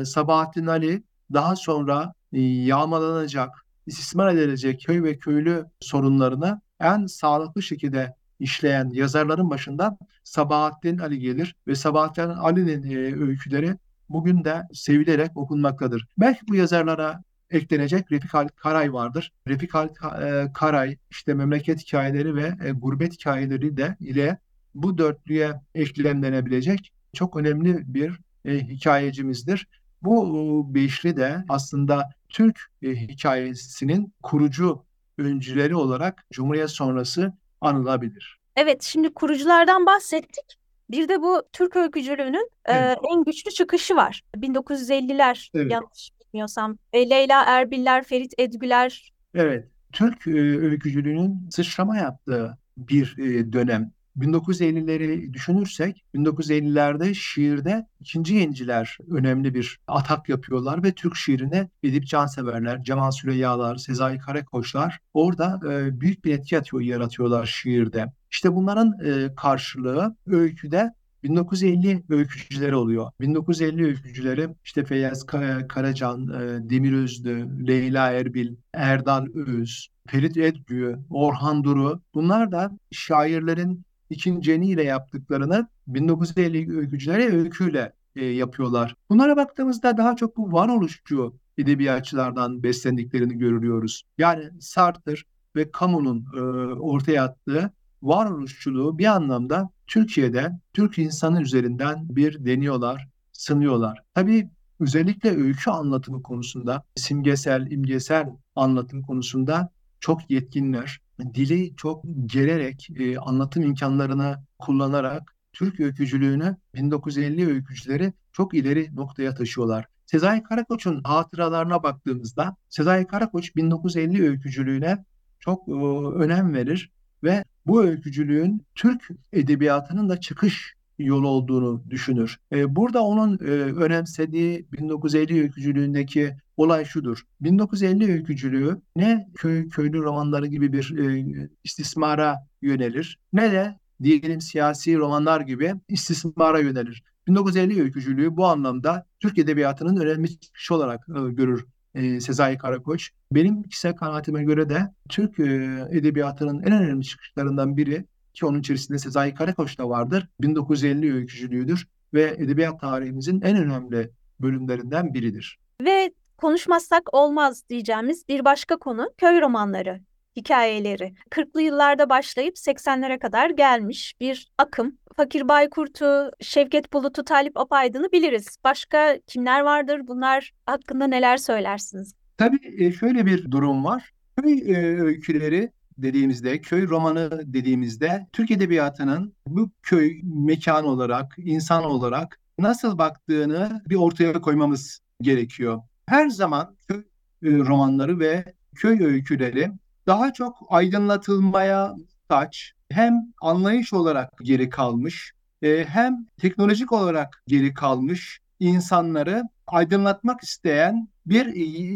Sabahattin 0.05 0.67
Ali 0.67 1.03
daha 1.33 1.57
sonra 1.57 2.13
yağmalanacak, 2.33 3.67
istismar 3.87 4.35
edilecek 4.35 4.81
köy 4.87 5.03
ve 5.03 5.19
köylü 5.19 5.67
sorunlarını 5.81 6.61
en 6.81 7.07
sağlıklı 7.07 7.63
şekilde 7.63 8.15
işleyen 8.41 8.91
yazarların 8.91 9.51
başında 9.51 9.99
Sabahattin 10.25 10.99
Ali 10.99 11.19
gelir 11.19 11.57
ve 11.67 11.75
Sabahattin 11.75 12.23
Ali'nin 12.23 12.83
e, 12.83 12.97
öyküleri 12.97 13.77
bugün 14.09 14.45
de 14.45 14.63
sevilerek 14.73 15.37
okunmaktadır. 15.37 16.07
Belki 16.19 16.41
bu 16.49 16.55
yazarlara 16.55 17.23
eklenecek 17.51 18.13
Refik 18.13 18.35
Halit 18.35 18.57
Karay 18.57 18.93
vardır. 18.93 19.33
Refik 19.49 19.75
Halit 19.75 19.97
e, 20.23 20.53
Karay 20.55 20.97
işte 21.11 21.35
memleket 21.35 21.81
hikayeleri 21.81 22.35
ve 22.35 22.55
e, 22.65 22.71
gurbet 22.71 23.13
hikayeleri 23.13 23.77
de 23.77 23.97
ile 24.01 24.39
bu 24.75 24.99
dörtlüye 24.99 25.61
eklemlenebilecek 25.75 26.93
çok 27.13 27.37
önemli 27.37 27.95
bir 27.95 28.21
e, 28.45 28.59
hikayecimizdir. 28.59 29.69
Bu 30.03 30.75
beşli 30.75 31.17
de 31.17 31.45
aslında 31.49 32.11
Türk 32.31 32.61
e, 32.83 32.89
hikayesinin 32.89 34.15
kurucu 34.23 34.85
öncüleri 35.19 35.75
olarak 35.77 36.27
Cumhuriyet 36.33 36.71
sonrası 36.71 37.33
anılabilir. 37.61 38.41
Evet, 38.57 38.83
şimdi 38.83 39.15
kuruculardan 39.15 39.87
bahsettik. 39.87 40.61
Bir 40.91 41.09
de 41.09 41.23
bu 41.23 41.43
Türk 41.53 41.77
öykücülüğünün 41.77 42.51
e, 42.69 42.97
en 43.13 43.25
güçlü 43.25 43.51
çıkışı 43.51 43.97
var. 43.97 44.23
1950'ler 44.37 45.51
Evet. 45.55 45.73
yanlış 45.73 46.11
bilmiyorsam. 46.21 46.79
E, 46.93 47.11
Leyla 47.11 47.45
Erbiller, 47.45 48.05
Ferit 48.05 48.35
Edgüler. 48.39 49.13
Evet, 49.35 49.69
Türk 49.93 50.27
e, 50.27 50.31
öykücülüğünün 50.61 51.49
sıçrama 51.51 51.97
yaptığı 51.97 52.59
bir 52.77 53.19
e, 53.19 53.53
dönem. 53.53 53.93
1950'leri 54.21 55.33
düşünürsek 55.33 56.05
1950'lerde 56.15 57.15
şiirde 57.15 57.87
ikinci 58.01 58.35
yenciler 58.35 58.99
önemli 59.11 59.55
bir 59.55 59.79
atak 59.87 60.29
yapıyorlar 60.29 60.83
ve 60.83 60.93
Türk 60.93 61.17
şiirine 61.17 61.69
Edip 61.83 62.07
Canseverler, 62.07 62.83
Cemal 62.83 63.11
Süreyyalar, 63.11 63.77
Sezai 63.77 64.19
Karakoçlar 64.19 64.99
orada 65.15 65.61
e, 65.73 66.01
büyük 66.01 66.25
bir 66.25 66.35
etki 66.35 66.59
atıyor, 66.59 66.83
yaratıyorlar 66.83 67.47
şiirde. 67.47 68.07
İşte 68.31 68.55
bunların 68.55 68.95
e, 69.05 69.35
karşılığı 69.35 70.17
öyküde 70.27 70.93
1950 71.23 72.03
öykücüleri 72.11 72.75
oluyor. 72.75 73.11
1950 73.21 73.85
öykücüleri 73.85 74.49
işte 74.65 74.85
Feyyaz 74.85 75.27
Karacan, 75.69 76.29
e, 76.29 76.71
Demir 76.71 76.93
Özlü, 76.93 77.67
Leyla 77.67 78.11
Erbil, 78.11 78.57
Erdal 78.75 79.27
Öz, 79.35 79.89
Ferit 80.09 80.37
Edgü, 80.37 80.99
Orhan 81.11 81.65
Duru 81.65 82.01
bunlar 82.15 82.53
da 82.53 82.71
şairlerin 82.91 83.85
ikinceniyle 84.11 84.83
yaptıklarını 84.83 85.69
1950 85.87 86.77
öykücülere 86.77 87.37
öyküyle 87.37 87.93
e, 88.17 88.25
yapıyorlar. 88.25 88.95
Bunlara 89.11 89.37
baktığımızda 89.37 89.97
daha 89.97 90.17
çok 90.17 90.37
bu 90.37 90.53
varoluşçu 90.53 91.35
edebiyatçılardan 91.59 92.63
beslendiklerini 92.63 93.39
görüyoruz. 93.39 94.03
Yani 94.19 94.45
Sartre 94.61 95.15
ve 95.57 95.71
Camus'un 95.81 96.27
e, 96.37 96.41
ortaya 96.75 97.25
attığı 97.25 97.73
varoluşçuluğu 98.03 98.99
bir 98.99 99.07
anlamda 99.07 99.71
Türkiye'de 99.87 100.53
Türk 100.73 100.99
insanı 100.99 101.43
üzerinden 101.43 102.17
bir 102.17 102.45
deniyorlar, 102.45 103.09
sınıyorlar. 103.33 104.03
Tabii 104.15 104.51
özellikle 104.81 105.31
öykü 105.31 105.71
anlatımı 105.71 106.23
konusunda, 106.23 106.83
simgesel, 106.97 107.71
imgesel 107.71 108.29
anlatım 108.57 109.03
konusunda 109.03 109.71
çok 110.01 110.31
yetkinler. 110.31 111.01
Dili 111.35 111.77
çok 111.77 112.05
gelerek, 112.27 112.89
e, 112.99 113.19
anlatım 113.19 113.63
imkanlarını 113.63 114.37
kullanarak 114.59 115.37
Türk 115.53 115.81
öykücülüğünü 115.81 116.57
1950 116.75 117.47
öykücüleri 117.47 118.13
çok 118.33 118.55
ileri 118.55 118.97
noktaya 118.97 119.35
taşıyorlar. 119.35 119.87
Sezai 120.07 120.43
Karakoç'un 120.43 121.01
hatıralarına 121.05 121.83
baktığımızda 121.83 122.57
Sezai 122.69 123.07
Karakoç 123.07 123.57
1950 123.57 124.29
öykücülüğüne 124.29 125.05
çok 125.41 125.69
e, 125.69 125.73
önem 126.15 126.55
verir 126.55 126.93
ve 127.23 127.45
bu 127.67 127.85
öykücülüğün 127.85 128.67
Türk 128.75 129.09
edebiyatının 129.33 130.09
da 130.09 130.21
çıkış 130.21 130.75
yol 130.99 131.23
olduğunu 131.23 131.83
düşünür. 131.91 132.39
E, 132.53 132.77
burada 132.77 133.03
onun 133.03 133.39
e, 133.39 133.51
önemsediği 133.55 134.67
1950 134.73 135.41
öykücülüğündeki 135.43 136.37
olay 136.61 136.85
şudur. 136.85 137.23
1950 137.41 138.13
öykücülüğü 138.13 138.81
ne 138.97 139.29
köy 139.35 139.69
köylü 139.69 140.03
romanları 140.03 140.47
gibi 140.47 140.73
bir 140.73 140.99
e, 140.99 141.49
istismara 141.65 142.37
yönelir 142.63 143.19
ne 143.33 143.53
de 143.53 143.79
diyelim 144.03 144.41
siyasi 144.41 144.97
romanlar 144.97 145.41
gibi 145.41 145.75
istismara 145.89 146.59
yönelir. 146.59 147.03
1950 147.27 147.83
öykücülüğü 147.83 148.37
bu 148.37 148.47
anlamda 148.47 149.07
Türk 149.21 149.39
edebiyatının 149.39 149.97
önemli 149.97 150.41
çıkışı 150.41 150.75
olarak 150.75 151.07
e, 151.09 151.33
görür 151.33 151.67
e, 151.95 152.21
Sezai 152.21 152.59
Karakoç. 152.59 153.11
Benim 153.33 153.63
kişisel 153.63 153.97
kanaatime 153.97 154.45
göre 154.45 154.69
de 154.69 154.95
Türk 155.09 155.41
e, 155.41 155.45
edebiyatının 155.91 156.63
en 156.63 156.73
önemli 156.73 157.05
çıkışlarından 157.05 157.77
biri 157.77 158.05
ki 158.35 158.47
onun 158.47 158.61
içerisinde 158.61 158.99
Sezai 158.99 159.35
Karakoç 159.35 159.79
da 159.79 159.89
vardır. 159.89 160.29
1950 160.41 161.15
öykücülüğüdür 161.15 161.87
ve 162.15 162.37
edebiyat 162.39 162.81
tarihimizin 162.81 163.41
en 163.41 163.57
önemli 163.57 164.11
bölümlerinden 164.41 165.15
biridir. 165.15 165.59
Ve 165.83 166.11
konuşmazsak 166.41 167.15
olmaz 167.15 167.63
diyeceğimiz 167.69 168.29
bir 168.29 168.45
başka 168.45 168.77
konu 168.77 169.11
köy 169.19 169.41
romanları 169.41 170.01
hikayeleri. 170.37 171.15
40'lı 171.31 171.63
yıllarda 171.63 172.11
başlayıp 172.11 172.57
80'lere 172.57 173.19
kadar 173.19 173.51
gelmiş 173.51 174.15
bir 174.21 174.49
akım. 174.59 174.99
Fakir 175.17 175.49
Baykurt'u, 175.49 176.31
Şevket 176.41 176.93
Bulut'u, 176.93 177.25
Talip 177.25 177.57
Apaydın'ı 177.57 178.13
biliriz. 178.13 178.57
Başka 178.65 179.19
kimler 179.27 179.61
vardır? 179.61 180.01
Bunlar 180.07 180.53
hakkında 180.67 181.07
neler 181.07 181.37
söylersiniz? 181.37 182.15
Tabii 182.39 182.93
şöyle 182.93 183.27
bir 183.27 183.51
durum 183.51 183.85
var. 183.85 184.11
Köy 184.37 184.75
öyküleri 185.01 185.73
dediğimizde, 185.99 186.61
köy 186.61 186.89
romanı 186.89 187.43
dediğimizde 187.45 188.27
Türk 188.33 188.51
Edebiyatı'nın 188.51 189.35
bu 189.47 189.71
köy 189.83 190.21
mekan 190.25 190.85
olarak, 190.85 191.35
insan 191.39 191.85
olarak 191.85 192.41
nasıl 192.59 192.99
baktığını 192.99 193.83
bir 193.89 193.97
ortaya 193.97 194.33
koymamız 194.33 195.01
gerekiyor. 195.21 195.83
Her 196.11 196.29
zaman 196.29 196.77
köy 196.89 197.05
romanları 197.43 198.21
ve 198.21 198.45
köy 198.75 199.05
öyküleri 199.05 199.71
daha 200.07 200.33
çok 200.33 200.57
aydınlatılmaya 200.69 201.95
muhtaç, 201.99 202.73
hem 202.89 203.15
anlayış 203.43 203.93
olarak 203.93 204.33
geri 204.43 204.69
kalmış, 204.69 205.33
e, 205.63 205.85
hem 205.85 206.27
teknolojik 206.41 206.93
olarak 206.93 207.43
geri 207.47 207.75
kalmış 207.75 208.41
insanları 208.61 209.43
aydınlatmak 209.67 210.43
isteyen 210.43 211.09
bir 211.27 211.55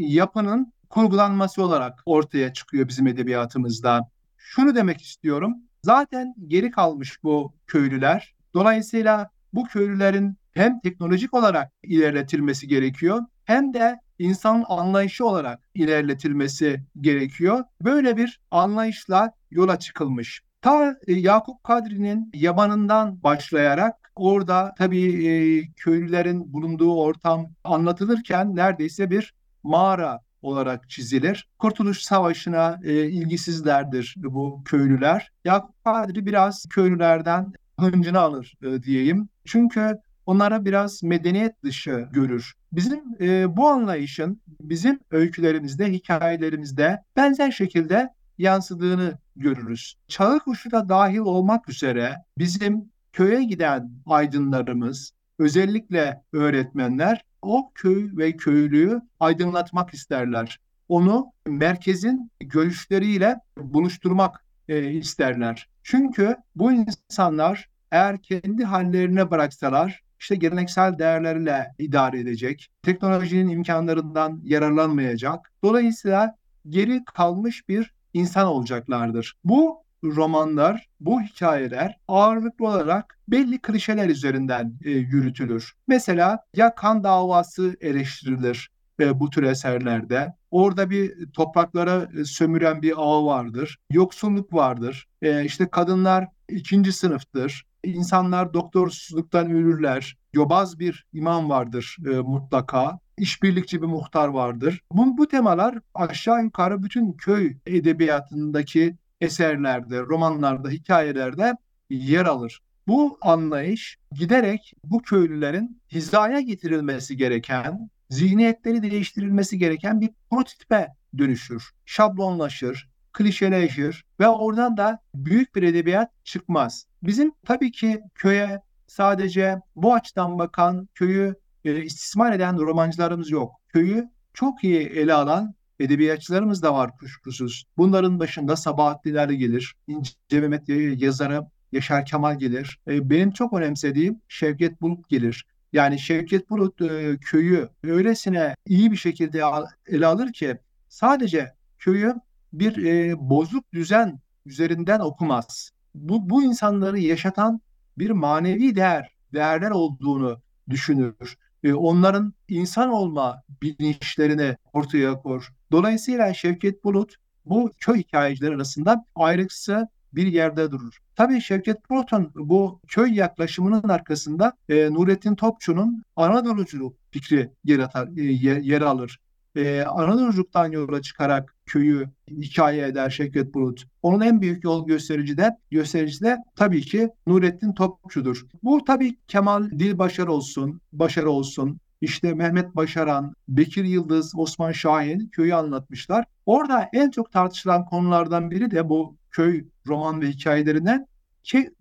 yapının 0.08 0.72
kurgulanması 0.90 1.62
olarak 1.62 2.02
ortaya 2.06 2.52
çıkıyor 2.52 2.88
bizim 2.88 3.06
edebiyatımızda. 3.06 4.10
Şunu 4.36 4.74
demek 4.74 5.02
istiyorum. 5.02 5.56
Zaten 5.82 6.34
geri 6.48 6.70
kalmış 6.70 7.22
bu 7.22 7.54
köylüler. 7.66 8.34
Dolayısıyla 8.54 9.30
bu 9.52 9.64
köylülerin 9.64 10.36
hem 10.52 10.80
teknolojik 10.80 11.34
olarak 11.34 11.72
ilerletilmesi 11.82 12.68
gerekiyor 12.68 13.20
hem 13.44 13.74
de 13.74 14.03
insan 14.18 14.64
anlayışı 14.68 15.26
olarak 15.26 15.60
ilerletilmesi 15.74 16.82
gerekiyor. 17.00 17.64
Böyle 17.82 18.16
bir 18.16 18.40
anlayışla 18.50 19.32
yola 19.50 19.78
çıkılmış. 19.78 20.42
Ta 20.62 20.96
e, 21.06 21.12
Yakup 21.12 21.64
Kadri'nin 21.64 22.30
yabanından 22.34 23.22
başlayarak 23.22 24.12
orada 24.16 24.74
tabii 24.78 25.26
e, 25.26 25.66
köylülerin 25.76 26.52
bulunduğu 26.52 26.94
ortam 26.94 27.50
anlatılırken 27.64 28.56
neredeyse 28.56 29.10
bir 29.10 29.34
mağara 29.62 30.20
olarak 30.42 30.90
çizilir. 30.90 31.48
Kurtuluş 31.58 32.02
Savaşı'na 32.02 32.80
e, 32.84 33.08
ilgisizlerdir 33.08 34.14
bu 34.16 34.62
köylüler. 34.64 35.32
Yakup 35.44 35.84
Kadri 35.84 36.26
biraz 36.26 36.66
köylülerden 36.70 37.52
hıncını 37.80 38.18
alır 38.20 38.54
e, 38.62 38.82
diyeyim. 38.82 39.28
Çünkü 39.44 39.98
onlara 40.26 40.64
biraz 40.64 41.02
medeniyet 41.02 41.62
dışı 41.62 42.08
görür. 42.12 42.54
Bizim 42.76 43.02
e, 43.20 43.56
bu 43.56 43.68
anlayışın 43.68 44.40
bizim 44.60 45.00
öykülerimizde, 45.10 45.92
hikayelerimizde 45.92 47.02
benzer 47.16 47.50
şekilde 47.50 48.10
yansıdığını 48.38 49.18
görürüz. 49.36 49.94
Çağı 50.08 50.38
kuşu 50.40 50.70
da 50.70 50.88
dahil 50.88 51.18
olmak 51.18 51.68
üzere 51.68 52.16
bizim 52.38 52.84
köye 53.12 53.44
giden 53.44 53.90
aydınlarımız, 54.06 55.12
özellikle 55.38 56.22
öğretmenler 56.32 57.24
o 57.42 57.72
köy 57.74 58.16
ve 58.16 58.36
köylüyü 58.36 59.00
aydınlatmak 59.20 59.94
isterler. 59.94 60.60
Onu 60.88 61.32
merkezin 61.46 62.30
görüşleriyle 62.40 63.40
buluşturmak 63.58 64.44
e, 64.68 64.90
isterler. 64.90 65.68
Çünkü 65.82 66.36
bu 66.56 66.72
insanlar 66.72 67.68
eğer 67.90 68.22
kendi 68.22 68.64
hallerine 68.64 69.30
bıraksalar 69.30 70.03
işte 70.24 70.36
geleneksel 70.36 70.98
değerlerle 70.98 71.74
idare 71.78 72.20
edecek, 72.20 72.70
teknolojinin 72.82 73.48
imkanlarından 73.48 74.40
yararlanmayacak. 74.44 75.52
Dolayısıyla 75.64 76.36
geri 76.68 77.04
kalmış 77.04 77.68
bir 77.68 77.94
insan 78.12 78.46
olacaklardır. 78.46 79.34
Bu 79.44 79.84
romanlar, 80.04 80.88
bu 81.00 81.22
hikayeler 81.22 81.98
ağırlıklı 82.08 82.66
olarak 82.66 83.18
belli 83.28 83.58
klişeler 83.58 84.08
üzerinden 84.08 84.78
e, 84.84 84.90
yürütülür. 84.90 85.72
Mesela 85.88 86.38
ya 86.56 86.74
kan 86.74 87.04
davası 87.04 87.76
eleştirilir 87.80 88.70
e, 89.00 89.20
bu 89.20 89.30
tür 89.30 89.42
eserlerde. 89.42 90.34
Orada 90.50 90.90
bir 90.90 91.32
topraklara 91.32 92.08
e, 92.20 92.24
sömüren 92.24 92.82
bir 92.82 92.94
ağ 92.96 93.26
vardır. 93.26 93.78
Yoksulluk 93.90 94.52
vardır. 94.52 95.08
E, 95.22 95.44
işte 95.44 95.68
kadınlar 95.68 96.28
ikinci 96.48 96.92
sınıftır. 96.92 97.64
İnsanlar 97.84 98.54
doktorsuzluktan 98.54 99.50
ölürler. 99.50 100.16
Yobaz 100.32 100.78
bir 100.78 101.06
imam 101.12 101.50
vardır 101.50 101.96
e, 102.06 102.08
mutlaka. 102.08 102.98
İşbirlikçi 103.18 103.82
bir 103.82 103.86
muhtar 103.86 104.28
vardır. 104.28 104.80
Bu, 104.92 105.18
bu 105.18 105.28
temalar 105.28 105.78
aşağı 105.94 106.42
yukarı 106.42 106.82
bütün 106.82 107.12
köy 107.12 107.56
edebiyatındaki 107.66 108.96
eserlerde, 109.20 110.00
romanlarda, 110.00 110.70
hikayelerde 110.70 111.52
yer 111.90 112.26
alır. 112.26 112.60
Bu 112.86 113.18
anlayış 113.22 113.98
giderek 114.12 114.74
bu 114.84 115.02
köylülerin 115.02 115.82
hizaya 115.92 116.40
getirilmesi 116.40 117.16
gereken, 117.16 117.90
zihniyetleri 118.10 118.82
değiştirilmesi 118.82 119.58
gereken 119.58 120.00
bir 120.00 120.10
prototipe 120.30 120.88
dönüşür. 121.18 121.70
Şablonlaşır, 121.84 122.88
klişeleşir 123.14 124.04
ve 124.20 124.28
oradan 124.28 124.76
da 124.76 124.98
büyük 125.14 125.54
bir 125.54 125.62
edebiyat 125.62 126.10
çıkmaz. 126.24 126.86
Bizim 127.02 127.32
tabii 127.46 127.72
ki 127.72 128.02
köye 128.14 128.60
sadece 128.86 129.60
bu 129.76 129.94
açıdan 129.94 130.38
bakan, 130.38 130.88
köyü 130.94 131.34
e, 131.64 131.82
istismar 131.82 132.32
eden 132.32 132.58
romancılarımız 132.58 133.30
yok. 133.30 133.52
Köyü 133.68 134.08
çok 134.34 134.64
iyi 134.64 134.80
ele 134.80 135.14
alan 135.14 135.54
edebiyatçılarımız 135.80 136.62
da 136.62 136.74
var 136.74 136.96
kuşkusuz. 136.96 137.64
Bunların 137.76 138.20
başında 138.20 138.56
Sabahatliler 138.56 139.28
gelir, 139.28 139.74
İnce 139.86 140.14
Mehmet 140.32 140.68
yazarı 141.02 141.46
Yaşar 141.72 142.06
Kemal 142.06 142.38
gelir. 142.38 142.78
E, 142.88 143.10
benim 143.10 143.30
çok 143.30 143.52
önemsediğim 143.52 144.20
Şevket 144.28 144.80
Bulut 144.80 145.08
gelir. 145.08 145.46
Yani 145.72 145.98
Şevket 145.98 146.50
Bulut 146.50 146.82
e, 146.82 147.16
köyü 147.20 147.68
öylesine 147.84 148.54
iyi 148.66 148.92
bir 148.92 148.96
şekilde 148.96 149.42
ele 149.86 150.06
alır 150.06 150.32
ki 150.32 150.58
sadece 150.88 151.54
köyü 151.78 152.14
bir 152.58 152.84
e, 152.84 153.14
bozuk 153.18 153.72
düzen 153.72 154.20
üzerinden 154.46 155.00
okumaz. 155.00 155.70
Bu, 155.94 156.30
bu 156.30 156.42
insanları 156.42 156.98
yaşatan 156.98 157.60
bir 157.98 158.10
manevi 158.10 158.76
değer, 158.76 159.12
değerler 159.32 159.70
olduğunu 159.70 160.40
düşünür. 160.70 161.36
E, 161.64 161.74
onların 161.74 162.34
insan 162.48 162.90
olma 162.90 163.42
bilinçlerini 163.62 164.56
ortaya 164.72 165.14
koyar. 165.14 165.48
Dolayısıyla 165.72 166.34
Şevket 166.34 166.84
Bulut 166.84 167.14
bu 167.44 167.70
köy 167.78 167.98
hikayecileri 167.98 168.54
arasında 168.54 169.04
ayrıksı 169.14 169.88
bir 170.12 170.26
yerde 170.26 170.70
durur. 170.70 170.98
Tabii 171.16 171.40
Şevket 171.40 171.90
Bulut'un 171.90 172.32
bu 172.34 172.80
köy 172.88 173.14
yaklaşımının 173.14 173.88
arkasında 173.88 174.52
e, 174.68 174.92
Nurettin 174.92 175.34
Topçu'nun 175.34 176.02
Anadoluculuk 176.16 176.96
fikri 177.10 177.50
yer, 177.64 177.78
atar, 177.78 178.08
e, 178.16 178.22
yer 178.62 178.80
alır 178.80 179.18
e, 179.56 179.82
Anadoluculuktan 179.82 180.72
yola 180.72 181.02
çıkarak 181.02 181.54
köyü 181.66 182.08
hikaye 182.30 182.86
eder 182.86 183.10
Şevket 183.10 183.54
Bulut. 183.54 183.84
Onun 184.02 184.20
en 184.20 184.40
büyük 184.40 184.64
yol 184.64 184.86
gösterici 184.86 185.36
de 185.36 185.56
göstericisi 185.70 186.24
de 186.24 186.36
tabii 186.56 186.80
ki 186.80 187.08
Nurettin 187.26 187.72
Topçu'dur. 187.72 188.46
Bu 188.62 188.84
tabii 188.84 189.16
Kemal 189.28 189.70
Dilbaşar 189.70 190.26
olsun, 190.26 190.80
Başar 190.92 191.24
olsun, 191.24 191.80
işte 192.00 192.34
Mehmet 192.34 192.76
Başaran, 192.76 193.34
Bekir 193.48 193.84
Yıldız, 193.84 194.32
Osman 194.36 194.72
Şahin 194.72 195.28
köyü 195.28 195.54
anlatmışlar. 195.54 196.24
Orada 196.46 196.88
en 196.92 197.10
çok 197.10 197.32
tartışılan 197.32 197.84
konulardan 197.84 198.50
biri 198.50 198.70
de 198.70 198.88
bu 198.88 199.16
köy 199.30 199.64
roman 199.86 200.20
ve 200.20 200.26
hikayelerinden 200.26 201.06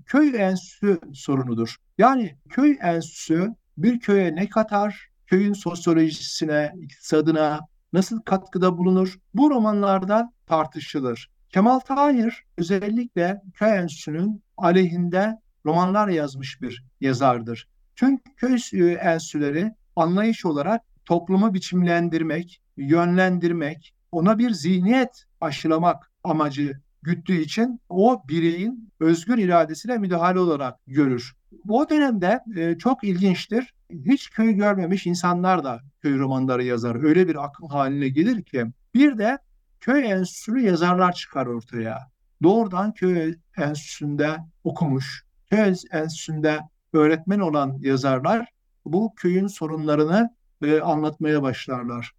köy 0.05 0.33
enstitüsü 0.35 0.99
sorunudur. 1.13 1.75
Yani 1.97 2.37
köy 2.49 2.77
enstitüsü 2.81 3.49
bir 3.77 3.99
köye 3.99 4.35
ne 4.35 4.49
katar, 4.49 5.09
köyün 5.33 5.53
sosyolojisine, 5.53 6.73
iktisadına 6.81 7.59
nasıl 7.93 8.21
katkıda 8.21 8.77
bulunur? 8.77 9.19
Bu 9.33 9.49
romanlarda 9.49 10.33
tartışılır. 10.45 11.29
Kemal 11.49 11.79
Tahir 11.79 12.43
özellikle 12.57 13.41
köy 13.53 13.77
enstitüsünün 13.77 14.43
aleyhinde 14.57 15.37
romanlar 15.65 16.07
yazmış 16.07 16.61
bir 16.61 16.83
yazardır. 17.01 17.67
Çünkü 17.95 18.23
köy 18.37 18.97
enstitüleri 19.01 19.71
anlayış 19.95 20.45
olarak 20.45 20.81
toplumu 21.05 21.53
biçimlendirmek, 21.53 22.61
yönlendirmek, 22.77 23.93
ona 24.11 24.39
bir 24.39 24.51
zihniyet 24.51 25.23
aşılamak 25.41 26.11
amacı 26.23 26.81
güttüğü 27.01 27.41
için 27.41 27.79
o 27.89 28.23
bireyin 28.27 28.91
özgür 28.99 29.37
iradesine 29.37 29.97
müdahale 29.97 30.39
olarak 30.39 30.79
görür. 30.87 31.33
Bu 31.65 31.89
dönemde 31.89 32.39
e, 32.57 32.77
çok 32.77 33.03
ilginçtir. 33.03 33.73
Hiç 34.05 34.29
köy 34.29 34.53
görmemiş 34.53 35.05
insanlar 35.05 35.63
da 35.63 35.81
köy 36.01 36.19
romanları 36.19 36.63
yazar. 36.63 37.03
Öyle 37.03 37.27
bir 37.27 37.43
akım 37.43 37.67
haline 37.67 38.09
gelir 38.09 38.43
ki 38.43 38.65
bir 38.93 39.17
de 39.17 39.37
köy 39.81 40.11
enstitülü 40.11 40.61
yazarlar 40.61 41.11
çıkar 41.11 41.45
ortaya. 41.45 41.99
Doğrudan 42.43 42.93
köy 42.93 43.35
Enstitüsü'nde 43.57 44.37
okumuş, 44.63 45.23
köy 45.49 45.59
enstitüsünde 45.91 46.59
öğretmen 46.93 47.39
olan 47.39 47.77
yazarlar 47.79 48.47
bu 48.85 49.13
köyün 49.15 49.47
sorunlarını 49.47 50.29
e, 50.63 50.79
anlatmaya 50.79 51.41
başlarlar. 51.41 52.11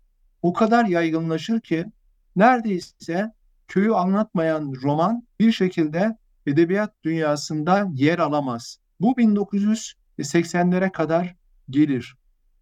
O 0.42 0.52
kadar 0.52 0.84
yaygınlaşır 0.84 1.60
ki 1.60 1.84
neredeyse 2.36 3.32
köyü 3.68 3.94
anlatmayan 3.94 4.72
roman 4.82 5.26
bir 5.40 5.52
şekilde 5.52 6.16
edebiyat 6.46 6.94
dünyasında 7.04 7.88
yer 7.94 8.18
alamaz. 8.18 8.78
Bu 9.00 9.12
1980'lere 9.12 10.92
kadar 10.92 11.34
gelir. 11.70 12.16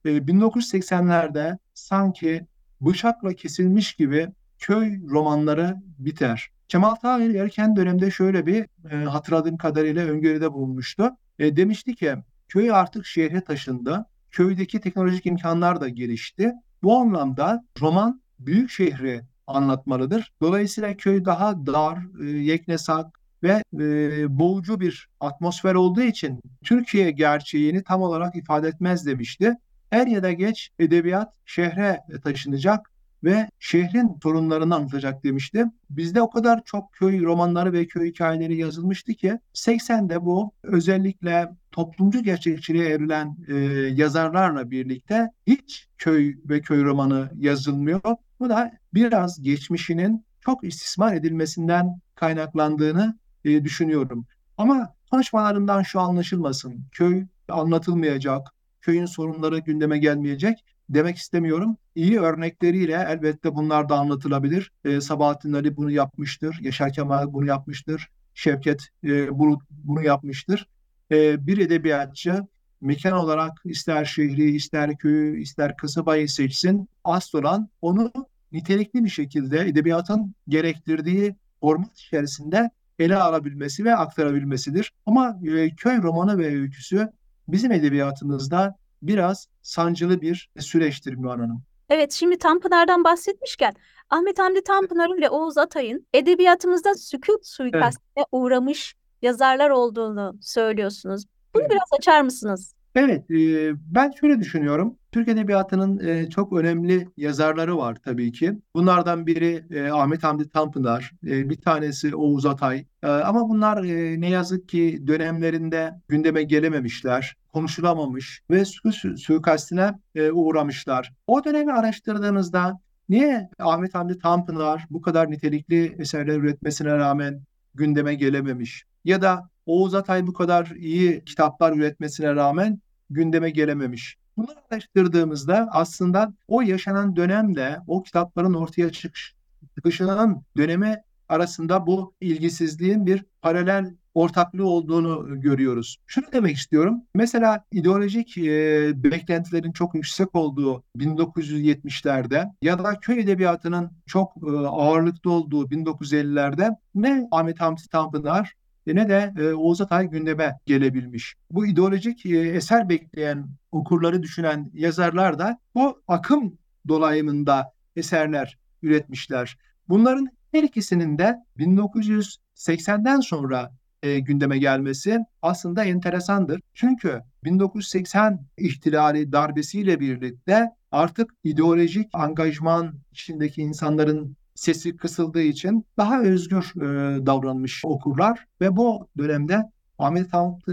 1980'lerde 0.04 1.58
sanki 1.74 2.46
bıçakla 2.80 3.32
kesilmiş 3.32 3.94
gibi 3.94 4.28
köy 4.58 5.00
romanları 5.10 5.76
biter. 5.98 6.50
Kemal 6.68 6.94
Tahir 6.94 7.34
erken 7.34 7.76
dönemde 7.76 8.10
şöyle 8.10 8.46
bir 8.46 8.66
e, 8.90 9.04
hatırladığım 9.04 9.56
kadarıyla 9.56 10.04
öngörüde 10.06 10.52
bulunmuştu. 10.52 11.10
E, 11.38 11.56
demişti 11.56 11.94
ki 11.94 12.14
köy 12.48 12.72
artık 12.72 13.06
şehre 13.06 13.40
taşındı. 13.40 14.06
Köydeki 14.30 14.80
teknolojik 14.80 15.26
imkanlar 15.26 15.80
da 15.80 15.88
gelişti. 15.88 16.52
Bu 16.82 16.96
anlamda 16.96 17.64
roman 17.80 18.22
büyük 18.38 18.70
şehri 18.70 19.20
anlatmalıdır. 19.46 20.32
Dolayısıyla 20.40 20.96
köy 20.96 21.24
daha 21.24 21.66
dar, 21.66 21.98
e, 22.22 22.24
yeknesak 22.24 23.20
ve 23.42 23.62
e, 23.74 24.38
boğucu 24.38 24.80
bir 24.80 25.08
atmosfer 25.20 25.74
olduğu 25.74 26.02
için 26.02 26.40
Türkiye 26.64 27.10
gerçeğini 27.10 27.82
tam 27.84 28.02
olarak 28.02 28.36
ifade 28.36 28.68
etmez 28.68 29.06
demişti. 29.06 29.54
Er 29.90 30.06
ya 30.06 30.22
da 30.22 30.32
geç 30.32 30.70
edebiyat 30.78 31.32
şehre 31.46 32.00
taşınacak 32.24 32.92
ve 33.24 33.48
şehrin 33.58 34.18
sorunlarını 34.22 34.74
anlatacak 34.74 35.24
demişti. 35.24 35.64
Bizde 35.90 36.22
o 36.22 36.30
kadar 36.30 36.64
çok 36.64 36.92
köy 36.92 37.22
romanları 37.22 37.72
ve 37.72 37.86
köy 37.86 38.08
hikayeleri 38.08 38.56
yazılmıştı 38.56 39.12
ki 39.12 39.38
80'de 39.54 40.24
bu 40.24 40.52
özellikle 40.62 41.48
toplumcu 41.70 42.22
gerçekçiliğe 42.22 42.88
evrilen 42.88 43.36
e, 43.48 43.54
yazarlarla 43.94 44.70
birlikte 44.70 45.30
hiç 45.46 45.88
köy 45.98 46.36
ve 46.44 46.60
köy 46.60 46.84
romanı 46.84 47.30
yazılmıyor. 47.34 48.16
Bu 48.40 48.48
da 48.48 48.72
biraz 48.94 49.42
geçmişinin 49.42 50.24
çok 50.40 50.64
istismar 50.64 51.14
edilmesinden 51.14 52.00
kaynaklandığını 52.14 53.18
e, 53.44 53.64
düşünüyorum. 53.64 54.26
Ama 54.58 54.94
konuşmalarından 55.10 55.82
şu 55.82 56.00
anlaşılmasın. 56.00 56.84
Köy 56.92 57.24
anlatılmayacak, 57.48 58.48
köyün 58.80 59.06
sorunları 59.06 59.58
gündeme 59.58 59.98
gelmeyecek 59.98 60.64
demek 60.88 61.16
istemiyorum. 61.16 61.76
İyi 61.94 62.20
örnekleriyle 62.20 63.06
elbette 63.08 63.54
bunlar 63.54 63.88
da 63.88 63.98
anlatılabilir. 63.98 64.72
E, 64.84 65.00
Sabahattin 65.00 65.52
Ali 65.52 65.76
bunu 65.76 65.90
yapmıştır, 65.90 66.58
Yaşar 66.60 66.92
Kemal 66.92 67.32
bunu 67.32 67.46
yapmıştır, 67.46 68.08
Şevket 68.34 68.88
e, 69.04 69.38
Bulut 69.38 69.62
bunu 69.70 70.02
yapmıştır. 70.02 70.68
E, 71.10 71.46
bir 71.46 71.58
edebiyatçı 71.58 72.46
mekan 72.80 73.12
olarak 73.12 73.52
ister 73.64 74.04
şehri, 74.04 74.50
ister 74.50 74.96
köyü, 74.96 75.40
ister 75.40 75.76
kasabayı 75.76 76.28
seçsin. 76.28 76.88
Asıl 77.04 77.38
olan 77.38 77.68
onu 77.82 78.12
nitelikli 78.52 79.04
bir 79.04 79.10
şekilde 79.10 79.60
edebiyatın 79.60 80.34
gerektirdiği 80.48 81.36
format 81.60 81.98
içerisinde 81.98 82.70
ele 83.02 83.16
alabilmesi 83.16 83.84
ve 83.84 83.96
aktarabilmesidir. 83.96 84.92
Ama 85.06 85.38
e, 85.56 85.74
köy 85.74 86.02
romanı 86.02 86.38
ve 86.38 86.46
öyküsü 86.46 87.08
bizim 87.48 87.72
edebiyatımızda 87.72 88.76
biraz 89.02 89.48
sancılı 89.62 90.20
bir 90.20 90.50
süreçtir 90.58 91.14
Mühan 91.14 91.38
Hanım. 91.38 91.62
Evet, 91.88 92.12
şimdi 92.12 92.38
Tanpınar'dan 92.38 93.04
bahsetmişken 93.04 93.74
Ahmet 94.10 94.38
Hamdi 94.38 94.64
Tanpınar 94.64 95.18
ile 95.18 95.30
Oğuz 95.30 95.58
Atay'ın 95.58 96.06
edebiyatımızda 96.14 96.94
sükût 96.94 97.46
suikastine 97.46 98.12
evet. 98.16 98.26
uğramış 98.32 98.94
yazarlar 99.22 99.70
olduğunu 99.70 100.34
söylüyorsunuz. 100.40 101.24
Bunu 101.54 101.62
biraz 101.70 101.88
açar 101.98 102.20
mısınız? 102.20 102.74
Evet, 102.94 103.30
e, 103.30 103.72
ben 103.94 104.10
şöyle 104.20 104.40
düşünüyorum. 104.40 104.98
Türk 105.12 105.28
Edebiyatı'nın 105.28 105.98
e, 105.98 106.30
çok 106.30 106.52
önemli 106.52 107.08
yazarları 107.16 107.76
var 107.78 107.96
tabii 108.04 108.32
ki. 108.32 108.52
Bunlardan 108.74 109.26
biri 109.26 109.64
e, 109.70 109.90
Ahmet 109.90 110.22
Hamdi 110.22 110.48
Tanpınar, 110.48 111.12
bir 111.22 111.60
tanesi 111.60 112.16
Oğuz 112.16 112.46
Atay. 112.46 112.86
Ama 113.02 113.48
bunlar 113.48 113.82
ne 114.20 114.30
yazık 114.30 114.68
ki 114.68 115.02
dönemlerinde 115.06 115.92
gündeme 116.08 116.42
gelememişler, 116.42 117.36
konuşulamamış 117.52 118.42
ve 118.50 118.64
su 118.64 118.92
suikastine 119.16 119.92
uğramışlar. 120.32 121.12
O 121.26 121.44
dönemi 121.44 121.72
araştırdığımızda 121.72 122.80
niye 123.08 123.48
Ahmet 123.58 123.94
Hamdi 123.94 124.18
Tanpınar 124.18 124.86
bu 124.90 125.02
kadar 125.02 125.30
nitelikli 125.30 125.96
eserler 125.98 126.36
üretmesine 126.36 126.92
rağmen 126.92 127.42
gündeme 127.74 128.14
gelememiş? 128.14 128.84
Ya 129.04 129.22
da 129.22 129.50
Oğuz 129.66 129.94
Atay 129.94 130.26
bu 130.26 130.32
kadar 130.32 130.66
iyi 130.66 131.24
kitaplar 131.24 131.76
üretmesine 131.76 132.34
rağmen 132.34 132.80
gündeme 133.10 133.50
gelememiş. 133.50 134.16
Bunu 134.36 134.48
araştırdığımızda 134.70 135.68
aslında 135.72 136.34
o 136.48 136.60
yaşanan 136.60 137.16
dönemde 137.16 137.78
o 137.86 138.02
kitapların 138.02 138.54
ortaya 138.54 138.92
çıkış, 138.92 139.34
çıkışının 139.74 140.42
dönemi 140.56 141.02
arasında 141.28 141.86
bu 141.86 142.14
ilgisizliğin 142.20 143.06
bir 143.06 143.24
paralel 143.42 143.94
ortaklığı 144.14 144.66
olduğunu 144.66 145.40
görüyoruz. 145.40 145.96
Şunu 146.06 146.24
demek 146.32 146.56
istiyorum. 146.56 147.02
Mesela 147.14 147.64
ideolojik 147.72 148.38
e, 148.38 148.92
beklentilerin 149.04 149.72
çok 149.72 149.94
yüksek 149.94 150.34
olduğu 150.34 150.82
1970'lerde 150.98 152.52
ya 152.62 152.84
da 152.84 153.00
köy 153.00 153.20
edebiyatının 153.20 153.90
çok 154.06 154.32
e, 154.36 154.50
ağırlıklı 154.66 155.30
olduğu 155.30 155.68
1950'lerde 155.68 156.76
ne 156.94 157.28
Ahmet 157.30 157.60
Hamdi 157.60 157.88
Tanpınar 157.88 158.54
ne 158.86 159.08
de 159.08 159.32
e, 159.38 159.52
Oğuz 159.52 159.80
Atay 159.80 160.10
gündeme 160.10 160.58
gelebilmiş. 160.66 161.34
Bu 161.50 161.66
ideolojik 161.66 162.26
e, 162.26 162.38
eser 162.38 162.88
bekleyen, 162.88 163.48
okurları 163.72 164.22
düşünen 164.22 164.70
yazarlar 164.74 165.38
da 165.38 165.58
bu 165.74 166.02
akım 166.08 166.58
dolayımında 166.88 167.72
eserler 167.96 168.58
üretmişler. 168.82 169.58
Bunların 169.88 170.28
her 170.52 170.62
ikisinin 170.62 171.18
de 171.18 171.36
1980'den 171.58 173.20
sonra 173.20 173.70
e, 174.02 174.18
gündeme 174.18 174.58
gelmesi 174.58 175.18
aslında 175.42 175.84
enteresandır. 175.84 176.60
Çünkü 176.74 177.20
1980 177.44 178.46
ihtilali 178.58 179.32
darbesiyle 179.32 180.00
birlikte 180.00 180.70
artık 180.90 181.30
ideolojik 181.44 182.08
angajman 182.12 182.94
içindeki 183.12 183.62
insanların 183.62 184.36
sesi 184.62 184.96
kısıldığı 184.96 185.42
için 185.42 185.86
daha 185.96 186.22
özgür 186.22 186.72
e, 186.76 187.26
davranmış 187.26 187.82
okurlar 187.84 188.46
ve 188.60 188.76
bu 188.76 189.08
dönemde 189.18 189.62
Ahmet 189.98 190.30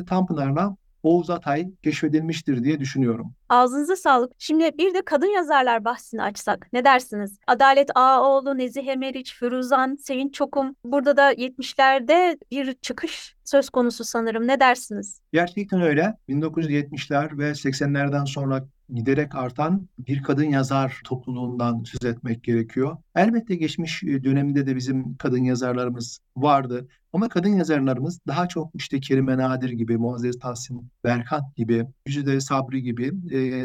Tanpınar'la 0.08 0.76
Oğuz 1.04 1.30
Atay 1.30 1.72
keşfedilmiştir 1.84 2.64
diye 2.64 2.80
düşünüyorum. 2.80 3.34
Ağzınıza 3.50 3.96
sağlık. 3.96 4.32
Şimdi 4.38 4.72
bir 4.78 4.94
de 4.94 5.02
kadın 5.02 5.36
yazarlar 5.36 5.86
bahsini 5.86 6.24
açsak. 6.24 6.68
Ne 6.74 6.86
dersiniz? 6.86 7.38
Adalet 7.48 7.90
Ağaoğlu, 7.96 8.58
Nezihe 8.58 8.96
Meriç, 8.96 9.34
Firuzan, 9.34 9.96
Sevinç 9.96 10.34
Çokum. 10.34 10.76
Burada 10.84 11.18
da 11.18 11.34
70'lerde 11.34 12.38
bir 12.52 12.74
çıkış 12.74 13.36
söz 13.46 13.70
konusu 13.70 14.04
sanırım. 14.04 14.48
Ne 14.48 14.60
dersiniz? 14.60 15.22
Gerçekten 15.34 15.82
öyle. 15.82 16.18
1970'ler 16.30 17.38
ve 17.38 17.52
80'lerden 17.52 18.26
sonra 18.26 18.66
giderek 18.94 19.36
artan 19.36 19.88
bir 20.00 20.24
kadın 20.24 20.44
yazar 20.44 21.02
topluluğundan 21.04 21.84
söz 21.84 22.06
etmek 22.06 22.44
gerekiyor. 22.44 22.98
Elbette 23.16 23.56
geçmiş 23.56 24.04
e, 24.04 24.24
döneminde 24.24 24.68
de 24.68 24.76
bizim 24.76 25.16
kadın 25.16 25.44
yazarlarımız 25.44 26.20
vardı. 26.38 26.88
Ama 27.14 27.30
kadın 27.30 27.50
yazarlarımız 27.50 28.20
daha 28.28 28.48
çok 28.48 28.72
işte 28.74 29.00
Kerime 29.00 29.38
Nadir 29.38 29.70
gibi, 29.70 29.98
Muazzez 29.98 30.40
Tahsin 30.40 30.92
Berkant 31.04 31.56
gibi, 31.56 31.86
Güzide 32.06 32.42
Sabri 32.42 32.84
gibi 32.84 33.12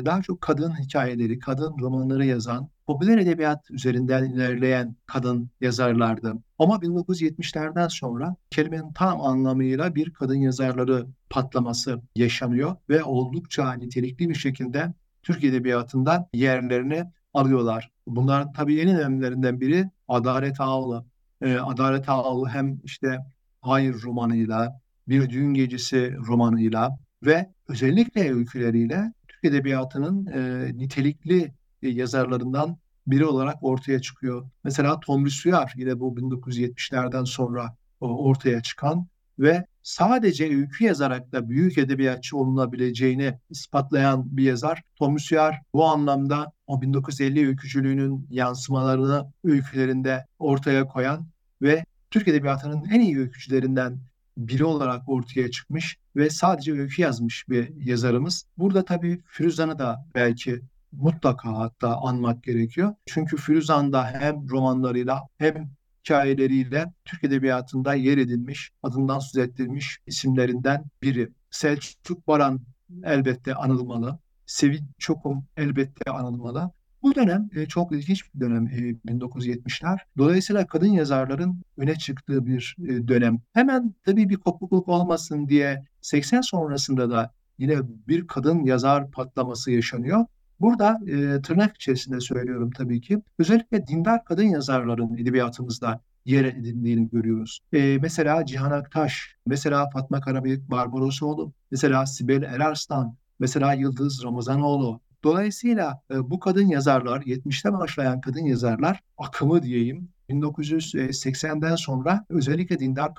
daha 0.04 0.22
çok 0.22 0.40
kadın 0.40 0.70
hikayeleri, 0.70 1.38
kadın 1.38 1.74
romanları 1.80 2.26
yazan, 2.26 2.68
popüler 2.87 3.18
edebiyat 3.18 3.70
üzerinden 3.70 4.24
ilerleyen 4.24 4.96
kadın 5.06 5.51
yazarlardı. 5.61 6.34
Ama 6.59 6.74
1970'lerden 6.74 7.88
sonra 7.88 8.36
kelimenin 8.51 8.92
tam 8.92 9.20
anlamıyla 9.20 9.94
bir 9.94 10.11
kadın 10.11 10.34
yazarları 10.34 11.07
patlaması 11.30 12.01
yaşanıyor 12.16 12.76
ve 12.88 13.05
oldukça 13.05 13.72
nitelikli 13.72 14.28
bir 14.28 14.34
şekilde 14.34 14.94
Türk 15.22 15.44
Edebiyatı'ndan 15.44 16.26
yerlerini 16.32 17.05
alıyorlar. 17.34 17.90
Bunlar 18.07 18.53
tabii 18.55 18.80
en 18.80 18.88
önemlilerinden 18.88 19.61
biri 19.61 19.90
Adalet 20.09 20.61
Ağaoğlu. 20.61 21.05
Ee, 21.42 21.57
Adalet 21.57 22.09
Ağaoğlu 22.09 22.49
hem 22.49 22.80
işte 22.84 23.18
Hayır 23.64 24.03
romanıyla, 24.03 24.80
Bir 25.09 25.30
Düğün 25.30 25.55
Gecesi 25.55 26.16
romanıyla 26.26 26.99
ve 27.22 27.51
özellikle 27.68 28.34
öyküleriyle 28.34 29.12
Edebiyatı'nın 29.45 30.26
e, 30.26 30.72
nitelikli 30.76 31.53
e, 31.82 31.88
yazarlarından 31.88 32.78
biri 33.07 33.26
olarak 33.26 33.57
ortaya 33.62 34.01
çıkıyor. 34.01 34.47
Mesela 34.64 35.01
Tomris 35.01 35.47
Uyar 35.47 35.72
yine 35.76 36.01
bu 36.01 36.16
1970'lerden 36.16 37.24
sonra 37.24 37.76
ortaya 38.01 38.62
çıkan 38.62 39.07
ve 39.38 39.64
sadece 39.82 40.57
öykü 40.57 40.84
yazarak 40.84 41.32
da 41.32 41.49
büyük 41.49 41.78
edebiyatçı 41.78 42.36
olunabileceğini 42.36 43.38
ispatlayan 43.51 44.36
bir 44.36 44.45
yazar. 44.45 44.82
Thomas 44.97 45.32
Yar 45.32 45.61
bu 45.74 45.84
anlamda 45.84 46.53
o 46.66 46.82
1950 46.82 47.47
öykücülüğünün 47.47 48.26
yansımalarını 48.30 49.32
öykülerinde 49.45 50.26
ortaya 50.38 50.86
koyan 50.86 51.26
ve 51.62 51.84
Türk 52.11 52.28
Edebiyatı'nın 52.28 52.84
en 52.84 53.01
iyi 53.01 53.18
öykücülerinden 53.18 53.99
biri 54.37 54.64
olarak 54.64 55.09
ortaya 55.09 55.51
çıkmış 55.51 55.99
ve 56.16 56.30
sadece 56.30 56.72
öykü 56.72 57.03
yazmış 57.03 57.49
bir 57.49 57.68
yazarımız. 57.76 58.47
Burada 58.59 58.85
tabii 58.85 59.22
Firuzan'ı 59.26 59.78
da 59.78 60.07
belki 60.14 60.61
mutlaka 60.93 61.59
hatta 61.59 61.97
anmak 61.97 62.43
gerekiyor. 62.43 62.95
Çünkü 63.07 63.37
Firuzan 63.37 63.93
da 63.93 64.07
hem 64.07 64.49
romanlarıyla 64.49 65.22
hem 65.39 65.70
hikayeleriyle 66.05 66.93
Türk 67.05 67.24
Edebiyatı'nda 67.24 67.95
yer 67.95 68.18
edilmiş, 68.18 68.70
adından 68.82 69.18
söz 69.18 69.49
ettirilmiş 69.49 69.99
isimlerinden 70.07 70.85
biri. 71.03 71.28
Selçuk 71.51 72.28
Baran 72.28 72.61
elbette 73.05 73.55
anılmalı. 73.55 74.18
Sevil 74.47 74.82
Çokum 74.99 75.47
elbette 75.57 76.11
anılmalı. 76.11 76.70
Bu 77.05 77.14
dönem 77.14 77.48
e, 77.57 77.66
çok 77.66 77.92
ilginç 77.92 78.34
bir 78.34 78.40
dönem 78.40 78.66
e, 78.66 78.70
1970'ler. 79.12 79.98
Dolayısıyla 80.18 80.66
kadın 80.66 80.86
yazarların 80.86 81.62
öne 81.76 81.94
çıktığı 81.94 82.46
bir 82.46 82.76
e, 82.88 83.09
dönem. 83.09 83.40
Hemen 83.52 83.94
tabii 84.05 84.28
bir 84.28 84.36
kopukluk 84.36 84.88
olmasın 84.88 85.48
diye 85.48 85.84
80 86.00 86.40
sonrasında 86.40 87.11
da 87.11 87.34
yine 87.59 87.76
bir 88.09 88.26
kadın 88.26 88.64
yazar 88.64 89.11
patlaması 89.11 89.70
yaşanıyor. 89.70 90.26
Burada 90.61 91.00
e, 91.07 91.42
tırnak 91.42 91.76
içerisinde 91.76 92.20
söylüyorum 92.20 92.70
tabii 92.76 93.00
ki. 93.00 93.22
Özellikle 93.38 93.86
dindar 93.86 94.24
kadın 94.24 94.42
yazarların 94.42 95.16
edebiyatımızda 95.16 96.00
yer 96.24 96.44
edindiğini 96.44 97.09
görüyoruz. 97.09 97.61
E, 97.72 97.98
mesela 98.02 98.46
Cihan 98.46 98.70
Aktaş, 98.70 99.36
mesela 99.46 99.90
Fatma 99.90 100.20
Karabıyık 100.20 100.70
Barbarosoğlu, 100.70 101.52
mesela 101.70 102.07
Sibel 102.07 102.42
Erarslan, 102.42 103.16
mesela 103.38 103.72
Yıldız 103.72 104.24
Ramazanoğlu. 104.24 105.00
Dolayısıyla 105.25 106.03
e, 106.11 106.31
bu 106.31 106.41
kadın 106.41 106.66
yazarlar, 106.66 107.20
70'te 107.20 107.72
başlayan 107.72 108.20
kadın 108.20 108.45
yazarlar 108.45 109.01
akımı 109.18 109.62
diyeyim 109.62 110.09
1980'den 110.31 111.77
sonra 111.77 112.25
özellikle 112.29 112.79
dindar 112.79 113.12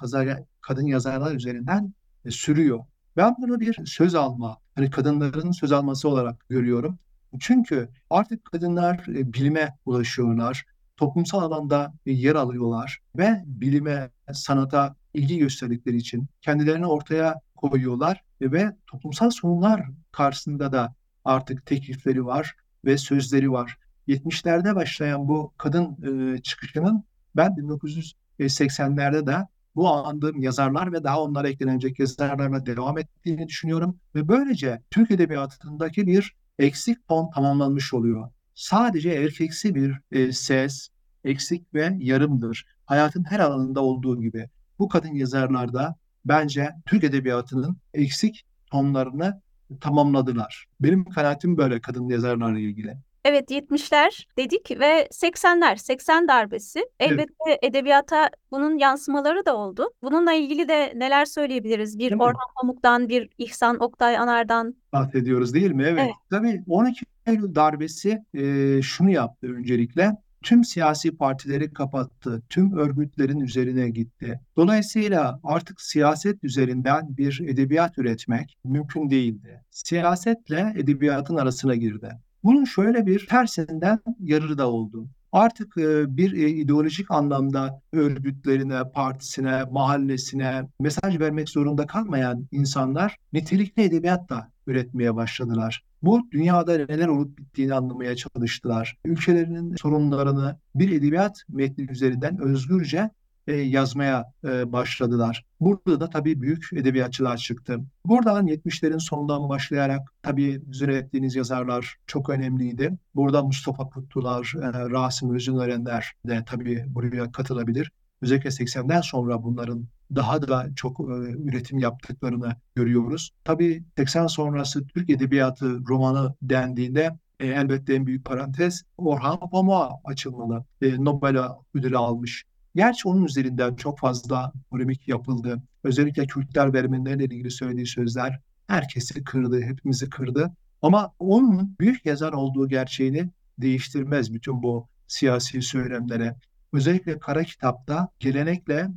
kadın 0.61 0.85
yazarlar 0.85 1.35
üzerinden 1.35 1.93
e, 2.25 2.31
sürüyor. 2.31 2.79
Ben 3.17 3.35
bunu 3.37 3.59
bir 3.59 3.79
söz 3.85 4.15
alma, 4.15 4.57
hani 4.75 4.89
kadınların 4.89 5.51
söz 5.51 5.71
alması 5.71 6.09
olarak 6.09 6.49
görüyorum. 6.49 6.99
Çünkü 7.39 7.89
artık 8.09 8.45
kadınlar 8.45 9.05
e, 9.07 9.33
bilime 9.33 9.77
ulaşıyorlar, 9.85 10.65
toplumsal 10.97 11.41
alanda 11.41 11.93
yer 12.05 12.35
alıyorlar 12.35 12.99
ve 13.17 13.43
bilime, 13.45 14.09
sanata 14.33 14.95
ilgi 15.13 15.37
gösterdikleri 15.37 15.97
için 15.97 16.27
kendilerini 16.41 16.85
ortaya 16.85 17.41
koyuyorlar 17.55 18.23
ve 18.41 18.75
toplumsal 18.87 19.29
sorunlar 19.29 19.85
karşısında 20.11 20.71
da 20.71 20.95
artık 21.25 21.65
teklifleri 21.65 22.25
var 22.25 22.55
ve 22.85 22.97
sözleri 22.97 23.51
var. 23.51 23.77
70'lerde 24.07 24.75
başlayan 24.75 25.27
bu 25.27 25.53
kadın 25.57 25.97
e, 26.35 26.41
çıkışının 26.41 27.03
ben 27.35 27.51
1980'lerde 27.51 29.27
de 29.27 29.47
bu 29.75 29.89
andığım 29.89 30.41
yazarlar 30.41 30.93
ve 30.93 31.03
daha 31.03 31.21
onlara 31.21 31.49
eklenecek 31.49 31.99
yazarlarla 31.99 32.65
devam 32.65 32.97
ettiğini 32.97 33.47
düşünüyorum. 33.47 33.99
Ve 34.15 34.27
böylece 34.27 34.81
Türk 34.91 35.11
Edebiyatı'ndaki 35.11 36.07
bir 36.07 36.35
eksik 36.59 37.07
ton 37.07 37.29
tamamlanmış 37.31 37.93
oluyor. 37.93 38.29
Sadece 38.55 39.09
erkeksi 39.09 39.75
bir 39.75 39.99
e, 40.11 40.31
ses, 40.31 40.89
eksik 41.23 41.73
ve 41.73 41.97
yarımdır. 41.99 42.65
Hayatın 42.85 43.23
her 43.23 43.39
alanında 43.39 43.81
olduğu 43.81 44.21
gibi. 44.21 44.49
Bu 44.79 44.89
kadın 44.89 45.13
yazarlarda 45.13 45.95
bence 46.25 46.71
Türk 46.85 47.03
Edebiyatı'nın 47.03 47.77
eksik 47.93 48.45
tonlarını 48.71 49.41
tamamladılar. 49.81 50.65
Benim 50.79 51.05
kanaatim 51.05 51.57
böyle 51.57 51.81
kadın 51.81 52.09
yazarlarla 52.09 52.59
ilgili. 52.59 52.97
Evet 53.25 53.51
70'ler 53.51 54.27
dedik 54.37 54.71
ve 54.79 55.07
80'ler, 55.11 55.77
80 55.77 56.27
darbesi. 56.27 56.85
Elbette 56.99 57.33
evet. 57.47 57.59
edebiyata 57.61 58.29
bunun 58.51 58.77
yansımaları 58.77 59.45
da 59.45 59.57
oldu. 59.57 59.89
Bununla 60.03 60.33
ilgili 60.33 60.67
de 60.67 60.93
neler 60.95 61.25
söyleyebiliriz? 61.25 61.97
Bir 61.97 62.09
değil 62.09 62.21
Orhan 62.21 62.33
mi? 62.33 62.53
Pamuk'tan, 62.61 63.09
bir 63.09 63.29
İhsan 63.37 63.79
Oktay 63.79 64.17
Anar'dan. 64.17 64.75
Bahsediyoruz 64.93 65.53
değil 65.53 65.71
mi? 65.71 65.83
Evet. 65.83 65.99
evet. 66.03 66.13
Tabii 66.29 66.63
12 66.67 67.05
Eylül 67.25 67.55
darbesi 67.55 68.23
e, 68.33 68.81
şunu 68.81 69.09
yaptı 69.09 69.47
öncelikle 69.47 70.11
tüm 70.45 70.63
siyasi 70.63 71.17
partileri 71.17 71.73
kapattı, 71.73 72.41
tüm 72.49 72.77
örgütlerin 72.77 73.39
üzerine 73.39 73.89
gitti. 73.89 74.39
Dolayısıyla 74.57 75.39
artık 75.43 75.81
siyaset 75.81 76.43
üzerinden 76.43 77.17
bir 77.17 77.39
edebiyat 77.47 77.97
üretmek 77.97 78.57
mümkün 78.63 79.09
değildi. 79.09 79.61
Siyasetle 79.71 80.73
edebiyatın 80.77 81.35
arasına 81.35 81.75
girdi. 81.75 82.09
Bunun 82.43 82.65
şöyle 82.65 83.05
bir 83.05 83.27
tersinden 83.27 83.99
yararı 84.19 84.57
da 84.57 84.71
oldu. 84.71 85.07
Artık 85.31 85.77
e, 85.77 86.17
bir 86.17 86.33
e, 86.33 86.49
ideolojik 86.49 87.11
anlamda 87.11 87.81
örgütlerine, 87.93 88.91
partisine, 88.93 89.63
mahallesine 89.71 90.67
mesaj 90.79 91.19
vermek 91.19 91.49
zorunda 91.49 91.85
kalmayan 91.85 92.47
insanlar 92.51 93.15
nitelikli 93.33 93.83
edebiyat 93.83 94.29
da 94.29 94.54
üretmeye 94.67 95.15
başladılar. 95.15 95.83
Bu 96.01 96.31
dünyada 96.31 96.77
neler 96.77 97.07
olup 97.07 97.37
bittiğini 97.37 97.73
anlamaya 97.73 98.15
çalıştılar. 98.15 98.97
Ülkelerinin 99.05 99.75
sorunlarını 99.75 100.59
bir 100.75 100.91
edebiyat 100.91 101.43
metni 101.49 101.91
üzerinden 101.91 102.41
özgürce 102.41 103.09
e, 103.47 103.55
yazmaya 103.55 104.33
e, 104.43 104.71
başladılar. 104.71 105.45
Burada 105.59 105.99
da 105.99 106.09
tabii 106.09 106.41
büyük 106.41 106.69
edebiyatçılar 106.73 107.37
çıktı. 107.37 107.79
Buradan 108.05 108.47
70'lerin 108.47 108.99
sonundan 108.99 109.49
başlayarak 109.49 110.13
tabii 110.23 110.61
düzenlettiğiniz 110.71 111.35
yazarlar 111.35 111.97
çok 112.07 112.29
önemliydi. 112.29 112.97
Burada 113.15 113.43
Mustafa 113.43 113.89
Kutlular, 113.89 114.53
e, 114.57 114.89
Rasim 114.89 115.35
Özünörenler 115.35 116.13
de 116.27 116.43
tabii 116.45 116.85
buraya 116.87 117.31
katılabilir. 117.31 117.91
Özellikle 118.21 118.49
80'den 118.49 119.01
sonra 119.01 119.43
bunların 119.43 119.87
daha 120.15 120.47
da 120.47 120.67
çok 120.75 120.99
e, 120.99 121.03
üretim 121.43 121.79
yaptıklarını 121.79 122.55
görüyoruz. 122.75 123.31
Tabii 123.43 123.83
80 123.97 124.27
sonrası 124.27 124.87
Türk 124.87 125.09
Edebiyatı 125.09 125.87
romanı 125.87 126.35
dendiğinde 126.41 127.17
e, 127.39 127.47
elbette 127.47 127.93
en 127.93 128.05
büyük 128.05 128.25
parantez 128.25 128.83
Orhan 128.97 129.39
Pamuk'a 129.39 129.89
açılmalı. 130.03 130.65
E, 130.81 131.03
Nobel 131.03 131.47
ödülü 131.73 131.97
almış. 131.97 132.43
Gerçi 132.75 133.07
onun 133.07 133.25
üzerinden 133.25 133.75
çok 133.75 133.99
fazla 133.99 134.53
polemik 134.69 135.07
yapıldı. 135.07 135.61
Özellikle 135.83 136.27
Kürtler 136.27 136.73
vermenlerle 136.73 137.23
ilgili 137.23 137.51
söylediği 137.51 137.87
sözler 137.87 138.39
herkesi 138.67 139.23
kırdı, 139.23 139.61
hepimizi 139.61 140.09
kırdı. 140.09 140.51
Ama 140.81 141.13
onun 141.19 141.75
büyük 141.79 142.05
yazar 142.05 142.33
olduğu 142.33 142.67
gerçeğini 142.67 143.29
değiştirmez 143.57 144.33
bütün 144.33 144.63
bu 144.63 144.87
siyasi 145.07 145.61
söylemlere. 145.61 146.35
Özellikle 146.73 147.19
kara 147.19 147.43
kitapta 147.43 148.07
gelenekle 148.19 148.89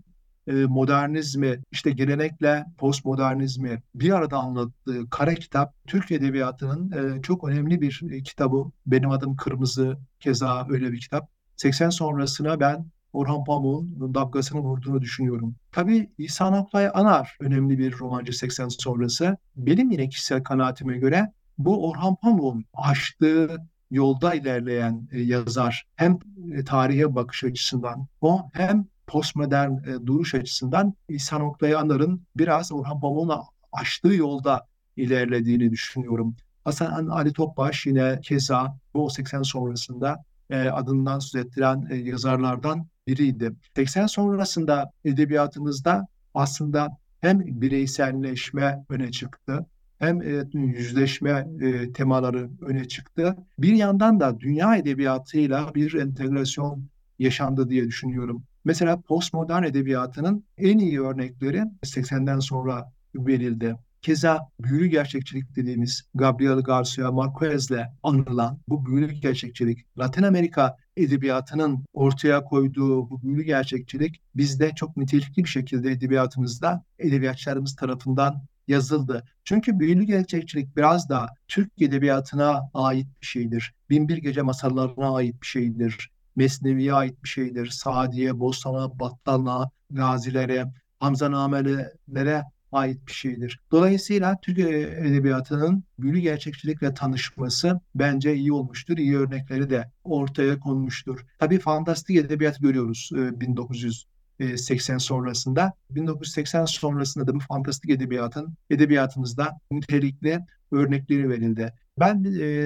modernizmi, 0.53 1.63
işte 1.71 1.91
gelenekle 1.91 2.65
postmodernizmi 2.79 3.83
bir 3.95 4.13
arada 4.13 4.39
anlattığı 4.39 5.11
kara 5.11 5.35
kitap 5.35 5.75
Türk 5.87 6.11
Edebiyatı'nın 6.11 6.93
e, 7.19 7.23
çok 7.23 7.49
önemli 7.49 7.81
bir 7.81 8.03
e, 8.11 8.23
kitabı. 8.23 8.65
Benim 8.87 9.11
adım 9.11 9.37
Kırmızı 9.37 9.99
keza 10.21 10.67
öyle 10.71 10.93
bir 10.93 11.01
kitap. 11.01 11.31
80 11.57 11.91
sonrasına 11.91 12.61
ben 12.61 12.87
Orhan 13.13 13.45
Pamuk'un 13.45 14.15
damgasını 14.15 14.61
vurduğunu 14.61 15.01
düşünüyorum. 15.01 15.55
Tabii 15.73 16.11
İhsan 16.19 16.53
Oktay 16.53 16.91
Anar 16.95 17.37
önemli 17.41 17.79
bir 17.79 17.99
romancı 17.99 18.33
80 18.33 18.69
sonrası. 18.69 19.37
Benim 19.57 19.91
yine 19.91 20.09
kişisel 20.09 20.43
kanaatime 20.43 20.99
göre 20.99 21.33
bu 21.59 21.89
Orhan 21.89 22.17
Pamuk'un 22.17 22.65
açtığı 22.75 23.57
yolda 23.91 24.35
ilerleyen 24.35 25.09
e, 25.13 25.21
yazar 25.21 25.87
hem 25.97 26.19
e, 26.53 26.65
tarihe 26.65 27.15
bakış 27.15 27.45
açısından 27.45 28.07
o 28.21 28.51
hem 28.53 28.87
postmodern 29.09 29.73
e, 29.73 30.07
duruş 30.07 30.35
açısından 30.35 30.95
İhsan 31.09 31.41
Oktay 31.41 31.75
Anar'ın 31.75 32.23
biraz 32.37 32.73
Orhan 32.73 33.01
Pamuk'un 33.01 33.43
açtığı 33.73 34.15
yolda 34.15 34.67
ilerlediğini 34.97 35.71
düşünüyorum. 35.71 36.37
Hasan 36.65 37.07
Ali 37.07 37.33
Topbaş 37.33 37.87
yine 37.87 38.21
keza 38.23 38.77
bu 38.95 39.11
80 39.11 39.43
sonrasında 39.43 40.25
e, 40.51 40.69
adından 40.69 41.19
söz 41.19 41.47
ettiren 41.47 41.87
e, 41.91 41.97
yazarlardan 41.97 42.87
biriydi. 43.07 43.53
80 43.77 44.07
sonrasında 44.07 44.91
edebiyatımızda 45.05 46.07
aslında 46.35 46.97
hem 47.21 47.61
bireyselleşme 47.61 48.85
öne 48.89 49.11
çıktı 49.11 49.67
hem 49.99 50.23
e, 50.23 50.45
yüzleşme 50.55 51.47
e, 51.61 51.93
temaları 51.93 52.51
öne 52.61 52.89
çıktı. 52.89 53.37
Bir 53.59 53.73
yandan 53.75 54.21
da 54.21 54.41
dünya 54.41 54.77
edebiyatıyla 54.77 55.75
bir 55.75 55.95
entegrasyon 55.95 56.85
yaşandı 57.19 57.69
diye 57.69 57.85
düşünüyorum. 57.85 58.43
Mesela 58.69 59.01
postmodern 59.01 59.63
edebiyatının 59.63 60.45
en 60.59 60.79
iyi 60.79 61.01
örnekleri 61.01 61.65
80'den 61.85 62.39
sonra 62.39 62.93
verildi. 63.15 63.77
Keza 64.03 64.49
büyülü 64.61 64.87
gerçekçilik 64.87 65.57
dediğimiz 65.57 66.03
Gabriel 66.15 66.61
Garcia 66.61 67.13
Marquez'le 67.13 67.87
anılan 68.03 68.59
bu 68.69 68.87
büyülü 68.87 69.13
gerçekçilik, 69.13 69.99
Latin 69.99 70.23
Amerika 70.23 70.77
edebiyatının 70.97 71.85
ortaya 71.93 72.45
koyduğu 72.45 73.11
bu 73.11 73.23
büyülü 73.23 73.43
gerçekçilik 73.43 74.23
bizde 74.35 74.71
çok 74.77 74.97
nitelikli 74.97 75.45
bir 75.45 75.49
şekilde 75.49 75.91
edebiyatımızda 75.91 76.85
edebiyatçılarımız 76.99 77.77
tarafından 77.77 78.43
yazıldı. 78.67 79.25
Çünkü 79.45 79.79
büyülü 79.79 80.03
gerçekçilik 80.03 80.77
biraz 80.77 81.09
da 81.09 81.29
Türk 81.49 81.83
edebiyatına 81.83 82.71
ait 82.75 83.07
bir 83.21 83.27
şeydir. 83.27 83.75
Binbir 83.91 84.17
Gece 84.17 84.43
masallarına 84.43 85.15
ait 85.17 85.43
bir 85.43 85.47
şeydir. 85.47 86.11
Mesnevi'ye 86.39 86.95
ait 86.95 87.25
bir 87.25 87.29
şeydir. 87.29 87.67
Sadiye, 87.67 88.39
Bostan'a, 88.39 88.99
Battal'a, 88.99 89.71
Gazilere 89.91 90.65
Hamza 91.01 91.31
namelere 91.31 92.43
ait 92.73 93.07
bir 93.07 93.13
şeydir. 93.13 93.61
Dolayısıyla 93.71 94.39
Türk 94.43 94.59
edebiyatının 94.59 95.85
büyülü 95.99 96.19
gerçekçilikle 96.19 96.95
tanışması 96.95 97.81
bence 97.95 98.35
iyi 98.35 98.53
olmuştur. 98.53 98.99
İyi 98.99 99.17
örnekleri 99.17 99.71
de 99.71 99.91
ortaya 100.05 100.59
konmuştur. 100.59 101.27
Tabii 101.39 101.59
fantastik 101.59 102.17
edebiyat 102.17 102.61
görüyoruz 102.61 103.11
1980 103.13 104.99
sonrasında. 104.99 105.73
1980 105.91 106.65
sonrasında 106.65 107.27
da 107.27 107.35
bu 107.35 107.41
fantastik 107.41 107.91
edebiyatın 107.91 108.55
edebiyatımızda 108.71 109.61
nitelikli 109.71 110.41
örnekleri 110.73 111.29
verildi. 111.29 111.73
Ben 112.01 112.25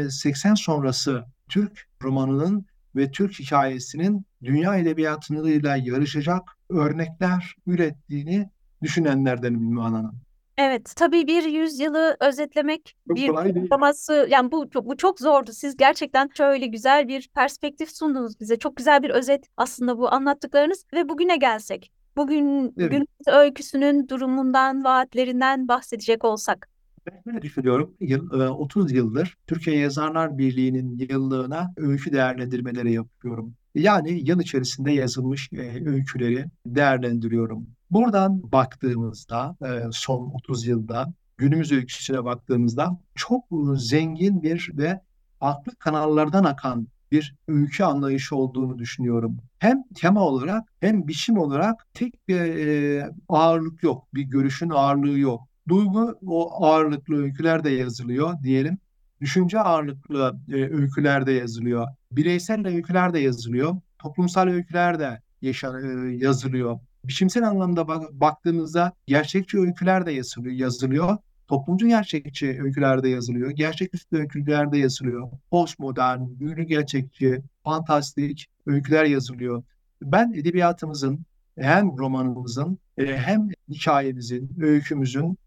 80 0.08 0.54
sonrası 0.54 1.24
Türk 1.48 1.88
romanının 2.02 2.66
ve 2.96 3.10
Türk 3.10 3.32
hikayesinin 3.32 4.26
dünya 4.42 4.76
edebiyatıyla 4.76 5.76
yarışacak 5.76 6.42
örnekler 6.70 7.54
ürettiğini 7.66 8.48
düşünenlerdenim 8.82 9.76
Hanım. 9.76 10.20
Evet, 10.58 10.92
tabii 10.96 11.26
bir 11.26 11.44
yüzyılı 11.44 12.16
özetlemek, 12.20 12.96
Çok 13.08 13.16
bir 13.16 13.62
uzaması, 13.62 14.26
yani 14.30 14.52
bu 14.52 14.70
çok, 14.70 14.86
bu 14.86 14.96
çok 14.96 15.20
zordu. 15.20 15.52
Siz 15.52 15.76
gerçekten 15.76 16.30
şöyle 16.36 16.66
güzel 16.66 17.08
bir 17.08 17.28
perspektif 17.34 17.96
sundunuz 17.96 18.40
bize. 18.40 18.58
Çok 18.58 18.76
güzel 18.76 19.02
bir 19.02 19.10
özet 19.10 19.46
aslında 19.56 19.98
bu 19.98 20.12
anlattıklarınız 20.12 20.84
ve 20.94 21.08
bugüne 21.08 21.36
gelsek. 21.36 21.92
Bugün 22.16 22.74
Evet. 22.78 22.90
günümüz 22.90 23.26
öyküsünün 23.26 24.08
durumundan, 24.08 24.84
vaatlerinden 24.84 25.68
bahsedecek 25.68 26.24
olsak. 26.24 26.68
Ben 27.06 27.22
böyle 27.26 27.42
düşünüyorum. 27.42 27.94
Yıl, 28.00 28.40
e, 28.40 28.48
30 28.48 28.92
yıldır 28.92 29.36
Türkiye 29.46 29.78
Yazarlar 29.78 30.38
Birliği'nin 30.38 30.98
yıllığına 30.98 31.72
öykü 31.76 32.12
değerlendirmeleri 32.12 32.92
yapıyorum. 32.92 33.54
Yani 33.74 34.10
yıl 34.28 34.40
içerisinde 34.40 34.92
yazılmış 34.92 35.48
e, 35.52 35.88
öyküleri 35.88 36.46
değerlendiriyorum. 36.66 37.66
Buradan 37.90 38.52
baktığımızda 38.52 39.56
e, 39.62 39.90
son 39.92 40.30
30 40.34 40.66
yılda 40.66 41.12
günümüz 41.36 41.72
öyküsüne 41.72 42.24
baktığımızda 42.24 43.00
çok 43.14 43.44
e, 43.44 43.76
zengin 43.76 44.42
bir 44.42 44.70
ve 44.74 45.00
farklı 45.40 45.76
kanallardan 45.78 46.44
akan 46.44 46.88
bir 47.12 47.34
öykü 47.48 47.84
anlayışı 47.84 48.36
olduğunu 48.36 48.78
düşünüyorum. 48.78 49.38
Hem 49.58 49.82
tema 49.94 50.20
olarak 50.20 50.68
hem 50.80 51.08
biçim 51.08 51.38
olarak 51.38 51.86
tek 51.94 52.28
bir 52.28 52.40
e, 52.40 53.10
ağırlık 53.28 53.82
yok, 53.82 54.08
bir 54.14 54.22
görüşün 54.22 54.70
ağırlığı 54.70 55.18
yok. 55.18 55.51
Duygu 55.68 56.18
o 56.26 56.64
ağırlıklı 56.64 57.22
öyküler 57.22 57.64
de 57.64 57.70
yazılıyor 57.70 58.34
diyelim. 58.42 58.78
Düşünce 59.20 59.60
ağırlıklı 59.60 60.36
e, 60.48 60.54
öyküler 60.54 61.26
de 61.26 61.32
yazılıyor. 61.32 61.86
Bireysel 62.12 62.66
öyküler 62.66 63.14
de 63.14 63.18
yazılıyor. 63.18 63.76
Toplumsal 63.98 64.46
öyküler 64.46 64.98
de 64.98 65.20
yaşa, 65.42 65.80
e, 65.80 66.16
yazılıyor. 66.16 66.78
Biçimsel 67.04 67.48
anlamda 67.48 67.88
bak- 67.88 68.12
baktığımızda 68.12 68.92
gerçekçi 69.06 69.58
öyküler 69.58 70.06
de 70.06 70.12
yazılıyor. 70.12 70.54
yazılıyor. 70.54 71.16
Toplumcu 71.48 71.88
gerçekçi 71.88 72.62
öyküler 72.62 73.02
de 73.02 73.08
yazılıyor. 73.08 73.50
Gerçeküstü 73.50 74.16
öyküler 74.16 74.72
de 74.72 74.78
yazılıyor. 74.78 75.28
Postmodern, 75.50 76.20
büyülü 76.40 76.62
gerçekçi, 76.62 77.42
fantastik 77.64 78.46
öyküler 78.66 79.04
yazılıyor. 79.04 79.62
Ben 80.02 80.32
edebiyatımızın 80.32 81.20
hem 81.58 81.98
romanımızın 81.98 82.78
e, 82.98 83.16
hem 83.16 83.48
hikayemizin, 83.68 84.50
öykümüzün 84.60 85.38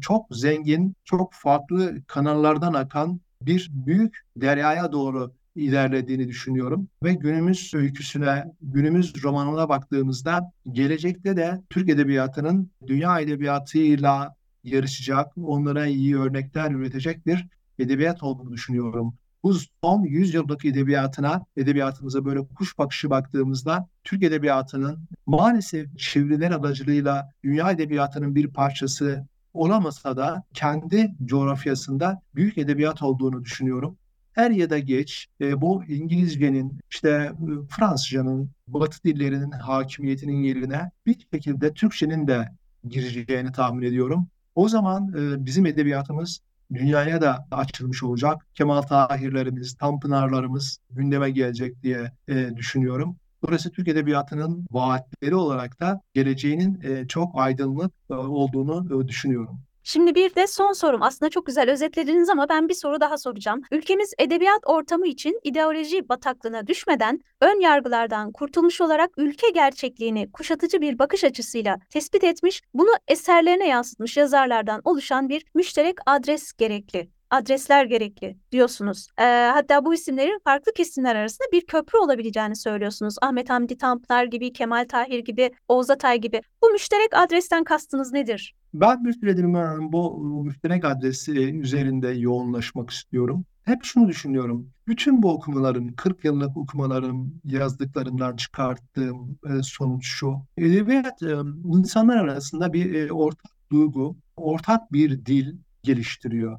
çok 0.00 0.26
zengin, 0.30 0.94
çok 1.04 1.32
farklı 1.34 2.02
kanallardan 2.06 2.74
akan 2.74 3.20
bir 3.42 3.68
büyük 3.72 4.20
deryaya 4.36 4.92
doğru 4.92 5.32
ilerlediğini 5.54 6.28
düşünüyorum. 6.28 6.88
Ve 7.04 7.14
günümüz 7.14 7.72
öyküsüne, 7.74 8.44
günümüz 8.62 9.24
romanına 9.24 9.68
baktığımızda 9.68 10.52
gelecekte 10.72 11.36
de 11.36 11.62
Türk 11.70 11.88
edebiyatının 11.88 12.70
dünya 12.86 13.20
edebiyatıyla 13.20 14.34
yarışacak, 14.64 15.32
onlara 15.36 15.86
iyi 15.86 16.18
örnekler 16.18 16.70
üretecek 16.70 17.26
bir 17.26 17.46
edebiyat 17.78 18.22
olduğunu 18.22 18.52
düşünüyorum. 18.52 19.14
Bu 19.42 19.54
son 19.84 20.02
100 20.04 20.34
yıllık 20.34 20.64
edebiyatına, 20.64 21.44
edebiyatımıza 21.56 22.24
böyle 22.24 22.46
kuş 22.46 22.78
bakışı 22.78 23.10
baktığımızda 23.10 23.88
Türk 24.04 24.22
edebiyatının 24.22 24.98
maalesef 25.26 25.98
çeviriler 25.98 26.50
aracılığıyla 26.50 27.30
dünya 27.44 27.70
edebiyatının 27.70 28.34
bir 28.34 28.48
parçası 28.48 29.26
olamasa 29.52 30.16
da 30.16 30.42
kendi 30.54 31.14
coğrafyasında 31.24 32.22
büyük 32.34 32.58
edebiyat 32.58 33.02
olduğunu 33.02 33.44
düşünüyorum. 33.44 33.96
Er 34.36 34.50
ya 34.50 34.70
da 34.70 34.78
geç 34.78 35.26
e, 35.40 35.60
bu 35.60 35.84
İngilizcenin, 35.84 36.78
işte 36.90 37.10
e, 37.10 37.66
Fransızcanın, 37.68 38.50
Batı 38.68 39.04
dillerinin 39.04 39.50
hakimiyetinin 39.50 40.42
yerine 40.42 40.90
bir 41.06 41.26
şekilde 41.34 41.74
Türkçenin 41.74 42.26
de 42.26 42.48
gireceğini 42.84 43.52
tahmin 43.52 43.82
ediyorum. 43.86 44.28
O 44.54 44.68
zaman 44.68 45.08
e, 45.08 45.46
bizim 45.46 45.66
edebiyatımız 45.66 46.40
dünyaya 46.74 47.20
da 47.20 47.46
açılmış 47.50 48.02
olacak. 48.02 48.46
Kemal 48.54 48.82
Tahirlerimiz, 48.82 49.74
Tanpınarlarımız 49.74 50.78
gündeme 50.90 51.30
gelecek 51.30 51.82
diye 51.82 52.12
e, 52.28 52.56
düşünüyorum. 52.56 53.16
Dolayısıyla 53.46 53.74
Türk 53.74 53.88
Edebiyatı'nın 53.88 54.66
vaatleri 54.70 55.34
olarak 55.34 55.80
da 55.80 56.00
geleceğinin 56.14 56.80
e, 56.82 57.08
çok 57.08 57.28
aydınlık 57.34 57.92
e, 58.10 58.14
olduğunu 58.14 59.04
e, 59.04 59.08
düşünüyorum. 59.08 59.60
Şimdi 59.82 60.14
bir 60.14 60.34
de 60.34 60.46
son 60.46 60.72
sorum. 60.72 61.02
Aslında 61.02 61.30
çok 61.30 61.46
güzel 61.46 61.70
özetlediniz 61.70 62.28
ama 62.28 62.48
ben 62.48 62.68
bir 62.68 62.74
soru 62.74 63.00
daha 63.00 63.18
soracağım. 63.18 63.62
Ülkemiz 63.70 64.14
edebiyat 64.18 64.60
ortamı 64.66 65.06
için 65.06 65.40
ideoloji 65.44 66.08
bataklığına 66.08 66.66
düşmeden 66.66 67.20
ön 67.40 67.60
yargılardan 67.60 68.32
kurtulmuş 68.32 68.80
olarak 68.80 69.10
ülke 69.16 69.50
gerçekliğini 69.50 70.32
kuşatıcı 70.32 70.80
bir 70.80 70.98
bakış 70.98 71.24
açısıyla 71.24 71.76
tespit 71.90 72.24
etmiş, 72.24 72.62
bunu 72.74 72.90
eserlerine 73.08 73.68
yansıtmış 73.68 74.16
yazarlardan 74.16 74.80
oluşan 74.84 75.28
bir 75.28 75.44
müşterek 75.54 75.96
adres 76.06 76.52
gerekli. 76.52 77.19
Adresler 77.30 77.84
gerekli 77.84 78.36
diyorsunuz. 78.52 79.08
Ee, 79.18 79.50
hatta 79.52 79.84
bu 79.84 79.94
isimlerin 79.94 80.38
farklı 80.44 80.72
kesimler 80.72 81.16
arasında 81.16 81.48
bir 81.52 81.66
köprü 81.66 81.98
olabileceğini 81.98 82.56
söylüyorsunuz. 82.56 83.14
Ahmet 83.22 83.50
Hamdi 83.50 83.78
Tanpınar 83.78 84.24
gibi, 84.24 84.52
Kemal 84.52 84.86
Tahir 84.88 85.18
gibi, 85.18 85.50
Oğuz 85.68 85.90
Atay 85.90 86.20
gibi. 86.20 86.40
Bu 86.62 86.70
müşterek 86.70 87.08
adresten 87.12 87.64
kastınız 87.64 88.12
nedir? 88.12 88.54
Ben 88.74 89.04
bir 89.04 89.12
süredir 89.12 89.44
bu 89.92 90.18
müşterek 90.44 90.84
adresi 90.84 91.32
üzerinde 91.32 92.08
yoğunlaşmak 92.08 92.90
istiyorum. 92.90 93.44
Hep 93.62 93.84
şunu 93.84 94.08
düşünüyorum. 94.08 94.70
Bütün 94.86 95.22
bu 95.22 95.32
okumalarım, 95.32 95.92
40 95.96 96.24
yıllık 96.24 96.56
okumalarım, 96.56 97.40
yazdıklarımdan 97.44 98.36
çıkarttığım 98.36 99.38
e, 99.46 99.62
sonuç 99.62 100.06
şu. 100.06 100.36
Edebiyat 100.56 101.22
e, 101.22 101.36
insanlar 101.64 102.16
arasında 102.16 102.72
bir 102.72 102.94
e, 102.94 103.12
ortak 103.12 103.52
duygu, 103.72 104.16
ortak 104.36 104.92
bir 104.92 105.26
dil 105.26 105.56
geliştiriyor. 105.82 106.58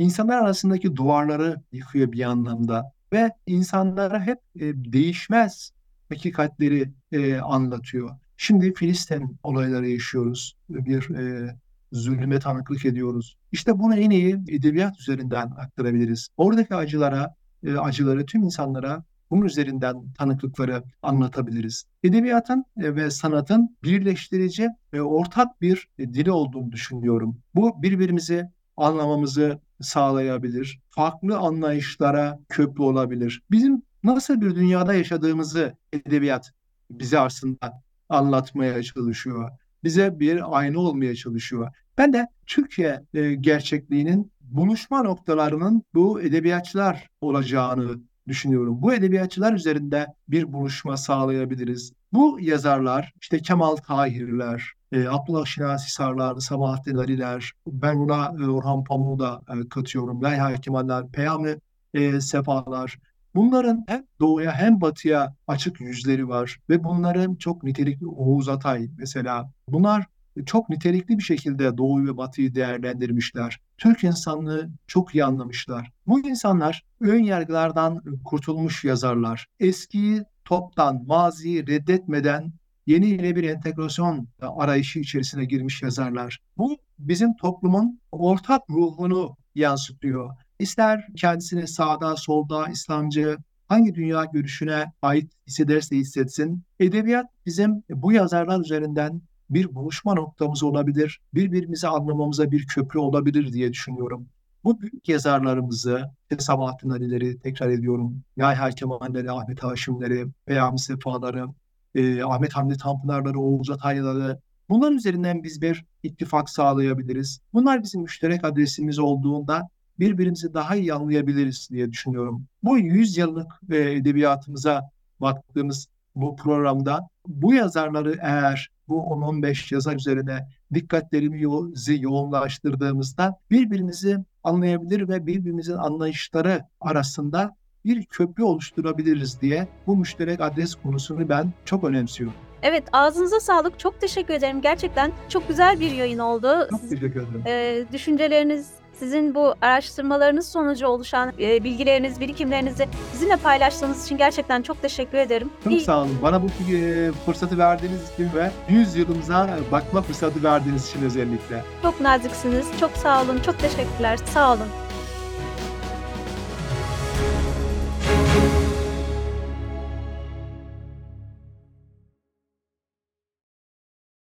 İnsanlar 0.00 0.38
arasındaki 0.38 0.96
duvarları 0.96 1.56
yıkıyor 1.72 2.12
bir 2.12 2.22
anlamda 2.22 2.92
ve 3.12 3.30
insanlara 3.46 4.26
hep 4.26 4.38
e, 4.56 4.60
değişmez 4.92 5.72
hakikatleri 6.08 6.92
e, 7.12 7.38
anlatıyor. 7.38 8.10
Şimdi 8.36 8.74
Filistin 8.74 9.38
olayları 9.42 9.88
yaşıyoruz. 9.88 10.56
Bir 10.68 11.10
e, 11.14 11.56
zulme 11.92 12.38
tanıklık 12.38 12.84
ediyoruz. 12.84 13.36
İşte 13.52 13.78
bunu 13.78 13.96
en 13.96 14.10
iyi 14.10 14.38
edebiyat 14.48 15.00
üzerinden 15.00 15.46
aktarabiliriz. 15.46 16.28
Oradaki 16.36 16.74
acılara, 16.74 17.34
e, 17.64 17.76
acıları 17.76 18.26
tüm 18.26 18.42
insanlara 18.42 19.04
bunun 19.30 19.44
üzerinden 19.44 20.12
tanıklıkları 20.18 20.82
anlatabiliriz. 21.02 21.84
Edebiyatın 22.02 22.64
e, 22.76 22.96
ve 22.96 23.10
sanatın 23.10 23.76
birleştirici 23.84 24.68
ve 24.92 25.02
ortak 25.02 25.60
bir 25.60 25.88
dili 25.98 26.30
olduğunu 26.30 26.72
düşünüyorum. 26.72 27.38
Bu 27.54 27.82
birbirimizi 27.82 28.48
anlamamızı 28.76 29.60
sağlayabilir. 29.80 30.80
Farklı 30.90 31.38
anlayışlara 31.38 32.38
köprü 32.48 32.82
olabilir. 32.82 33.42
Bizim 33.50 33.82
nasıl 34.02 34.40
bir 34.40 34.54
dünyada 34.54 34.94
yaşadığımızı 34.94 35.76
edebiyat 35.92 36.50
bize 36.90 37.18
aslında 37.18 37.82
anlatmaya 38.08 38.82
çalışıyor. 38.82 39.50
Bize 39.84 40.20
bir 40.20 40.58
ayna 40.58 40.78
olmaya 40.78 41.14
çalışıyor. 41.14 41.72
Ben 41.98 42.12
de 42.12 42.26
Türkiye 42.46 43.02
e, 43.14 43.34
gerçekliğinin 43.34 44.32
buluşma 44.40 45.02
noktalarının 45.02 45.82
bu 45.94 46.22
edebiyatçılar 46.22 47.08
olacağını 47.20 48.00
düşünüyorum. 48.28 48.82
Bu 48.82 48.94
edebiyatçılar 48.94 49.52
üzerinde 49.52 50.06
bir 50.28 50.52
buluşma 50.52 50.96
sağlayabiliriz. 50.96 51.92
Bu 52.12 52.38
yazarlar, 52.40 53.12
işte 53.20 53.38
Kemal 53.38 53.76
Tahirler, 53.76 54.72
e, 54.92 55.08
Abdullah 55.08 55.46
Şinasi 55.46 55.86
Hisarlar, 55.86 56.36
Sabahattin 56.36 56.96
Aliler, 56.96 57.52
ben 57.66 57.98
buna 57.98 58.34
e, 58.40 58.46
Orhan 58.46 58.84
Pamuk'u 58.84 59.18
da 59.18 59.42
e, 59.48 59.68
katıyorum. 59.68 60.22
Yahya 60.22 60.56
Kemaller, 60.56 61.08
Peyami 61.08 61.56
e, 61.94 62.20
Sefalar. 62.20 62.98
Bunların 63.34 63.84
hem 63.88 64.04
doğuya 64.20 64.52
hem 64.52 64.80
batıya 64.80 65.34
açık 65.46 65.80
yüzleri 65.80 66.28
var 66.28 66.58
ve 66.68 66.84
bunların 66.84 67.34
çok 67.34 67.62
nitelikli 67.62 68.06
Oğuz 68.06 68.48
Atay 68.48 68.88
mesela. 68.98 69.50
Bunlar 69.68 70.06
çok 70.46 70.68
nitelikli 70.68 71.18
bir 71.18 71.22
şekilde 71.22 71.78
doğuyu 71.78 72.12
ve 72.12 72.16
batıyı 72.16 72.54
değerlendirmişler. 72.54 73.60
Türk 73.78 74.04
insanlığı 74.04 74.70
çok 74.86 75.14
iyi 75.14 75.24
anlamışlar. 75.24 75.92
Bu 76.06 76.20
insanlar 76.20 76.84
ön 77.00 77.22
yargılardan 77.22 78.02
kurtulmuş 78.24 78.84
yazarlar. 78.84 79.46
Eskiyi 79.60 80.24
toptan, 80.44 81.04
maziyi 81.06 81.66
reddetmeden 81.66 82.52
yeni 82.86 83.08
yeni 83.08 83.36
bir 83.36 83.44
entegrasyon 83.44 84.28
arayışı 84.40 84.98
içerisine 84.98 85.44
girmiş 85.44 85.82
yazarlar. 85.82 86.38
Bu 86.58 86.76
bizim 86.98 87.36
toplumun 87.36 88.00
ortak 88.12 88.62
ruhunu 88.70 89.36
yansıtıyor. 89.54 90.30
İster 90.58 91.06
kendisini 91.16 91.68
sağda, 91.68 92.16
solda, 92.16 92.68
İslamcı, 92.68 93.36
hangi 93.68 93.94
dünya 93.94 94.24
görüşüne 94.24 94.92
ait 95.02 95.32
hissederse 95.46 95.96
hissetsin, 95.96 96.62
edebiyat 96.80 97.26
bizim 97.46 97.82
bu 97.90 98.12
yazarlar 98.12 98.60
üzerinden 98.60 99.22
bir 99.50 99.74
buluşma 99.74 100.14
noktamız 100.14 100.62
olabilir, 100.62 101.20
birbirimizi 101.34 101.88
anlamamıza 101.88 102.50
bir 102.50 102.66
köprü 102.66 102.98
olabilir 102.98 103.52
diye 103.52 103.72
düşünüyorum. 103.72 104.28
Bu 104.64 104.80
büyük 104.80 105.08
yazarlarımızı, 105.08 106.10
Sabahattin 106.38 106.90
Ali'leri 106.90 107.38
tekrar 107.38 107.68
ediyorum, 107.68 108.22
Yahya 108.36 108.70
Kemal'leri, 108.70 109.30
Ahmet 109.30 109.62
Haşim'leri, 109.62 110.26
Peyami 110.46 110.78
Sefaları, 110.78 111.46
e, 111.94 112.22
Ahmet 112.22 112.52
Hamdi 112.52 112.76
Tanpınar'ları, 112.76 113.40
Oğuz 113.40 113.70
Ataylı'ları, 113.70 114.40
bunların 114.68 114.96
üzerinden 114.96 115.42
biz 115.42 115.62
bir 115.62 115.84
ittifak 116.02 116.50
sağlayabiliriz. 116.50 117.40
Bunlar 117.52 117.82
bizim 117.82 118.02
müşterek 118.02 118.44
adresimiz 118.44 118.98
olduğunda 118.98 119.68
birbirimizi 119.98 120.54
daha 120.54 120.76
iyi 120.76 120.94
anlayabiliriz 120.94 121.68
diye 121.70 121.90
düşünüyorum. 121.90 122.44
Bu 122.62 122.78
100 122.78 123.16
yıllık 123.16 123.60
e, 123.70 123.76
edebiyatımıza 123.76 124.90
baktığımız 125.20 125.88
bu 126.14 126.36
programda 126.36 127.08
bu 127.26 127.54
yazarları 127.54 128.16
eğer 128.20 128.70
bu 128.88 129.00
10-15 129.00 129.74
yazar 129.74 129.96
üzerine 129.96 130.48
dikkatlerimizi 130.74 132.02
yoğunlaştırdığımızda 132.02 133.36
birbirimizi 133.50 134.18
anlayabilir 134.44 135.08
ve 135.08 135.26
birbirimizin 135.26 135.76
anlayışları 135.76 136.64
arasında 136.80 137.56
bir 137.84 138.04
köprü 138.04 138.42
oluşturabiliriz 138.44 139.40
diye 139.40 139.68
bu 139.86 139.96
müşterek 139.96 140.40
adres 140.40 140.74
konusunu 140.74 141.28
ben 141.28 141.52
çok 141.64 141.84
önemsiyorum. 141.84 142.34
Evet 142.62 142.84
ağzınıza 142.92 143.40
sağlık. 143.40 143.78
Çok 143.78 144.00
teşekkür 144.00 144.34
ederim. 144.34 144.60
Gerçekten 144.60 145.12
çok 145.28 145.48
güzel 145.48 145.80
bir 145.80 145.90
yayın 145.92 146.18
oldu. 146.18 146.66
Çok 146.70 146.82
teşekkür 146.90 147.20
ederim. 147.22 147.42
Ee, 147.46 147.84
düşünceleriniz, 147.92 148.70
sizin 148.98 149.34
bu 149.34 149.54
araştırmalarınız 149.62 150.48
sonucu 150.48 150.86
oluşan 150.86 151.32
e, 151.40 151.64
bilgileriniz, 151.64 152.20
birikimlerinizi 152.20 152.88
bizimle 153.14 153.36
paylaştığınız 153.36 154.04
için 154.04 154.18
gerçekten 154.18 154.62
çok 154.62 154.82
teşekkür 154.82 155.18
ederim. 155.18 155.50
Çok 155.64 155.72
İyi- 155.72 155.80
sağ 155.80 155.98
olun. 156.02 156.18
Bana 156.22 156.42
bu 156.42 156.46
e, 156.72 157.12
fırsatı 157.26 157.58
verdiğiniz 157.58 158.10
için 158.12 158.28
ve 158.34 158.50
100 158.68 158.96
yılımıza 158.96 159.58
bakma 159.72 160.02
fırsatı 160.02 160.42
verdiğiniz 160.42 160.88
için 160.90 161.02
özellikle. 161.02 161.64
Çok 161.82 162.00
naziksiniz. 162.00 162.66
Çok 162.80 162.90
sağ 162.90 163.22
olun. 163.22 163.38
Çok 163.46 163.58
teşekkürler. 163.58 164.16
Sağ 164.16 164.52
olun. 164.54 164.66